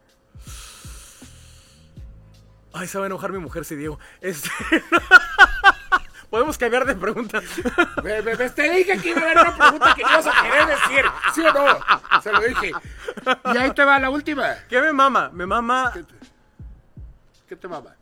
[2.74, 3.98] Ay, se va a enojar mi mujer si digo.
[4.20, 4.48] Este...
[6.32, 7.42] Podemos cambiar de pregunta.
[8.02, 10.66] Me, me- me- te dije que iba a haber una pregunta que ibas a querer
[10.66, 11.04] decir.
[11.34, 12.20] ¿Sí o no?
[12.22, 12.72] Se lo dije.
[13.54, 14.54] Y ahí te va la última.
[14.66, 15.28] ¿Qué me mama?
[15.30, 15.92] Me mama
[17.46, 17.94] ¿Qué te mama?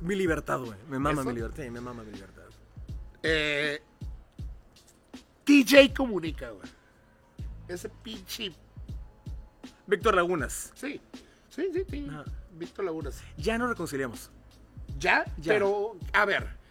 [0.00, 0.78] mi libertad, güey.
[0.88, 1.28] Me mama ¿Eso?
[1.30, 1.62] mi libertad.
[1.64, 2.42] Sí, me mama mi libertad.
[3.24, 3.82] Eh,
[5.44, 6.68] DJ Comunica, güey.
[7.66, 8.52] Ese pinche.
[9.88, 10.70] Víctor Lagunas.
[10.76, 11.00] Sí,
[11.50, 12.08] sí, sí, sí.
[12.52, 13.20] Víctor Lagunas.
[13.36, 14.30] Ya nos reconciliamos.
[14.98, 15.24] ¿Ya?
[15.38, 15.54] Ya.
[15.54, 16.62] Pero, a ver.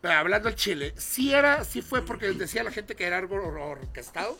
[0.00, 3.36] Pero Hablando al Chile, sí era, sí fue porque decía la gente que era algo
[3.36, 4.36] or- orquestado.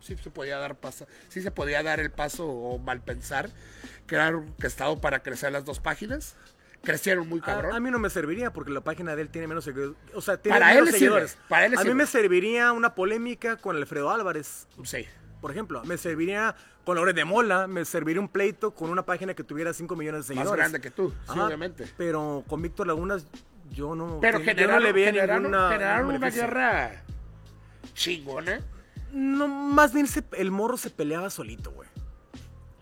[0.00, 3.48] Sí se podía dar paso, sí se podía dar el paso o mal pensar
[4.06, 6.36] que era orquestado para crecer las dos páginas.
[6.82, 7.74] Crecieron muy cabrón.
[7.74, 9.96] a mí no me serviría porque la página de él tiene menos seguidores.
[10.12, 11.38] O sea, tiene Para él menos sirve, seguidores.
[11.48, 11.94] para él a mí sirve.
[11.94, 15.06] me serviría una polémica con Alfredo Álvarez, Sí.
[15.40, 15.82] por ejemplo.
[15.84, 16.54] Me serviría
[16.84, 17.66] con Lore de Mola.
[17.66, 20.58] Me serviría un pleito con una página que tuviera 5 millones de Más seguidores.
[20.58, 21.86] grande que tú, sí, obviamente.
[21.96, 23.24] Pero con Víctor Lagunas
[23.70, 27.02] yo no, Pero yo generaron, no le veía generaron- ninguna, generaron una guerra
[27.94, 28.60] chingona.
[29.12, 31.88] No, más bien se- el morro se peleaba solito, güey.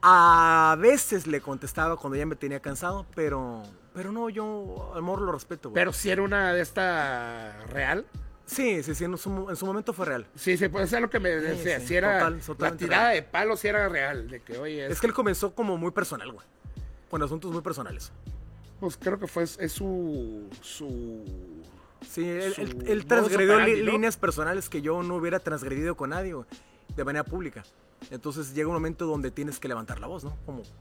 [0.03, 3.63] A veces le contestaba cuando ya me tenía cansado, pero
[3.95, 5.75] pero no, yo al morro lo respeto, güey.
[5.81, 8.07] Pero si era una de esta real.
[8.47, 10.27] Sí, sí, sí, en su, en su momento fue real.
[10.35, 11.79] Sí, sí, puede ser lo que me decía.
[11.79, 13.15] sí, si era total, la tirada real.
[13.17, 14.29] de palo, si era real.
[14.29, 16.45] De que, oye, es, Es que él comenzó como muy personal, güey.
[17.11, 18.11] Con asuntos muy personales.
[18.83, 20.49] Pues creo que fue es su.
[20.61, 21.25] su
[22.11, 23.93] Sí, él, Su él- transgredió li- operandi, ¿no?
[23.93, 26.47] líneas personales que yo no hubiera transgredido con nadie, güey,
[26.97, 27.63] de manera pública.
[28.11, 30.37] Entonces llega un momento donde tienes que levantar la voz, ¿no?
[30.45, 30.73] Como, sí,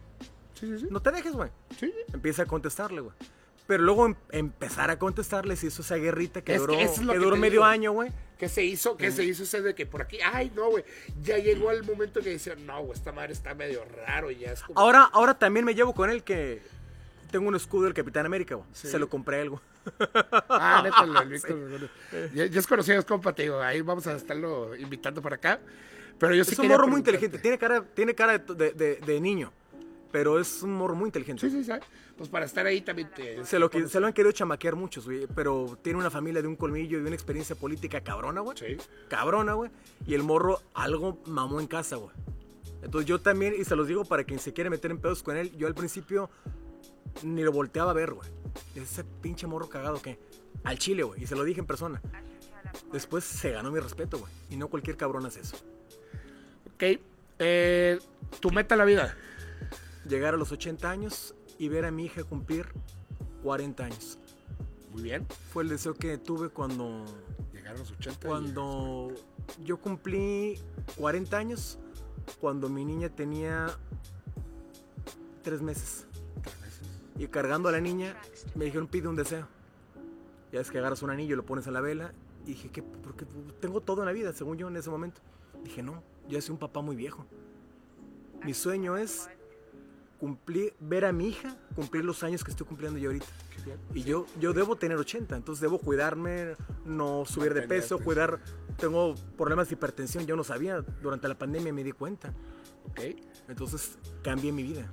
[0.61, 0.87] sí, sí.
[0.89, 1.51] no te dejes, güey.
[1.79, 1.93] Sí.
[2.11, 3.13] Empieza a contestarle, güey.
[3.67, 7.01] Pero luego em- empezar a contestarle se hizo esa guerrita que Es duró, eso es
[7.03, 7.65] lo que que duró medio digo.
[7.65, 8.11] año, güey.
[8.39, 10.83] Que se hizo, que se hizo ese de que por aquí, ay, no, güey.
[11.21, 14.53] Ya llegó el momento que decían, no, güey, esta madre está medio raro y ya
[14.53, 14.79] es como.
[14.79, 16.63] Ahora, ahora también me llevo con él que
[17.31, 18.67] tengo un escudo del Capitán América, güey.
[18.73, 18.87] Sí.
[18.87, 19.61] Se lo compré a él, güey.
[20.49, 21.57] Ah, neta, el Víctor.
[21.69, 21.87] bueno.
[22.33, 23.61] Ya, ya es conocido, es compa, te digo.
[23.61, 25.59] Ahí vamos a estarlo invitando para acá.
[26.19, 27.39] Pero yo sí es un morro muy inteligente.
[27.39, 29.51] Tiene cara, tiene cara de, de- de- de niño.
[30.11, 31.49] Pero es un morro muy inteligente.
[31.49, 31.71] Sí, sí, sí.
[32.17, 33.43] Pues para estar ahí también te.
[33.45, 35.25] Se lo, que- se lo han querido chamaquear muchos, güey.
[35.33, 38.57] Pero tiene una familia de un colmillo y una experiencia política cabrona, güey.
[38.57, 38.77] Sí.
[39.07, 39.71] Cabrona, güey.
[40.05, 42.11] Y el morro algo mamó en casa, güey.
[42.83, 45.37] Entonces yo también, y se los digo para quien se quiere meter en pedos con
[45.37, 46.29] él, yo al principio
[47.23, 48.29] ni lo volteaba a ver, güey.
[48.75, 50.19] Ese pinche morro cagado que.
[50.63, 51.23] Al chile, güey.
[51.23, 52.01] Y se lo dije en persona.
[52.91, 54.31] Después se ganó mi respeto, güey.
[54.49, 55.55] Y no cualquier cabrón hace eso.
[56.75, 56.99] Ok.
[57.39, 57.99] Eh,
[58.39, 59.15] tu meta en la vida.
[60.07, 62.67] Llegar a los 80 años y ver a mi hija cumplir
[63.43, 64.17] 40 años.
[64.91, 65.25] Muy bien.
[65.51, 67.05] Fue el deseo que tuve cuando
[67.53, 68.27] Llegar a los 80.
[68.27, 69.11] y- Cuando
[69.63, 70.59] yo cumplí
[70.97, 71.79] 40 años,
[72.39, 73.67] cuando mi niña tenía
[75.43, 76.05] 3 meses.
[77.21, 78.17] Y cargando a la niña,
[78.55, 79.47] me dijeron, pide un deseo.
[80.51, 82.15] Ya es que agarras un anillo, lo pones en la vela.
[82.45, 82.81] Y dije, ¿qué?
[82.81, 83.27] Porque
[83.59, 85.21] tengo todo en la vida, según yo en ese momento.
[85.63, 87.27] Dije, no, yo soy un papá muy viejo.
[88.43, 89.29] Mi sueño es
[90.19, 93.27] cumplir, ver a mi hija cumplir los años que estoy cumpliendo yo ahorita.
[93.93, 96.55] Y yo, yo debo tener 80, entonces debo cuidarme,
[96.85, 98.39] no subir de peso, cuidar.
[98.77, 100.81] Tengo problemas de hipertensión, yo no sabía.
[101.03, 102.33] Durante la pandemia me di cuenta.
[102.89, 102.99] Ok.
[103.47, 104.91] Entonces cambié mi vida.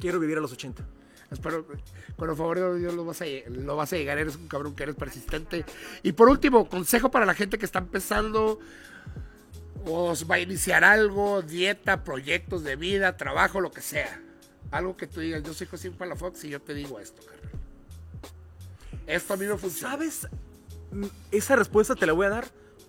[0.00, 0.84] Quiero vivir a los 80.
[1.30, 1.66] Espero,
[2.16, 4.74] con el favor de Dios lo vas, a, lo vas a llegar, eres un cabrón
[4.74, 5.64] que eres persistente.
[6.02, 8.58] Y por último, consejo para la gente que está empezando
[9.86, 14.20] o va a iniciar algo, dieta, proyectos de vida, trabajo, lo que sea.
[14.70, 17.50] Algo que tú digas, yo soy José Palafox y yo te digo esto, carnal.
[19.06, 19.92] Esto a mí no funciona.
[19.92, 20.28] ¿Sabes?
[20.90, 22.46] Mm, Esa respuesta te la voy a dar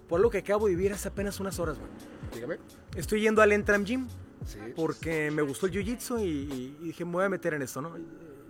[0.07, 1.89] por lo que acabo de vivir hace apenas unas horas, güey.
[2.33, 2.57] Dígame.
[2.95, 4.07] Estoy yendo al Entram Gym
[4.45, 4.59] Sí.
[4.75, 7.95] porque me gustó el jiu-jitsu y, y- dije, me voy a meter en esto, ¿no?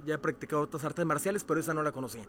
[0.05, 2.23] Ya he practicado otras artes marciales, pero esa no la conocía.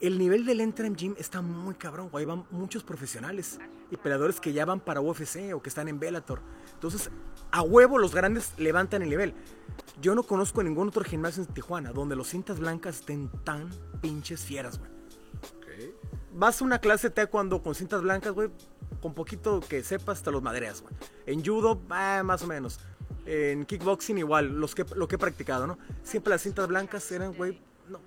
[0.00, 2.24] El nivel del Entram Gym está muy cabrón, güey.
[2.24, 3.58] Van muchos profesionales
[3.90, 6.40] y peleadores que ya van para UFC o que están en Bellator.
[6.74, 7.10] Entonces,
[7.50, 9.34] a huevo los grandes levantan el nivel.
[10.00, 13.68] Yo no conozco ningún otro gimnasio en Tijuana donde los cintas blancas estén tan
[14.00, 14.90] pinches fieras, güey.
[16.38, 18.48] Vas a una clase de taekwondo con cintas blancas, güey,
[19.02, 20.94] con poquito que sepas te los madreas, güey.
[21.26, 22.78] En judo, ah, más o menos.
[23.26, 25.78] En kickboxing igual, los que, lo que he practicado, ¿no?
[26.04, 27.98] Siempre las cintas blancas eran, güey, no,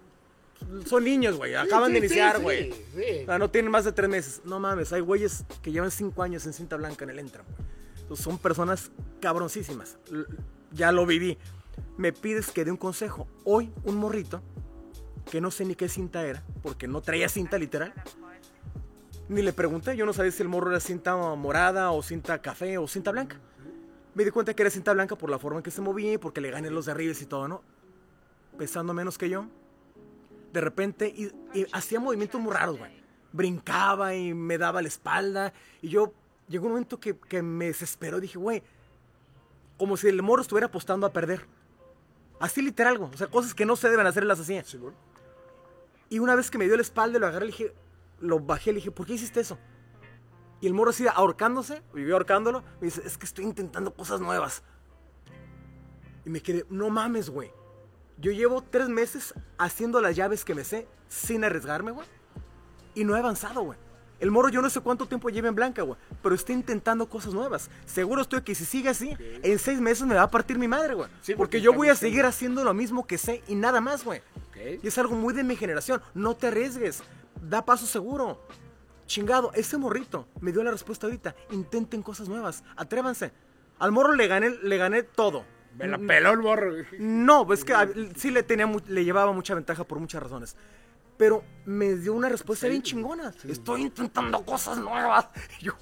[0.85, 2.71] son niños, güey, acaban Sí, de iniciar, güey.
[2.71, 3.23] sí.
[3.23, 4.41] O sea, no tienen más de tres meses.
[4.45, 7.45] No mames, hay güeyes que llevan cinco años en cinta blanca en el Entram.
[7.99, 9.97] Entonces son personas cabroncísimas.
[10.71, 11.37] Ya lo viví.
[11.97, 13.27] Me pides que dé un consejo.
[13.43, 14.41] Hoy, un morrito,
[15.29, 17.93] que no sé ni qué cinta era, porque no traía cinta literal.
[19.29, 22.77] Ni le pregunté, yo no sabía si el morro era cinta morada o cinta café
[22.77, 23.37] o cinta blanca.
[24.13, 26.17] Me di cuenta que era cinta blanca por la forma en que se movía y
[26.17, 27.61] porque le gané los de arriba y todo, ¿no?
[28.57, 29.45] Pesando menos que yo.
[30.51, 32.91] De repente, y, y hacía movimientos muy raros, güey.
[33.31, 35.53] Brincaba y me daba la espalda.
[35.81, 36.13] Y yo,
[36.51, 38.19] llegó un momento que, me desesperó.
[38.19, 38.61] Dije, güey,
[39.77, 41.47] como si el morro estuviera apostando a perder.
[42.39, 43.11] Así literal, güey.
[43.13, 44.63] O sea, cosas que no se deben hacer, las hacía.
[44.63, 44.93] Simón.
[46.11, 47.73] Y una vez que me dio la espalda, lo agarré, le dije,
[48.19, 49.57] lo bajé, le dije, ¿por qué hiciste eso?
[50.59, 54.61] Y el morro así ahorcándose, vivió ahorcándolo, me dice, es que estoy intentando cosas nuevas.
[56.25, 57.53] Y me quedé, no mames, güey.
[58.17, 62.05] Yo llevo tres meses haciendo las llaves que me sé sin arriesgarme, güey.
[62.93, 63.79] Y no he avanzado, güey.
[64.21, 65.97] El morro yo no sé cuánto tiempo lleva en blanca, güey.
[66.23, 67.69] Pero está intentando cosas nuevas.
[67.85, 70.93] Seguro estoy que si sigue así, en seis meses me va a partir mi madre,
[70.93, 71.09] güey.
[71.21, 74.05] Sí, porque porque yo voy a seguir haciendo lo mismo que sé y nada más,
[74.05, 74.21] güey.
[74.81, 76.01] Y es algo muy de mi generación.
[76.13, 77.03] No te arriesgues.
[77.41, 78.39] Da paso seguro.
[79.07, 81.35] Chingado, ese morrito me dio la respuesta ahorita.
[81.49, 82.63] Intenten cosas nuevas.
[82.77, 83.33] Atrévanse.
[83.79, 85.43] Al morro le gané, le gané todo.
[85.77, 86.73] Me la peló el morro.
[86.99, 90.55] No, es que a- sí le tenía le llevaba mucha ventaja por muchas razones.
[91.21, 93.31] Pero me dio una respuesta bien chingona.
[93.47, 95.27] Estoy intentando cosas nuevas.
[95.59, 95.73] Y yo,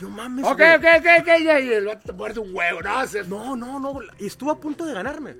[0.00, 0.44] no mames.
[0.44, 0.74] Ok, güey.
[0.74, 1.26] ok, ok, ok.
[1.44, 3.54] ya, Y el vato te muerde un huevo, ¿no?
[3.54, 4.00] No, no, no.
[4.18, 5.36] Y estuvo a punto de ganarme.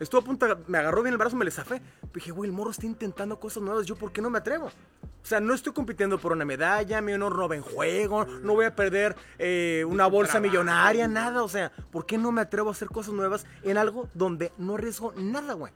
[0.00, 0.56] Estuvo a punto de...
[0.68, 1.82] Me agarró bien el brazo, me le zafé.
[2.14, 3.84] Dije, güey, el morro está intentando cosas nuevas.
[3.84, 4.68] ¿Yo por qué no me atrevo?
[4.68, 8.54] O sea, no estoy compitiendo por una medalla, mi honor no va en juego, no
[8.54, 10.50] voy a perder eh, una bolsa trabajo.
[10.50, 11.42] millonaria, nada.
[11.42, 14.76] O sea, ¿por qué no me atrevo a hacer cosas nuevas en algo donde no
[14.76, 15.74] arriesgo nada, güey?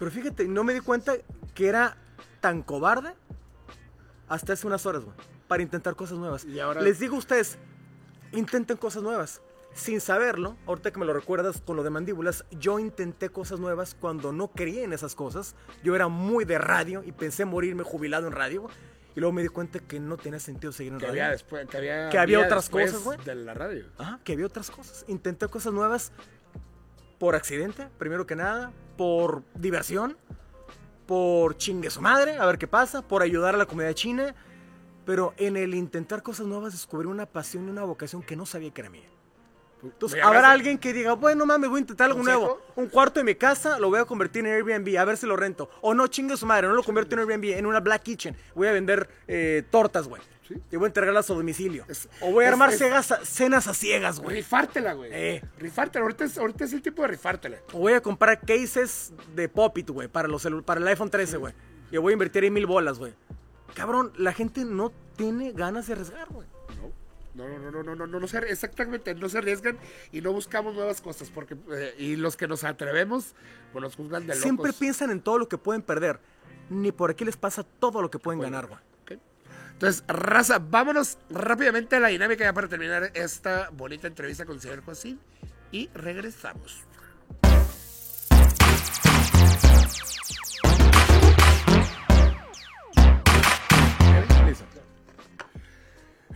[0.00, 1.12] Pero fíjate, no me di cuenta
[1.54, 1.96] que era
[2.40, 3.12] tan cobarde
[4.28, 6.44] hasta hace unas horas, güey, para intentar cosas nuevas.
[6.44, 7.58] Y ahora- Les digo a ustedes,
[8.32, 9.40] intenten cosas nuevas.
[9.72, 13.94] Sin saberlo, ahorita que me lo recuerdas con lo de mandíbulas, yo intenté cosas nuevas
[13.94, 15.54] cuando no creía en esas cosas.
[15.84, 18.66] Yo era muy de radio y pensé morirme jubilado en radio.
[19.14, 21.22] Y luego me di cuenta que no tenía sentido seguir en que radio.
[21.22, 23.18] había después, que había, Que había otras cosas, güey.
[23.24, 23.84] De la radio.
[23.98, 25.04] Ajá, que había otras cosas.
[25.08, 26.10] Intenté cosas nuevas
[27.18, 30.18] por accidente, primero que nada, por diversión,
[31.06, 34.34] por chingue su madre, a ver qué pasa, por ayudar a la comunidad china.
[35.06, 38.70] Pero en el intentar cosas nuevas descubrí una pasión y una vocación que no sabía
[38.74, 39.08] que era mía.
[39.82, 42.40] Entonces, habrá alguien que diga, bueno, mames, voy a intentar algo ¿Consejo?
[42.40, 42.62] nuevo.
[42.76, 45.34] Un cuarto de mi casa lo voy a convertir en Airbnb, a ver si lo
[45.34, 45.70] rento.
[45.80, 48.36] O no, chingue su madre, no lo convierto en Airbnb, en una Black Kitchen.
[48.54, 50.20] Voy a vender eh, tortas, güey.
[50.50, 50.60] Sí.
[50.72, 51.84] Y voy a entregarlas a domicilio.
[51.88, 54.36] Es- o voy a es- armar es- cegas a- cenas a ciegas, güey.
[54.36, 55.10] Rifártela, güey.
[55.12, 55.42] Eh.
[55.58, 56.02] Rifártela.
[56.02, 57.58] Ahorita es, ahorita es el tipo de rifártela.
[57.72, 61.54] O voy a comprar cases de Popit, güey, para, los para el iPhone 13, güey.
[61.92, 63.14] Y voy a invertir ahí mil bolas, güey.
[63.74, 66.48] Cabrón, la gente no tiene ganas de arriesgar, güey.
[67.32, 69.78] No, no, no, no, no, no, no, no se, exactamente, no se arriesgan
[70.10, 73.36] y no buscamos nuevas cosas porque eh, y los que nos atrevemos,
[73.72, 74.42] pues nos juzgan de locos.
[74.42, 76.18] Siempre piensan en todo lo que pueden perder.
[76.70, 78.80] Ni por aquí les pasa todo lo que pueden ganar, güey.
[79.80, 84.60] Entonces, raza, vámonos rápidamente a la dinámica ya para terminar esta bonita entrevista con el
[84.60, 85.18] señor Josín
[85.72, 86.84] y regresamos.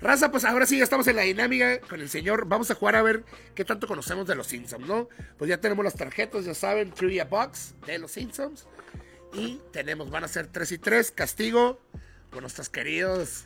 [0.01, 2.47] Raza, pues ahora sí, ya estamos en la dinámica con el señor.
[2.49, 5.11] Vamos a jugar a ver qué tanto conocemos de los Simpsons, ¿no?
[5.37, 8.66] Pues ya tenemos las tarjetas, ya saben, Trivia Box de los Simpsons.
[9.35, 11.79] Y tenemos, van a ser 3 y 3, castigo
[12.35, 13.44] con nuestros queridos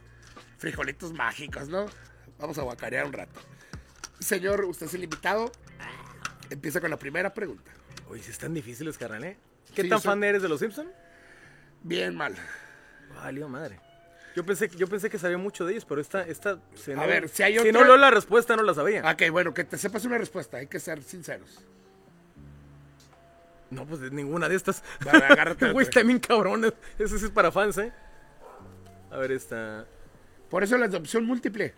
[0.58, 1.86] frijolitos mágicos, ¿no?
[2.38, 3.38] Vamos a guacarear un rato.
[4.18, 5.52] Señor, usted es el invitado.
[6.50, 7.70] Empieza con la primera pregunta.
[8.08, 9.36] Oye, si están difíciles, carnal, ¿eh?
[9.74, 10.90] ¿Qué Sí, tan fan eres de los Simpsons?
[11.82, 12.34] Bien mal.
[13.14, 13.78] Valió madre.
[14.34, 17.28] Yo pensé, yo pensé que sabía mucho de ellos, pero esta, esta si no, ver,
[17.28, 19.02] si hay si otra- no leo la respuesta, no la sabía.
[19.10, 21.60] Ok, bueno, que te sepas una respuesta, hay que ser sinceros.
[23.70, 24.82] No, pues de ninguna de estas.
[25.72, 26.72] Güey, está bien cabrones.
[26.98, 27.92] Ese sí es para fans, ¿eh?
[29.10, 29.86] A ver, esta.
[30.50, 31.74] Por eso la de opción múltiple.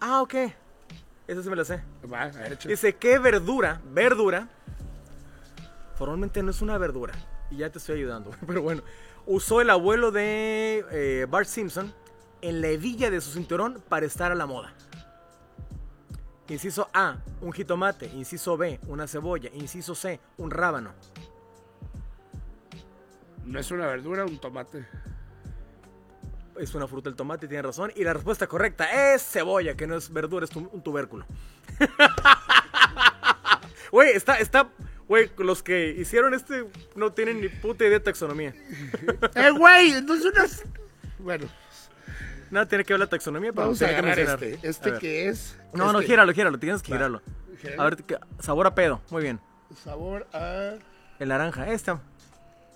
[0.00, 0.34] Ah, ok.
[1.26, 1.82] Esa sí me la sé.
[2.12, 2.74] Va, a ver, échale.
[2.74, 4.48] Dice, ¿qué verdura, verdura,
[5.96, 7.14] formalmente no es una verdura?
[7.50, 8.82] Y ya te estoy ayudando, pero bueno.
[9.26, 11.94] Usó el abuelo de eh, Bart Simpson
[12.42, 14.74] en la hebilla de su cinturón para estar a la moda.
[16.48, 18.06] Inciso A, un jitomate.
[18.14, 19.48] Inciso B, una cebolla.
[19.54, 20.92] Inciso C, un rábano.
[23.46, 24.86] No es una verdura, un tomate.
[26.58, 27.92] Es una fruta el tomate, tiene razón.
[27.96, 31.24] Y la respuesta correcta es cebolla, que no es verdura, es un tubérculo.
[33.90, 34.68] Güey, está, está,
[35.06, 36.66] güey, los que hicieron este
[36.96, 38.52] no tienen ni puta idea de taxonomía.
[39.36, 39.92] ¡Eh, güey!
[39.92, 40.62] Entonces unas.
[41.18, 41.46] Bueno,
[42.50, 44.42] Nada tiene que ver la taxonomía, pero vamos a que mencionar.
[44.42, 44.68] este.
[44.68, 45.56] Este que es.
[45.72, 46.10] No, no, este.
[46.10, 47.22] gíralo, gíralo, tienes que girarlo.
[47.60, 47.82] Gíralo.
[47.82, 49.38] A ver, ¿qué- sabor a pedo, muy bien.
[49.84, 50.74] Sabor a.
[51.20, 51.92] El naranja, este.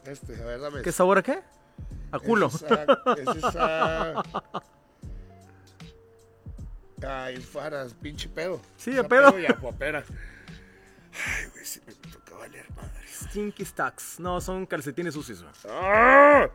[0.06, 0.82] Este, a ver, dame.
[0.82, 1.40] ¿Qué sabor a qué?
[2.12, 2.47] A culo.
[2.47, 2.85] Es esa-
[3.16, 4.22] es esa-
[7.06, 8.60] Ay, faras, pinche pedo.
[8.76, 9.39] Sí, Esa a pedo.
[9.39, 10.02] y a guapera.
[10.02, 13.06] Ay, güey, si me toca valer madre.
[13.06, 14.18] Stinky Stacks.
[14.20, 15.43] No, son calcetines sucios.
[15.43, 15.55] güey.
[15.74, 16.48] ¡Ah!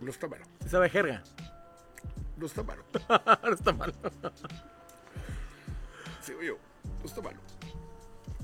[0.00, 1.22] No está malo, Sí sabe jerga.
[2.36, 2.84] no está malo.
[3.42, 3.94] No está mal.
[6.20, 6.58] Sigo yo,
[7.00, 7.38] no está malo.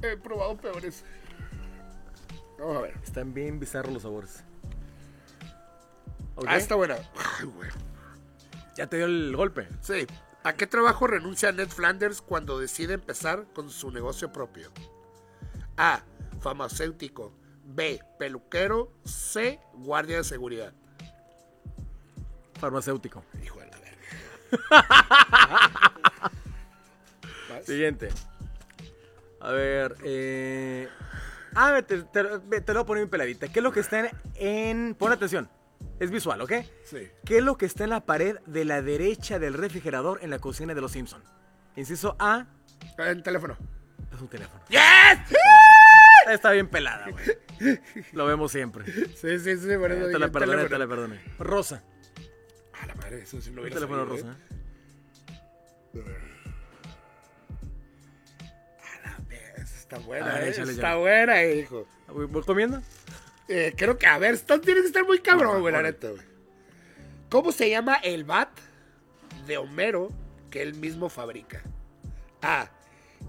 [0.03, 1.05] He probado peores.
[2.59, 2.95] Vamos a ver.
[3.03, 4.45] Están bien bizarros los sabores.
[6.47, 6.97] Ah, está buena.
[7.39, 7.71] Ay, güey.
[8.77, 9.69] Ya te dio el golpe.
[9.81, 10.07] Sí.
[10.45, 14.71] ¿A qué trabajo renuncia Ned Flanders cuando decide empezar con su negocio propio?
[15.77, 16.03] A.
[16.41, 17.33] Farmacéutico.
[17.65, 18.03] B.
[18.19, 18.93] Peluquero.
[19.05, 19.61] C.
[19.75, 20.73] Guardia de seguridad.
[22.59, 23.25] Farmacéutico.
[23.43, 24.03] Hijo de la verga.
[27.65, 28.09] Siguiente.
[29.43, 30.89] A ver, eh...
[31.55, 33.49] Ah, te, te- te lo voy a poner en peladita.
[33.49, 35.51] ¿Qué es lo que está en, en- Pon atención.
[35.99, 36.53] Es visual, ¿ok?
[36.85, 37.09] Sí.
[37.25, 40.39] ¿Qué es lo que está en la pared de la derecha del refrigerador en la
[40.39, 41.23] cocina de los Simpson?
[41.77, 42.47] Inciso A,
[42.99, 43.57] En teléfono.
[44.15, 44.63] es un teléfono.
[44.69, 45.37] ¡Yes!
[46.31, 47.79] Está bien pelada, güey.
[48.13, 48.85] Lo vemos siempre.
[49.17, 49.77] Sí, sí, sí.
[49.77, 51.21] Por eso te la perdoné, te la perdoné.
[51.41, 51.83] Rosa.
[52.81, 54.37] A la madre, eso sí lo Un teléfono sabido, rosa.
[55.95, 56.32] ¿eh?
[59.93, 61.01] Está buena, A ver, eh, échale, Está échale.
[61.01, 61.87] buena, eh, hijo.
[62.09, 62.81] ¿Voy, comiendo?
[63.49, 66.23] Eh, creo que, a ver, esto tiene que estar muy cabrón, güey, la neta, güey.
[67.29, 68.49] ¿Cómo se llama el bat
[69.47, 70.09] de Homero
[70.51, 71.63] que él mismo fabrica?
[72.41, 72.71] A.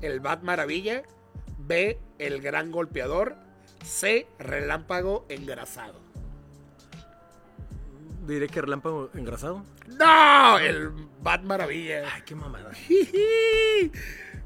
[0.02, 1.04] El bat maravilla.
[1.58, 2.00] B.
[2.18, 3.36] El gran golpeador.
[3.84, 4.26] C.
[4.40, 6.00] Relámpago engrasado.
[8.26, 9.66] Diré que relámpago engrasado.
[9.88, 10.60] ¡No!
[10.60, 10.90] El
[11.22, 12.04] bat maravilla.
[12.14, 12.72] Ay, qué mamada.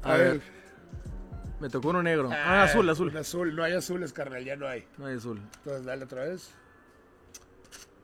[0.02, 0.32] A, A ver.
[0.38, 0.57] ver.
[1.60, 2.30] Me tocó uno negro.
[2.32, 3.08] Ah, azul, azul.
[3.08, 3.54] Un azul.
[3.54, 4.86] No hay azules, carnal, ya no hay.
[4.96, 5.40] No hay azul.
[5.58, 6.50] Entonces, dale otra vez.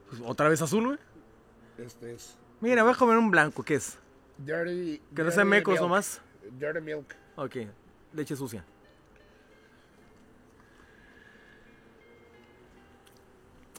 [0.08, 0.98] Pues, ¿Otra vez azul, güey?
[1.78, 2.36] Este es.
[2.60, 3.62] Mira, voy a comer un blanco.
[3.62, 3.98] ¿Qué es?
[4.38, 5.00] Dirty.
[5.14, 5.82] Que no sea dirty mecos milk.
[5.82, 6.20] nomás.
[6.58, 7.14] Dirty milk.
[7.36, 7.56] Ok.
[8.12, 8.64] Leche sucia.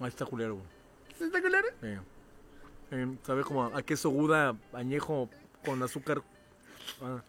[0.02, 0.68] Ahí está culero, güey.
[1.20, 1.68] ¿Está culero?
[1.82, 2.00] Eh,
[2.92, 5.30] eh, sabe como a queso guda añejo
[5.66, 6.22] con azúcar.
[7.02, 7.22] Ah,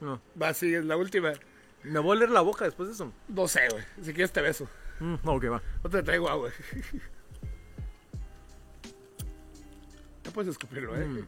[0.00, 0.20] no.
[0.40, 1.32] Va, sí, es la última.
[1.84, 3.12] Me voy a leer la boca después de eso.
[3.28, 3.84] No sé, güey.
[4.02, 4.68] Si quieres te beso.
[5.00, 5.62] Mm, ok, va.
[5.82, 6.50] No te traigo agua.
[10.24, 11.04] No puedes escupirlo, ¿eh?
[11.04, 11.26] Mm.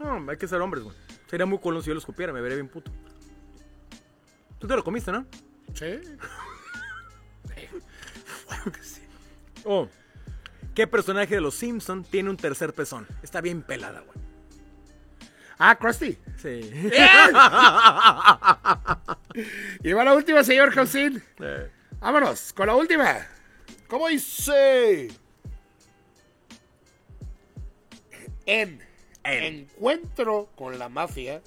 [0.00, 0.96] No, hay que ser hombres, güey.
[1.28, 2.90] Sería muy colón si yo lo escupiera, me vería bien puto.
[4.58, 5.26] Tú te lo comiste, ¿no?
[5.74, 6.00] Sí.
[8.46, 9.02] Bueno que sí.
[9.64, 9.88] Oh.
[10.74, 13.06] ¿Qué personaje de los Simpson tiene un tercer pezón?
[13.22, 14.18] Está bien pelada, güey.
[15.58, 16.18] Ah, Krusty.
[16.36, 16.70] Sí.
[19.82, 21.22] Y va la última, señor Josín.
[21.40, 23.26] Eh, Vámonos con la última.
[23.88, 25.08] ¿Cómo dice?
[28.46, 28.80] En
[29.24, 31.42] Encuentro con la mafia,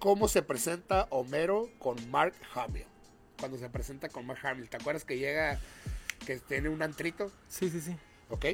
[0.00, 2.84] ¿cómo se presenta Homero con Mark Hamill?
[3.38, 5.60] Cuando se presenta con Mark Hamill, ¿te acuerdas que llega,
[6.26, 7.30] que tiene un antrito?
[7.48, 7.96] sí, sí, sí.
[8.28, 8.46] ¿Ok?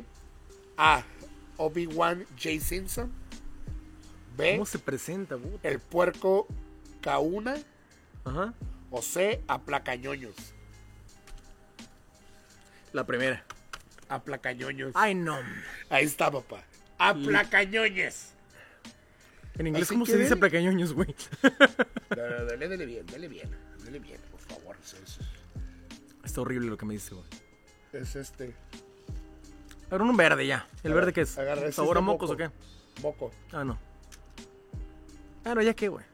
[0.77, 1.03] A.
[1.57, 2.61] Obi-Wan J.
[2.61, 3.11] Simpson.
[4.37, 4.53] B.
[4.53, 5.67] ¿Cómo se presenta, puta?
[5.69, 6.47] El puerco
[7.01, 7.55] Kauna.
[8.25, 8.55] Ajá.
[8.91, 9.43] O C.
[9.49, 10.35] Aplacañoños.
[12.93, 13.43] La primera.
[14.09, 14.93] Aplacañoños.
[14.95, 15.39] Ay, no.
[15.89, 16.63] Ahí está, papá.
[16.99, 18.33] Aplacañoñes.
[19.59, 20.37] En inglés, Así ¿cómo se dice dele.
[20.41, 21.15] placañoños, güey?
[22.11, 23.51] Dale, dale, dale bien, dale bien.
[23.85, 24.77] Dale bien, por favor.
[24.83, 25.19] Es, es-
[26.25, 27.27] Está horrible lo que me dice, güey.
[27.93, 28.55] es este.
[29.91, 30.67] Ahora un verde ya.
[30.83, 31.31] ¿El verde qué es?
[31.75, 32.33] ¿Sabor a mocos moco.
[32.33, 32.51] o qué?
[33.03, 33.31] Moco.
[33.53, 33.79] Ah, no.
[35.45, 36.05] Bueno, ya qué, güey.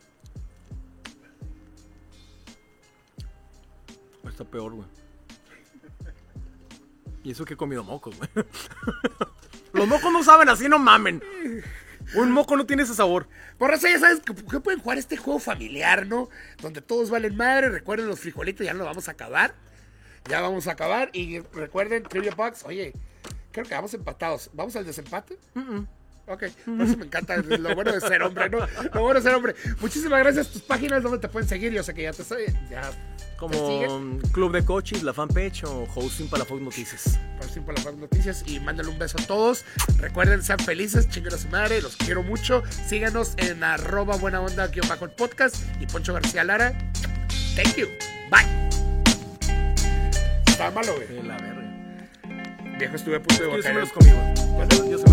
[4.38, 4.86] Está peor, güey.
[7.24, 8.30] Y eso que he comido mocos, güey.
[9.72, 11.20] Los mocos no saben así, no mamen.
[12.14, 13.28] Un moco no tiene ese sabor.
[13.58, 16.28] Por eso ya sabes que, que pueden jugar este juego familiar, ¿no?
[16.62, 17.68] Donde todos valen madre.
[17.68, 19.56] Recuerden los frijolitos, ya no lo vamos a acabar.
[20.28, 21.10] Ya vamos a acabar.
[21.14, 22.92] Y recuerden, Trivia Box, oye,
[23.50, 24.50] creo que vamos empatados.
[24.52, 25.36] ¿Vamos al desempate?
[26.30, 28.58] Ok, por eso me encanta lo bueno de ser hombre, ¿no?
[28.92, 29.54] Lo bueno de ser hombre.
[29.80, 30.48] Muchísimas gracias.
[30.48, 31.72] Tus páginas donde te pueden seguir.
[31.72, 32.22] Yo sé que ya te
[32.70, 32.90] ya
[33.38, 37.18] Como Club de Coches, la fanpage o hosting para Fox Noticias.
[37.40, 38.42] Hosting para Fox Noticias.
[38.46, 39.64] Y mándale un beso a todos.
[39.98, 41.80] Recuerden, sean felices, chinguen a su madre.
[41.80, 42.62] Los quiero mucho.
[42.86, 45.56] Síganos en arroba buena onda guion bajo el podcast.
[45.80, 46.72] Y Poncho García Lara.
[47.56, 47.86] Thank you.
[48.30, 48.68] Bye.
[50.46, 51.22] Estaba malo, güey.
[51.26, 51.58] La verga.
[52.78, 53.62] Viejo, estuve a punto de botar.
[53.62, 54.10] Yo sí me los comí.
[54.90, 55.07] Yo-